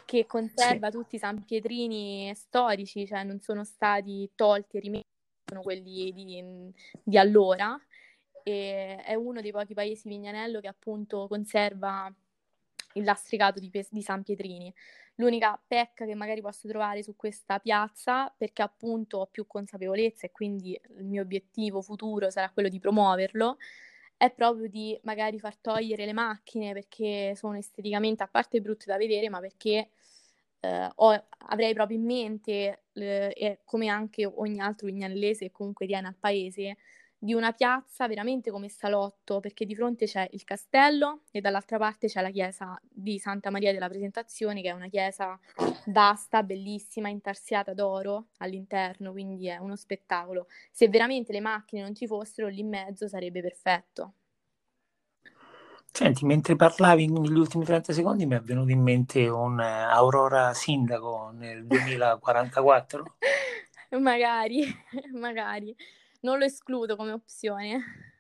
che 0.06 0.26
conserva 0.26 0.90
sì. 0.90 0.98
tutti 0.98 1.16
i 1.16 1.20
San 1.20 1.44
Pietrini 1.44 2.32
storici, 2.34 3.06
cioè 3.06 3.26
non 3.26 3.42
sono 3.42 3.66
stati 3.66 4.32
tolti 4.36 4.78
e 4.78 4.80
rimessi, 4.80 5.06
sono 5.46 5.60
quelli 5.60 6.14
di, 6.14 6.74
di 7.04 7.18
allora. 7.18 7.78
E 8.42 8.96
è 9.04 9.16
uno 9.16 9.42
dei 9.42 9.52
pochi 9.52 9.74
paesi 9.74 10.08
Vignanello 10.08 10.62
che 10.62 10.70
appunto 10.70 11.28
conserva 11.28 12.10
il 12.94 13.04
lastricato 13.04 13.60
di, 13.60 13.70
di, 13.90 14.02
San 14.02 14.24
Pietrini. 14.24 14.74
L'unica 15.16 15.62
pecca 15.68 16.06
che 16.06 16.16
magari 16.16 16.40
posso 16.40 16.70
trovare 16.70 17.04
su 17.04 17.18
questa 17.18 17.60
piazza, 17.60 18.34
perché 18.38 18.62
appunto 18.62 19.18
ho 19.18 19.26
più 19.26 19.46
consapevolezza 19.46 20.26
e 20.26 20.32
quindi 20.32 20.80
il 20.98 21.04
mio 21.04 21.22
obiettivo 21.22 21.82
futuro 21.82 22.30
sarà 22.30 22.50
quello 22.50 22.70
di 22.70 22.80
promuoverlo, 22.80 23.58
è 24.24 24.32
proprio 24.32 24.70
di 24.70 24.98
magari 25.04 25.38
far 25.38 25.58
togliere 25.58 26.06
le 26.06 26.14
macchine 26.14 26.72
perché 26.72 27.34
sono 27.36 27.58
esteticamente, 27.58 28.24
a 28.24 28.28
parte 28.28 28.62
brutte 28.62 28.86
da 28.88 28.96
vedere, 28.96 29.28
ma 29.28 29.42
perché 29.42 29.90
eh, 30.62 30.90
ho, 30.96 31.26
avrei 31.50 31.74
proprio 31.74 31.98
in 31.98 32.06
mente, 32.06 32.84
eh, 32.94 33.60
come 33.66 33.90
anche 33.90 34.26
ogni 34.26 34.62
altro 34.62 34.88
vignalese 34.88 35.48
che 35.48 35.52
comunque 35.52 35.86
tiene 35.88 36.08
al 36.08 36.16
paese, 36.18 36.78
di 37.24 37.34
una 37.34 37.54
piazza 37.54 38.06
veramente 38.06 38.52
come 38.52 38.68
salotto, 38.68 39.40
perché 39.40 39.66
di 39.66 39.74
fronte 39.74 40.06
c'è 40.08 40.28
il 40.32 40.44
castello 40.44 41.22
e 41.32 41.40
dall'altra 41.40 41.78
parte 41.78 42.08
c'è 42.08 42.22
la 42.22 42.30
chiesa 42.30 42.78
di 42.84 43.18
Santa 43.18 43.50
Maria 43.50 43.72
della 43.72 43.88
Presentazione, 43.88 44.62
che 44.62 44.68
è 44.68 44.74
una 44.74 44.90
chiesa 44.90 45.40
vasta, 45.86 46.44
bellissima, 46.44 47.08
intarsiata 47.08 47.74
d'oro 47.74 48.28
all'interno, 48.40 49.14
quindi 49.14 49.48
è 49.48 49.56
uno 49.58 49.78
spettacolo. 49.78 50.48
Se 50.70 50.90
veramente 50.90 51.32
le 51.32 51.40
macchine 51.40 51.82
non 51.82 51.96
ci 51.96 52.08
fossero, 52.08 52.50
lì 52.50 52.60
in 52.60 52.68
mezzo 52.68 53.08
sarebbe 53.08 53.42
perfetto. 53.42 54.16
Senti, 55.90 56.26
mentre 56.26 56.58
parlavi 56.58 57.08
negli 57.08 57.38
ultimi 57.38 57.64
30 57.64 57.94
secondi 57.94 58.26
mi 58.26 58.36
è 58.36 58.42
venuto 58.42 58.72
in 58.72 58.82
mente 58.82 59.30
un 59.30 59.60
uh, 59.60 59.94
Aurora 59.94 60.54
Sindaco 60.54 61.32
nel 61.34 61.66
2044. 61.68 63.16
magari, 63.98 64.66
magari. 65.16 65.74
Non 66.24 66.38
lo 66.38 66.46
escludo 66.46 66.96
come 66.96 67.12
opzione. 67.12 68.14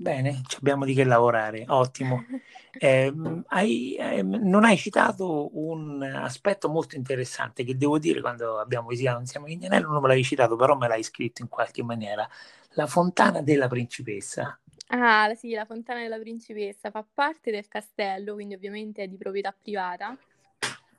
Bene, 0.00 0.40
abbiamo 0.56 0.84
di 0.84 0.94
che 0.94 1.04
lavorare, 1.04 1.64
ottimo. 1.68 2.24
Eh, 2.72 3.12
hai, 3.48 3.96
eh, 3.96 4.22
non 4.22 4.62
hai 4.62 4.76
citato 4.76 5.50
un 5.58 6.00
aspetto 6.02 6.68
molto 6.68 6.94
interessante 6.94 7.64
che 7.64 7.76
devo 7.76 7.98
dire 7.98 8.20
quando 8.20 8.60
abbiamo 8.60 8.86
visitato 8.86 9.18
insieme 9.18 9.46
a 9.46 9.48
Vignanello, 9.48 9.88
non 9.90 10.00
me 10.00 10.06
l'hai 10.06 10.22
citato, 10.22 10.54
però 10.54 10.76
me 10.76 10.86
l'hai 10.86 11.02
scritto 11.02 11.42
in 11.42 11.48
qualche 11.48 11.82
maniera. 11.82 12.26
La 12.74 12.86
fontana 12.86 13.42
della 13.42 13.66
principessa. 13.66 14.56
Ah, 14.90 15.34
sì, 15.34 15.50
la 15.50 15.64
fontana 15.64 16.00
della 16.00 16.20
principessa 16.20 16.92
fa 16.92 17.04
parte 17.12 17.50
del 17.50 17.66
castello, 17.66 18.34
quindi 18.34 18.54
ovviamente 18.54 19.02
è 19.02 19.08
di 19.08 19.16
proprietà 19.16 19.52
privata, 19.52 20.16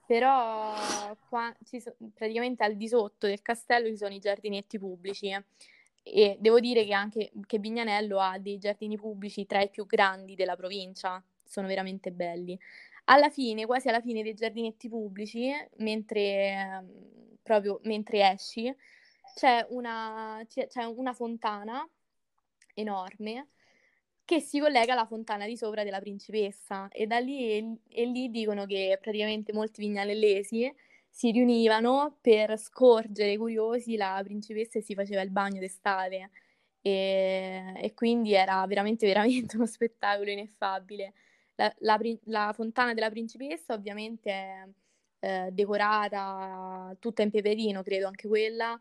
però 0.05 0.75
qua, 1.29 1.55
so, 1.63 1.95
praticamente 2.13 2.65
al 2.65 2.75
di 2.75 2.89
sotto 2.89 3.27
del 3.27 3.41
castello 3.41 3.87
ci 3.87 3.95
sono 3.95 4.13
i 4.13 4.19
giardinetti 4.19 4.77
pubblici 4.77 5.33
e 6.03 6.37
devo 6.39 6.59
dire 6.59 6.83
che 6.85 6.93
anche 6.93 7.31
che 7.45 7.59
Vignanello 7.59 8.19
ha 8.19 8.37
dei 8.39 8.57
giardini 8.57 8.97
pubblici 8.97 9.45
tra 9.45 9.61
i 9.61 9.69
più 9.69 9.85
grandi 9.85 10.35
della 10.35 10.55
provincia, 10.55 11.23
sono 11.43 11.67
veramente 11.67 12.11
belli. 12.11 12.57
Alla 13.05 13.29
fine, 13.29 13.65
quasi 13.65 13.89
alla 13.89 14.01
fine 14.01 14.23
dei 14.23 14.33
giardinetti 14.33 14.89
pubblici, 14.89 15.51
mentre, 15.77 16.85
proprio 17.41 17.79
mentre 17.83 18.31
esci, 18.31 18.73
c'è 19.35 19.65
una, 19.69 20.43
c'è 20.47 20.83
una 20.85 21.13
fontana 21.13 21.87
enorme 22.73 23.47
che 24.23 24.39
si 24.39 24.59
collega 24.59 24.93
alla 24.93 25.05
fontana 25.05 25.45
di 25.45 25.57
sopra 25.57 25.83
della 25.83 25.99
principessa 25.99 26.87
e 26.89 27.05
da 27.05 27.19
lì 27.19 27.77
e 27.89 28.05
lì 28.05 28.29
dicono 28.29 28.65
che 28.65 28.97
praticamente 29.01 29.51
molti 29.51 29.81
vignalellesi 29.81 30.73
si 31.11 31.31
riunivano 31.31 32.17
per 32.21 32.57
scorgere 32.57 33.37
curiosi 33.37 33.97
la 33.97 34.21
principessa 34.23 34.79
e 34.79 34.81
si 34.81 34.95
faceva 34.95 35.21
il 35.21 35.29
bagno 35.29 35.59
d'estate 35.59 36.31
e, 36.81 37.73
e 37.75 37.93
quindi 37.93 38.33
era 38.33 38.65
veramente 38.65 39.05
veramente 39.05 39.55
uno 39.57 39.65
spettacolo 39.67 40.31
ineffabile. 40.31 41.13
La, 41.55 41.71
la, 41.79 41.99
la 42.25 42.51
fontana 42.53 42.93
della 42.93 43.09
principessa 43.09 43.73
ovviamente 43.73 44.31
è 44.31 44.67
eh, 45.19 45.49
decorata 45.51 46.95
tutta 46.99 47.21
in 47.21 47.29
peperino, 47.29 47.83
credo 47.83 48.07
anche 48.07 48.27
quella, 48.27 48.79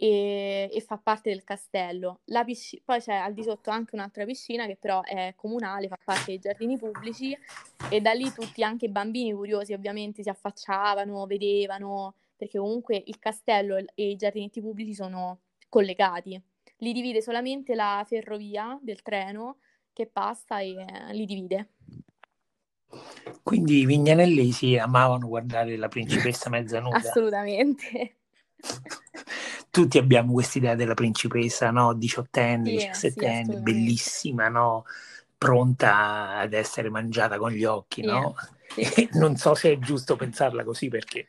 e, 0.00 0.70
e, 0.72 0.80
fa 0.80 0.96
parte 0.96 1.28
del 1.30 1.42
castello. 1.42 2.20
Pisc- 2.44 2.80
poi 2.84 3.00
c'è 3.00 3.14
al 3.14 3.34
di 3.34 3.42
sotto 3.42 3.70
anche 3.70 3.96
un'altra 3.96 4.24
piscina 4.24 4.64
che 4.66 4.76
però 4.76 5.02
è 5.02 5.32
comunale, 5.34 5.88
fa 5.88 5.98
parte 6.04 6.26
dei 6.26 6.38
giardini 6.38 6.78
pubblici 6.78 7.36
e 7.90 8.00
da 8.00 8.12
lì 8.12 8.32
tutti, 8.32 8.62
anche 8.62 8.84
i 8.84 8.90
bambini 8.90 9.32
curiosi 9.32 9.72
ovviamente, 9.72 10.22
si 10.22 10.28
affacciavano, 10.28 11.26
vedevano, 11.26 12.14
perché 12.36 12.58
comunque 12.58 13.02
il 13.06 13.18
castello 13.18 13.76
e 13.76 14.10
i 14.10 14.14
giardinetti 14.14 14.60
pubblici 14.60 14.94
sono 14.94 15.40
collegati. 15.68 16.40
Li 16.76 16.92
divide 16.92 17.20
solamente 17.20 17.74
la 17.74 18.04
ferrovia 18.06 18.78
del 18.80 19.02
treno 19.02 19.56
che 19.92 20.06
passa 20.06 20.60
e 20.60 20.76
eh, 20.76 21.12
li 21.12 21.24
divide. 21.24 21.70
Quindi 23.42 23.80
i 23.80 23.86
vignanellesi 23.86 24.76
amavano 24.76 25.26
guardare 25.26 25.76
la 25.76 25.88
principessa 25.88 26.48
mezza 26.50 26.78
nuda. 26.78 26.98
Assolutamente. 26.98 28.18
Tutti 29.70 29.98
abbiamo 29.98 30.32
quest'idea 30.32 30.74
della 30.74 30.94
principessa, 30.94 31.70
no? 31.70 31.94
Diciottenne, 31.94 32.70
diciassettenne, 32.70 33.56
sì, 33.56 33.60
bellissima, 33.60 34.48
no? 34.48 34.84
Pronta 35.36 36.38
ad 36.38 36.52
essere 36.52 36.90
mangiata 36.90 37.38
con 37.38 37.52
gli 37.52 37.64
occhi, 37.64 38.00
yeah. 38.00 38.12
no? 38.12 38.34
Sì. 38.74 39.08
non 39.14 39.36
so 39.36 39.54
se 39.54 39.72
è 39.72 39.78
giusto 39.78 40.16
pensarla 40.16 40.62
così 40.64 40.88
perché 40.88 41.26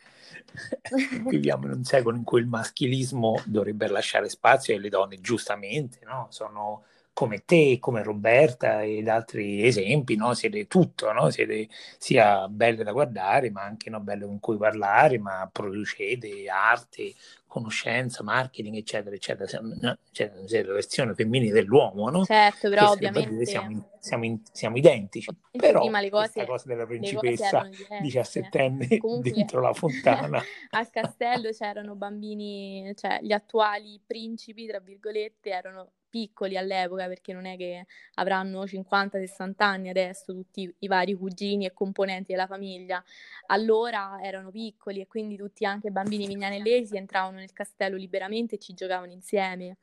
viviamo 1.29 1.65
in 1.65 1.71
un 1.73 1.83
secolo 1.83 2.17
in 2.17 2.23
cui 2.23 2.41
il 2.41 2.47
maschilismo 2.47 3.41
dovrebbe 3.45 3.87
lasciare 3.87 4.29
spazio 4.29 4.75
alle 4.75 4.89
donne, 4.89 5.19
giustamente, 5.21 5.99
no? 6.05 6.27
Sono 6.29 6.83
come 7.13 7.43
te, 7.43 7.77
come 7.79 8.01
Roberta 8.01 8.83
ed 8.83 9.07
altri 9.07 9.65
esempi, 9.65 10.15
no? 10.15 10.33
siete 10.33 10.67
tutto, 10.67 11.11
no? 11.11 11.29
siete 11.29 11.67
sia 11.97 12.47
belle 12.47 12.83
da 12.83 12.91
guardare, 12.91 13.51
ma 13.51 13.63
anche 13.63 13.89
no, 13.89 13.99
belle 13.99 14.25
con 14.25 14.39
cui 14.39 14.57
parlare, 14.57 15.19
ma 15.19 15.49
producete 15.51 16.47
arte, 16.47 17.13
conoscenza, 17.49 18.23
marketing, 18.23 18.77
eccetera, 18.77 19.15
eccetera. 19.15 19.47
Siamo, 19.47 19.73
no, 19.81 19.97
cioè, 20.11 20.31
la 20.47 20.73
versione 20.73 21.15
femminile 21.15 21.51
dell'uomo, 21.51 22.09
no? 22.09 22.23
Certo, 22.23 22.69
però 22.69 22.89
Queste 22.89 23.07
ovviamente... 23.07 23.45
Siamo, 23.45 23.89
siamo, 23.99 24.25
in, 24.25 24.39
siamo, 24.51 24.77
identici. 24.77 25.29
Però 25.51 25.81
prima 25.81 25.99
le 25.99 26.09
cose, 26.09 26.45
cosa 26.45 26.67
della 26.67 26.85
principessa 26.85 27.67
diciassettenne 27.99 28.87
dentro 29.21 29.59
la 29.59 29.73
fontana. 29.73 30.41
al 30.69 30.89
castello 30.89 31.49
c'erano 31.49 31.95
bambini, 31.95 32.93
cioè 32.95 33.19
gli 33.21 33.33
attuali 33.33 33.99
principi, 34.05 34.67
tra 34.67 34.79
virgolette, 34.79 35.49
erano 35.49 35.91
piccoli 36.09 36.57
all'epoca, 36.57 37.07
perché 37.07 37.33
non 37.33 37.45
è 37.45 37.55
che 37.57 37.85
avranno 38.15 38.63
50-60 38.63 39.53
anni 39.57 39.89
adesso 39.89 40.33
tutti 40.33 40.73
i 40.79 40.87
vari 40.87 41.13
cugini 41.13 41.65
e 41.65 41.73
componenti 41.73 42.31
della 42.31 42.47
famiglia. 42.47 43.03
Allora 43.47 44.19
erano 44.21 44.51
piccoli 44.51 45.01
e 45.01 45.07
quindi 45.07 45.37
tutti 45.37 45.65
anche 45.65 45.91
bambini 45.91 46.27
vignanellesi 46.27 46.97
entravano 46.97 47.37
nel 47.37 47.53
castello 47.53 47.95
liberamente 47.95 48.55
e 48.55 48.57
ci 48.59 48.73
giocavano 48.73 49.11
insieme. 49.11 49.77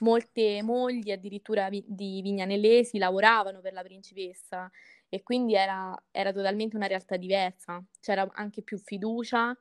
Molte 0.00 0.62
mogli 0.62 1.10
addirittura 1.10 1.68
di 1.68 2.20
vignanellesi 2.22 2.98
lavoravano 2.98 3.60
per 3.60 3.72
la 3.72 3.82
principessa 3.82 4.70
e 5.08 5.22
quindi 5.22 5.54
era, 5.54 5.94
era 6.10 6.32
totalmente 6.32 6.74
una 6.76 6.86
realtà 6.86 7.16
diversa. 7.16 7.84
C'era 8.00 8.26
anche 8.32 8.62
più 8.62 8.78
fiducia 8.78 9.56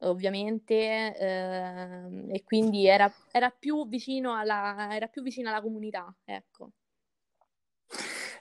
ovviamente, 0.00 1.16
eh, 1.16 2.34
e 2.34 2.42
quindi 2.44 2.86
era, 2.86 3.12
era, 3.30 3.50
più 3.50 3.88
vicino 3.88 4.36
alla, 4.36 4.94
era 4.94 5.06
più 5.06 5.22
vicino 5.22 5.48
alla 5.48 5.60
comunità, 5.60 6.14
ecco. 6.24 6.70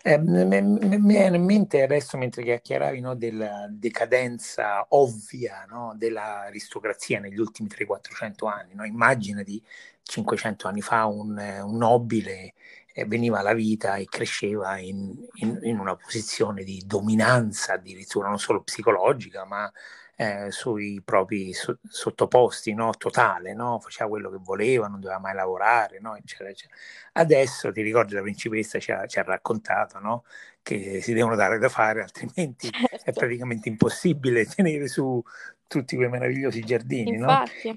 Eh, 0.07 0.19
mi 0.19 0.99
viene 0.99 1.37
in 1.37 1.43
mente 1.43 1.81
adesso 1.81 2.15
mentre 2.17 2.43
chiacchieravi 2.43 2.99
no, 2.99 3.15
della 3.15 3.65
decadenza 3.71 4.85
ovvia 4.89 5.65
no, 5.67 5.95
dell'aristocrazia 5.97 7.19
negli 7.19 7.39
ultimi 7.39 7.67
300-400 7.69 8.47
anni. 8.47 8.75
No? 8.75 8.85
Immaginati 8.85 9.59
500 10.03 10.67
anni 10.67 10.81
fa 10.81 11.05
un, 11.05 11.35
un 11.63 11.77
nobile 11.77 12.53
eh, 12.93 13.05
veniva 13.05 13.39
alla 13.39 13.53
vita 13.53 13.95
e 13.95 14.05
cresceva 14.05 14.77
in, 14.77 15.13
in, 15.35 15.59
in, 15.63 15.79
una 15.79 15.95
posizione 15.95 16.63
di 16.63 16.83
dominanza 16.85 17.73
addirittura 17.73 18.29
non 18.29 18.39
solo 18.39 18.61
psicologica 18.61 19.43
ma 19.45 19.71
eh, 20.15 20.51
sui 20.51 21.01
propri 21.03 21.53
so- 21.53 21.79
sottoposti, 21.87 22.73
no? 22.73 22.91
totale, 22.97 23.53
no? 23.53 23.79
faceva 23.79 24.09
quello 24.09 24.29
che 24.29 24.37
voleva, 24.39 24.87
non 24.87 24.99
doveva 24.99 25.19
mai 25.19 25.33
lavorare, 25.33 25.99
no? 25.99 26.15
eccetera, 26.15 26.49
eccetera. 26.49 26.79
Adesso 27.13 27.71
ti 27.71 27.81
ricordi 27.81 28.13
la 28.13 28.21
principessa 28.21 28.79
ci 28.79 28.91
ha, 28.91 29.05
ci 29.05 29.19
ha 29.19 29.23
raccontato 29.23 29.99
no? 29.99 30.23
che 30.61 31.01
si 31.01 31.13
devono 31.13 31.35
dare 31.35 31.59
da 31.59 31.69
fare, 31.69 32.01
altrimenti 32.01 32.69
certo. 32.71 33.03
è 33.03 33.11
praticamente 33.11 33.69
impossibile 33.69 34.45
tenere 34.45 34.87
su 34.87 35.21
tutti 35.67 35.95
quei 35.95 36.09
meravigliosi 36.09 36.61
giardini. 36.61 37.17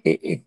E, 0.02 0.18
e, 0.22 0.42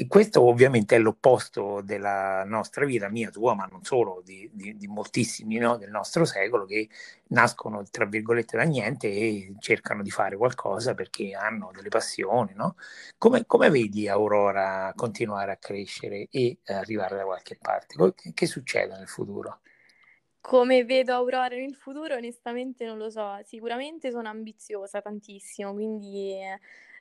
e 0.00 0.06
questo 0.06 0.40
ovviamente 0.40 0.96
è 0.96 0.98
l'opposto 0.98 1.82
della 1.82 2.42
nostra 2.46 2.86
vita, 2.86 3.10
mia, 3.10 3.28
tua, 3.28 3.52
ma 3.52 3.66
non 3.70 3.84
solo, 3.84 4.22
di, 4.24 4.48
di, 4.50 4.74
di 4.74 4.86
moltissimi 4.86 5.58
no, 5.58 5.76
del 5.76 5.90
nostro 5.90 6.24
secolo 6.24 6.64
che 6.64 6.88
nascono, 7.26 7.84
tra 7.90 8.06
virgolette, 8.06 8.56
da 8.56 8.62
niente 8.62 9.08
e 9.08 9.52
cercano 9.58 10.02
di 10.02 10.10
fare 10.10 10.38
qualcosa 10.38 10.94
perché 10.94 11.34
hanno 11.34 11.70
delle 11.74 11.90
passioni. 11.90 12.54
No? 12.54 12.76
Come, 13.18 13.44
come, 13.44 13.68
vedi 13.68 14.08
Aurora 14.08 14.90
continuare 14.96 15.52
a 15.52 15.56
crescere 15.56 16.28
e 16.30 16.60
arrivare 16.64 17.16
da 17.16 17.24
qualche 17.24 17.58
parte? 17.60 17.94
Che, 18.14 18.32
che 18.32 18.46
succede 18.46 18.96
nel 18.96 19.06
futuro? 19.06 19.60
Come 20.40 20.82
vedo 20.86 21.12
Aurora 21.12 21.48
nel 21.48 21.74
futuro, 21.74 22.14
onestamente 22.14 22.86
non 22.86 22.96
lo 22.96 23.10
so. 23.10 23.38
Sicuramente 23.44 24.10
sono 24.10 24.30
ambiziosa 24.30 25.02
tantissimo, 25.02 25.74
quindi 25.74 26.38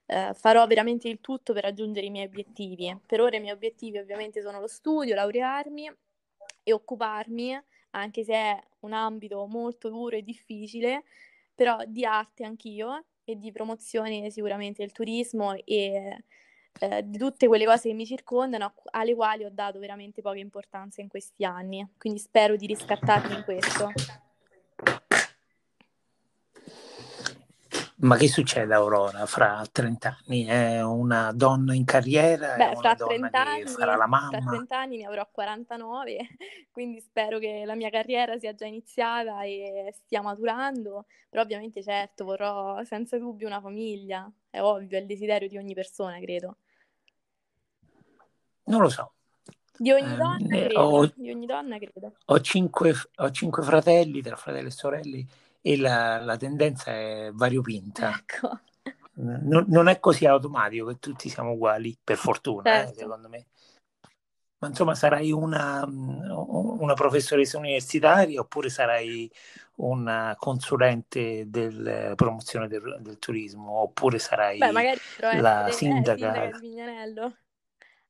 eh, 0.09 0.33
farò 0.33 0.65
veramente 0.65 1.07
il 1.07 1.21
tutto 1.21 1.53
per 1.53 1.63
raggiungere 1.63 2.07
i 2.07 2.09
miei 2.09 2.25
obiettivi. 2.25 2.97
Per 3.05 3.21
ora 3.21 3.37
i 3.37 3.39
miei 3.39 3.53
obiettivi 3.53 3.99
ovviamente 3.99 4.41
sono 4.41 4.59
lo 4.59 4.67
studio, 4.67 5.13
laurearmi 5.13 5.91
e 6.63 6.73
occuparmi, 6.73 7.59
anche 7.91 8.23
se 8.23 8.33
è 8.33 8.59
un 8.79 8.93
ambito 8.93 9.45
molto 9.45 9.89
duro 9.89 10.15
e 10.15 10.23
difficile, 10.23 11.03
però 11.53 11.77
di 11.85 12.05
arte 12.05 12.43
anch'io 12.43 13.05
e 13.23 13.37
di 13.37 13.51
promozione 13.51 14.31
sicuramente 14.31 14.81
del 14.81 14.91
turismo 14.91 15.53
e 15.53 16.23
eh, 16.79 17.01
di 17.05 17.17
tutte 17.19 17.47
quelle 17.47 17.65
cose 17.65 17.89
che 17.89 17.93
mi 17.93 18.05
circondano, 18.05 18.73
alle 18.91 19.13
quali 19.13 19.43
ho 19.43 19.51
dato 19.51 19.77
veramente 19.77 20.21
poca 20.21 20.39
importanza 20.39 21.01
in 21.01 21.07
questi 21.07 21.45
anni. 21.45 21.87
Quindi 21.99 22.19
spero 22.19 22.55
di 22.55 22.65
riscattarmi 22.65 23.35
in 23.35 23.43
questo. 23.43 23.91
Ma 28.01 28.15
che 28.15 28.29
succede 28.29 28.73
Aurora 28.73 29.25
fra 29.25 29.61
30 29.69 30.19
anni? 30.23 30.45
È 30.45 30.81
una 30.81 31.33
donna 31.33 31.73
in 31.73 31.83
carriera? 31.83 32.55
Beh, 32.55 32.75
fra 32.77 32.95
30 32.95 33.45
anni, 33.45 33.65
farà 33.65 33.97
la 33.97 34.07
mamma? 34.07 34.29
Tra 34.29 34.51
30 34.51 34.77
anni 34.77 34.97
ne 34.97 35.05
avrò 35.05 35.27
49, 35.29 36.17
quindi 36.71 37.01
spero 37.01 37.39
che 37.39 37.63
la 37.65 37.75
mia 37.75 37.89
carriera 37.89 38.37
sia 38.37 38.55
già 38.55 38.65
iniziata 38.65 39.43
e 39.43 39.93
stia 39.93 40.21
maturando, 40.21 41.07
però 41.27 41.41
ovviamente 41.41 41.83
certo 41.83 42.23
vorrò 42.23 42.81
senza 42.85 43.17
dubbio 43.17 43.47
una 43.47 43.59
famiglia, 43.59 44.31
è 44.49 44.61
ovvio, 44.61 44.97
è 44.97 45.01
il 45.01 45.07
desiderio 45.07 45.49
di 45.49 45.57
ogni 45.57 45.73
persona, 45.73 46.17
credo. 46.19 46.55
Non 48.63 48.79
lo 48.79 48.89
so. 48.89 49.11
Di 49.77 49.91
ogni 49.91 50.15
donna, 50.15 50.55
eh, 50.55 50.67
credo. 50.67 50.79
Ho, 50.79 51.11
di 51.15 51.31
ogni 51.31 51.45
donna 51.45 51.77
credo. 51.77 52.13
Ho 52.27 52.39
cinque, 52.39 52.93
ho 53.17 53.31
cinque 53.31 53.61
fratelli, 53.61 54.21
tra 54.21 54.37
fratelli 54.37 54.67
e 54.67 54.71
sorelle 54.71 55.27
e 55.61 55.77
la, 55.77 56.19
la 56.19 56.37
tendenza 56.37 56.91
è 56.91 57.29
variopinta. 57.33 58.11
Ecco. 58.11 58.59
Non, 59.19 59.65
non, 59.67 59.87
è 59.87 59.99
così 59.99 60.25
automatico 60.25 60.85
che 60.87 60.99
tutti 60.99 61.27
siamo 61.27 61.51
uguali, 61.51 61.97
per 62.01 62.15
fortuna, 62.15 62.69
eh, 62.69 62.77
certo. 62.77 62.91
eh, 62.91 62.95
secondo 62.95 63.27
me. 63.27 63.47
Ma 64.59 64.67
insomma, 64.67 64.95
sarai 64.95 65.31
una, 65.31 65.85
una, 65.85 66.93
professoressa 66.93 67.57
universitaria 67.57 68.41
oppure 68.41 68.69
sarai 68.69 69.29
una 69.75 70.35
consulente 70.37 71.49
della 71.49 72.13
promozione 72.15 72.67
del, 72.67 72.97
del, 72.99 73.19
turismo 73.19 73.71
oppure 73.71 74.19
sarai 74.19 74.57
Beh, 74.57 74.71
la 75.39 75.69
sindaca. 75.71 76.43
Eh, 76.43 76.53
sindaca. 76.55 77.37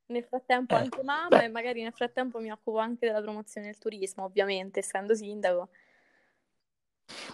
Nel 0.08 0.24
frattempo 0.24 0.74
eh, 0.74 0.78
anche 0.80 1.04
mamma 1.04 1.38
beh. 1.38 1.44
e 1.44 1.48
magari 1.50 1.84
nel 1.84 1.94
frattempo 1.94 2.40
mi 2.40 2.52
occupo 2.52 2.80
anche 2.80 3.06
della 3.06 3.22
promozione 3.22 3.68
del 3.68 3.78
turismo, 3.78 4.24
ovviamente, 4.24 4.80
essendo 4.80 5.14
sindaco. 5.14 5.70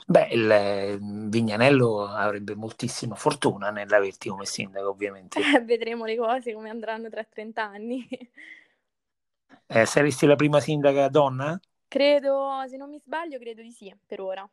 Beh, 0.07 0.28
il 0.32 0.51
eh, 0.51 0.97
Vignanello 0.99 2.05
avrebbe 2.07 2.55
moltissima 2.55 3.15
fortuna 3.15 3.69
nell'averti 3.69 4.30
come 4.30 4.45
sindaco, 4.45 4.89
ovviamente. 4.89 5.39
Eh, 5.39 5.61
vedremo 5.65 6.05
le 6.05 6.15
cose 6.15 6.53
come 6.53 6.69
andranno 6.69 7.09
tra 7.09 7.23
30 7.23 7.63
anni. 7.63 8.07
Eh, 9.67 9.86
saresti 9.86 10.26
la 10.26 10.36
prima 10.36 10.59
sindaca 10.59 11.07
donna? 11.09 11.59
Credo, 11.88 12.63
se 12.67 12.78
non 12.78 12.89
mi 12.89 12.99
sbaglio, 12.99 13.39
credo 13.39 13.61
di 13.61 13.71
sì, 13.71 13.93
per 14.05 14.21
ora. 14.21 14.49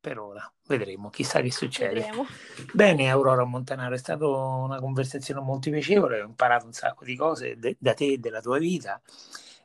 Per 0.00 0.18
ora, 0.18 0.52
vedremo, 0.66 1.10
chissà 1.10 1.40
che 1.40 1.50
succede. 1.50 1.94
Vedremo. 1.94 2.26
Bene, 2.72 3.10
Aurora 3.10 3.44
Montanaro, 3.44 3.94
è 3.94 3.98
stata 3.98 4.26
una 4.26 4.78
conversazione 4.78 5.40
molto 5.40 5.70
piacevole, 5.70 6.20
ho 6.20 6.26
imparato 6.26 6.66
un 6.66 6.72
sacco 6.72 7.04
di 7.04 7.16
cose 7.16 7.58
de- 7.58 7.76
da 7.78 7.94
te 7.94 8.12
e 8.12 8.18
della 8.18 8.40
tua 8.40 8.58
vita. 8.58 9.00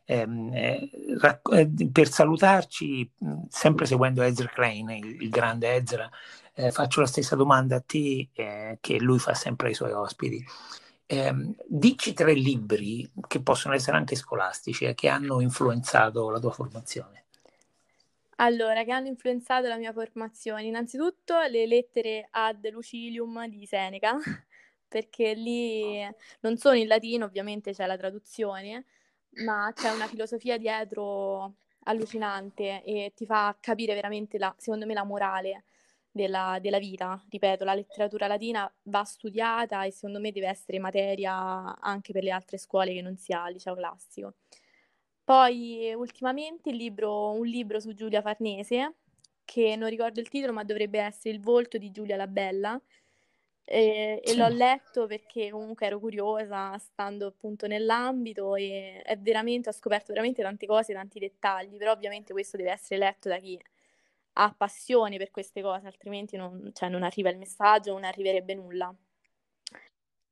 Ehm, 0.05 0.51
eh, 0.53 0.89
eh, 1.51 1.69
per 1.91 2.09
salutarci, 2.09 3.09
sempre 3.49 3.85
seguendo 3.85 4.21
Ezra 4.21 4.49
Klein, 4.49 4.89
il, 4.89 5.21
il 5.21 5.29
grande 5.29 5.75
Ezra, 5.75 6.09
eh, 6.55 6.71
faccio 6.71 6.99
la 6.99 7.07
stessa 7.07 7.35
domanda 7.35 7.77
a 7.77 7.83
te 7.85 8.29
eh, 8.33 8.77
che 8.81 8.99
lui 8.99 9.19
fa 9.19 9.33
sempre 9.33 9.69
ai 9.69 9.73
suoi 9.73 9.91
ospiti. 9.91 10.43
Eh, 11.05 11.33
dici 11.67 12.13
tre 12.13 12.33
libri 12.33 13.09
che 13.27 13.41
possono 13.41 13.73
essere 13.73 13.97
anche 13.97 14.15
scolastici 14.15 14.85
e 14.85 14.93
che 14.93 15.09
hanno 15.09 15.41
influenzato 15.41 16.29
la 16.29 16.39
tua 16.39 16.51
formazione. 16.51 17.23
Allora, 18.37 18.83
che 18.83 18.91
hanno 18.91 19.07
influenzato 19.07 19.67
la 19.67 19.77
mia 19.77 19.93
formazione? 19.93 20.63
Innanzitutto 20.63 21.39
le 21.41 21.65
lettere 21.67 22.27
ad 22.31 22.67
Lucilium 22.71 23.47
di 23.47 23.65
Seneca, 23.65 24.17
perché 24.87 25.33
lì 25.33 25.99
non 26.41 26.57
sono 26.57 26.75
in 26.75 26.87
latino, 26.87 27.25
ovviamente 27.25 27.73
c'è 27.73 27.85
la 27.85 27.97
traduzione, 27.97 28.85
ma 29.38 29.71
c'è 29.75 29.91
una 29.91 30.07
filosofia 30.07 30.57
dietro 30.57 31.55
allucinante 31.86 32.84
e 32.84 33.11
ti 33.15 33.25
fa 33.25 33.55
capire 33.59 33.93
veramente, 33.93 34.38
la, 34.38 34.53
secondo 34.57 34.86
me, 34.86 34.93
la 34.93 35.03
morale 35.03 35.65
della, 36.11 36.59
della, 36.61 36.79
vita. 36.79 37.21
Ripeto, 37.29 37.63
la 37.65 37.73
letteratura 37.73 38.27
latina 38.27 38.71
va 38.84 39.03
studiata 39.03 39.84
e 39.84 39.91
secondo 39.91 40.19
me 40.19 40.31
deve 40.31 40.47
essere 40.47 40.79
materia 40.79 41.77
anche 41.79 42.13
per 42.13 42.23
le 42.23 42.31
altre 42.31 42.57
scuole 42.57 42.93
che 42.93 43.01
non 43.01 43.17
sia 43.17 43.47
il 43.47 43.53
liceo 43.53 43.75
classico. 43.75 44.36
Poi 45.23 45.93
ultimamente 45.93 46.71
libro, 46.71 47.31
un 47.31 47.45
libro 47.45 47.79
su 47.79 47.93
Giulia 47.93 48.21
Farnese, 48.21 48.95
che 49.45 49.75
non 49.75 49.89
ricordo 49.89 50.19
il 50.19 50.29
titolo, 50.29 50.53
ma 50.53 50.63
dovrebbe 50.63 50.99
essere 50.99 51.34
Il 51.36 51.41
volto 51.41 51.77
di 51.77 51.91
Giulia 51.91 52.15
la 52.15 52.27
Bella, 52.27 52.79
E, 53.66 54.22
sì. 54.24 54.32
e, 54.32 54.36
l'ho 54.36 54.49
letto 54.49 55.05
perché 55.07 55.49
comunque 55.49 55.86
ero 55.86 55.99
curiosa, 55.99 56.78
stando 56.78 57.28
appunto 57.28 57.66
nell'ambito 57.66 58.55
e 58.55 59.01
è 59.01 59.18
veramente, 59.18 59.70
ho 59.70 59.74
scoperto 59.74 60.11
veramente 60.11 60.41
tante 60.41 60.66
cose, 60.66 60.93
tanti 60.93 61.20
dettagli, 61.20 61.78
però 61.78 61.91
ovviamente 61.91 62.34
questo 62.34 62.57
deve 62.57 62.72
essere 62.72 62.99
letto 62.99 63.30
da 63.30 63.38
chi 63.38 63.59
ha 64.34 64.53
passione 64.55 65.18
per 65.18 65.32
queste 65.32 65.61
cose, 65.61 65.88
altrimenti 65.88 66.36
non, 66.36 66.72
cioè, 66.74 66.89
non 66.89 67.03
arriva 67.03 67.30
il 67.30 67.38
messaggio, 67.38 67.93
non 67.93 68.03
arriverebbe 68.03 68.55
nulla. 68.55 68.93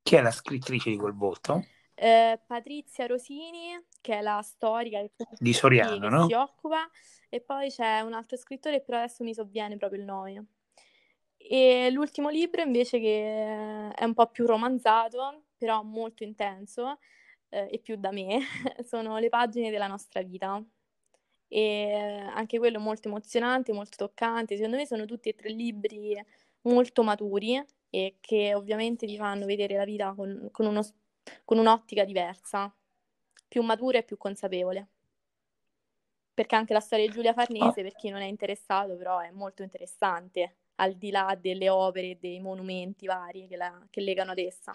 Chi 0.02 0.16
è 0.16 0.20
la 0.20 0.30
scrittrice 0.30 0.90
di 0.90 0.96
quel 0.96 1.14
volto? 1.14 1.64
Eh, 1.94 2.40
Patrizia 2.44 3.06
Rosini, 3.06 3.80
che 4.00 4.18
è 4.18 4.20
la 4.20 4.42
storica 4.42 5.00
di 5.38 5.52
Soriano, 5.52 6.00
che 6.00 6.08
no? 6.08 6.26
si 6.26 6.32
occupa, 6.32 6.88
e 7.28 7.40
poi 7.40 7.70
c'è 7.70 8.00
un 8.00 8.12
altro 8.12 8.36
scrittore, 8.36 8.82
però 8.82 8.98
adesso 8.98 9.22
mi 9.22 9.32
sovviene 9.32 9.76
proprio 9.76 10.00
il 10.00 10.04
nome. 10.04 10.46
E 11.48 11.90
l'ultimo 11.90 12.28
libro 12.28 12.62
invece 12.62 13.00
che 13.00 13.92
è 13.92 14.04
un 14.04 14.14
po' 14.14 14.28
più 14.28 14.46
romanzato, 14.46 15.44
però 15.56 15.82
molto 15.82 16.22
intenso 16.22 16.98
eh, 17.48 17.68
e 17.70 17.78
più 17.78 17.96
da 17.96 18.10
me, 18.10 18.40
sono 18.84 19.18
le 19.18 19.28
pagine 19.28 19.70
della 19.70 19.86
nostra 19.86 20.22
vita. 20.22 20.62
E 21.48 21.92
anche 22.32 22.58
quello 22.58 22.80
molto 22.80 23.08
emozionante, 23.08 23.72
molto 23.72 23.96
toccante. 23.96 24.56
Secondo 24.56 24.76
me 24.76 24.86
sono 24.86 25.04
tutti 25.04 25.28
e 25.28 25.34
tre 25.34 25.50
libri 25.50 26.16
molto 26.62 27.02
maturi 27.02 27.62
e 27.90 28.16
che 28.20 28.54
ovviamente 28.54 29.06
ti 29.06 29.16
fanno 29.16 29.44
vedere 29.44 29.76
la 29.76 29.84
vita 29.84 30.14
con, 30.14 30.48
con, 30.50 30.66
uno, 30.66 30.80
con 31.44 31.58
un'ottica 31.58 32.04
diversa, 32.04 32.74
più 33.48 33.62
matura 33.62 33.98
e 33.98 34.04
più 34.04 34.16
consapevole. 34.16 34.88
Perché 36.34 36.54
anche 36.54 36.72
la 36.72 36.80
storia 36.80 37.06
di 37.06 37.12
Giulia 37.12 37.34
Farnese, 37.34 37.80
oh. 37.80 37.82
per 37.82 37.94
chi 37.94 38.08
non 38.08 38.22
è 38.22 38.26
interessato, 38.26 38.96
però 38.96 39.18
è 39.18 39.30
molto 39.30 39.62
interessante 39.62 40.56
al 40.76 40.94
di 40.94 41.10
là 41.10 41.36
delle 41.40 41.68
opere 41.68 42.10
e 42.10 42.18
dei 42.20 42.40
monumenti 42.40 43.06
vari 43.06 43.46
che, 43.46 43.56
la, 43.56 43.86
che 43.90 44.00
legano 44.00 44.32
ad 44.32 44.38
essa. 44.38 44.72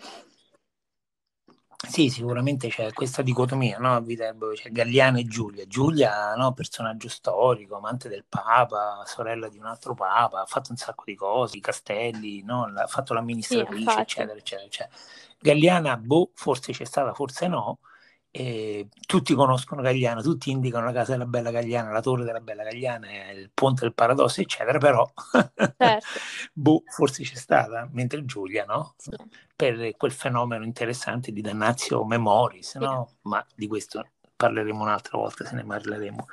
Sì, 1.87 2.09
sicuramente 2.09 2.69
c'è 2.69 2.91
questa 2.91 3.21
dicotomia, 3.21 3.77
no? 3.77 3.93
A 3.95 3.99
Viterbo 3.99 4.51
c'è 4.51 4.71
Galliano 4.71 5.19
e 5.19 5.25
Giulia. 5.25 5.67
Giulia, 5.67 6.33
no? 6.35 6.51
personaggio 6.53 7.07
storico, 7.07 7.75
amante 7.75 8.09
del 8.09 8.25
Papa, 8.27 9.03
sorella 9.05 9.47
di 9.47 9.59
un 9.59 9.65
altro 9.67 9.93
Papa, 9.93 10.41
ha 10.41 10.45
fatto 10.47 10.71
un 10.71 10.77
sacco 10.77 11.03
di 11.05 11.15
cose, 11.15 11.57
i 11.57 11.61
castelli, 11.61 12.41
no? 12.41 12.63
ha 12.63 12.87
fatto 12.87 13.13
l'amministratrice, 13.13 13.91
sì, 13.91 13.99
eccetera, 13.99 14.37
eccetera, 14.37 14.65
eccetera. 14.65 14.95
Galliana, 15.39 15.97
boh, 15.97 16.31
forse 16.33 16.71
c'è 16.71 16.83
stata, 16.83 17.13
forse 17.13 17.47
no, 17.47 17.79
e 18.39 18.89
tutti 19.07 19.33
conoscono 19.33 19.81
Gagliano, 19.81 20.21
tutti 20.21 20.51
indicano 20.51 20.85
la 20.85 20.91
casa 20.91 21.13
della 21.13 21.25
Bella 21.25 21.49
Gagliana, 21.49 21.89
la 21.89 22.01
torre 22.01 22.23
della 22.23 22.39
Bella 22.39 22.61
Gagliana, 22.61 23.31
il 23.31 23.49
ponte 23.51 23.81
del 23.81 23.95
paradosso, 23.95 24.41
eccetera, 24.41 24.77
però 24.77 25.09
certo. 25.75 26.05
boh, 26.53 26.83
forse 26.85 27.23
c'è 27.23 27.33
stata, 27.33 27.89
mentre 27.93 28.25
Giulia, 28.25 28.63
no? 28.65 28.93
Sì. 28.95 29.09
Per 29.55 29.97
quel 29.97 30.11
fenomeno 30.11 30.63
interessante 30.63 31.31
di 31.31 31.41
Dannazio 31.41 32.05
Memoris, 32.05 32.75
no? 32.75 33.07
Sì. 33.09 33.15
Ma 33.23 33.43
di 33.55 33.65
questo 33.65 34.05
parleremo 34.37 34.81
un'altra 34.81 35.17
volta, 35.17 35.43
se 35.43 35.55
ne 35.55 35.65
parleremo. 35.65 36.27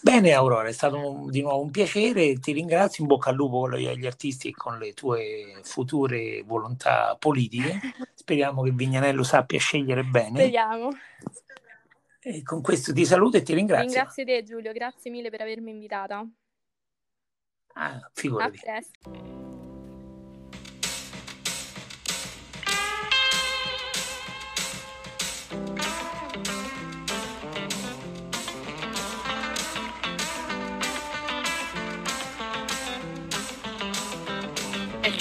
Bene 0.00 0.32
Aurora, 0.32 0.68
è 0.68 0.72
stato 0.72 0.96
un, 0.96 1.30
di 1.30 1.42
nuovo 1.42 1.62
un 1.62 1.70
piacere, 1.70 2.38
ti 2.38 2.52
ringrazio, 2.52 3.02
in 3.02 3.08
bocca 3.08 3.30
al 3.30 3.36
lupo 3.36 3.60
con 3.60 3.74
gli 3.74 4.06
artisti 4.06 4.48
e 4.48 4.52
con 4.52 4.78
le 4.78 4.94
tue 4.94 5.60
future 5.62 6.42
volontà 6.44 7.16
politiche. 7.18 7.80
Speriamo 8.14 8.62
che 8.62 8.70
Vignanello 8.70 9.22
sappia 9.22 9.58
scegliere 9.58 10.04
bene. 10.04 10.38
Speriamo. 10.38 10.90
E 12.20 12.42
con 12.42 12.62
questo 12.62 12.92
ti 12.92 13.04
saluto 13.04 13.36
e 13.36 13.42
ti 13.42 13.52
ringrazio. 13.52 13.86
Ringrazio 13.86 14.24
te 14.24 14.42
Giulio, 14.42 14.72
grazie 14.72 15.10
mille 15.10 15.28
per 15.30 15.42
avermi 15.42 15.70
invitata. 15.70 16.26
Ah, 17.74 18.10
figurati. 18.12 18.58
A 18.58 18.60
presto. 18.60 19.53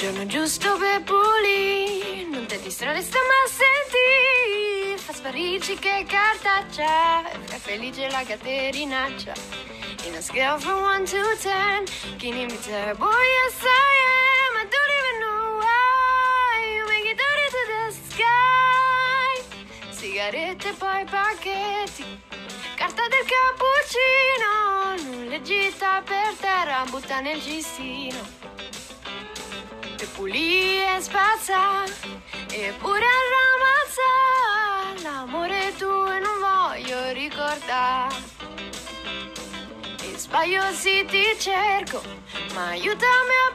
Giorno 0.04 0.26
giusto 0.26 0.78
per 0.78 1.02
pulire, 1.04 2.26
non 2.26 2.46
ti 2.46 2.60
distrarre 2.60 3.02
sta 3.02 3.20
ma 3.20 3.48
senti, 3.48 5.02
fa 5.02 5.14
sparirci 5.14 5.76
che 5.76 6.06
cartaccia, 6.06 7.24
fa 7.46 7.58
felice 7.58 8.10
la 8.10 8.22
caterinaccia. 8.22 9.32
In 10.04 10.16
a 10.16 10.22
scale 10.22 10.60
from 10.60 10.84
1 10.84 11.06
to 11.06 11.24
10, 11.40 12.18
can 12.18 12.36
you 12.36 12.48
be 12.48 12.58
terrible? 12.66 13.08
Yes 13.08 13.64
I 13.64 13.94
am, 14.12 14.58
I 14.60 14.68
don't 14.68 14.92
even 15.00 15.20
know 15.22 15.60
why, 15.62 16.52
you 16.76 16.86
make 16.86 17.08
it 17.10 17.16
dirty 17.16 17.48
to 17.56 17.62
the 17.72 17.84
sky. 18.12 19.40
Sigarette 19.92 20.74
poi 20.74 21.06
pacchetti, 21.06 22.04
carta 22.76 23.08
del 23.08 23.26
cappuccino, 23.32 24.52
non 25.14 25.28
leggita 25.30 26.02
per 26.04 26.34
terra, 26.42 26.84
butta 26.90 27.22
nel 27.22 27.42
cestino 27.42 28.52
che 28.53 28.53
pulì 30.24 30.82
e 30.82 31.02
spazza 31.02 31.84
eppure 32.50 33.06
ramazza 33.36 35.04
l'amore 35.04 35.68
e 35.68 35.74
non 36.22 36.40
voglio 36.40 37.12
ricordare 37.12 38.16
e 40.02 40.18
sbaglio 40.18 40.72
sì 40.72 41.04
ti 41.10 41.26
cerco 41.38 42.02
ma 42.54 42.68
aiutami 42.68 43.36
a 43.48 43.52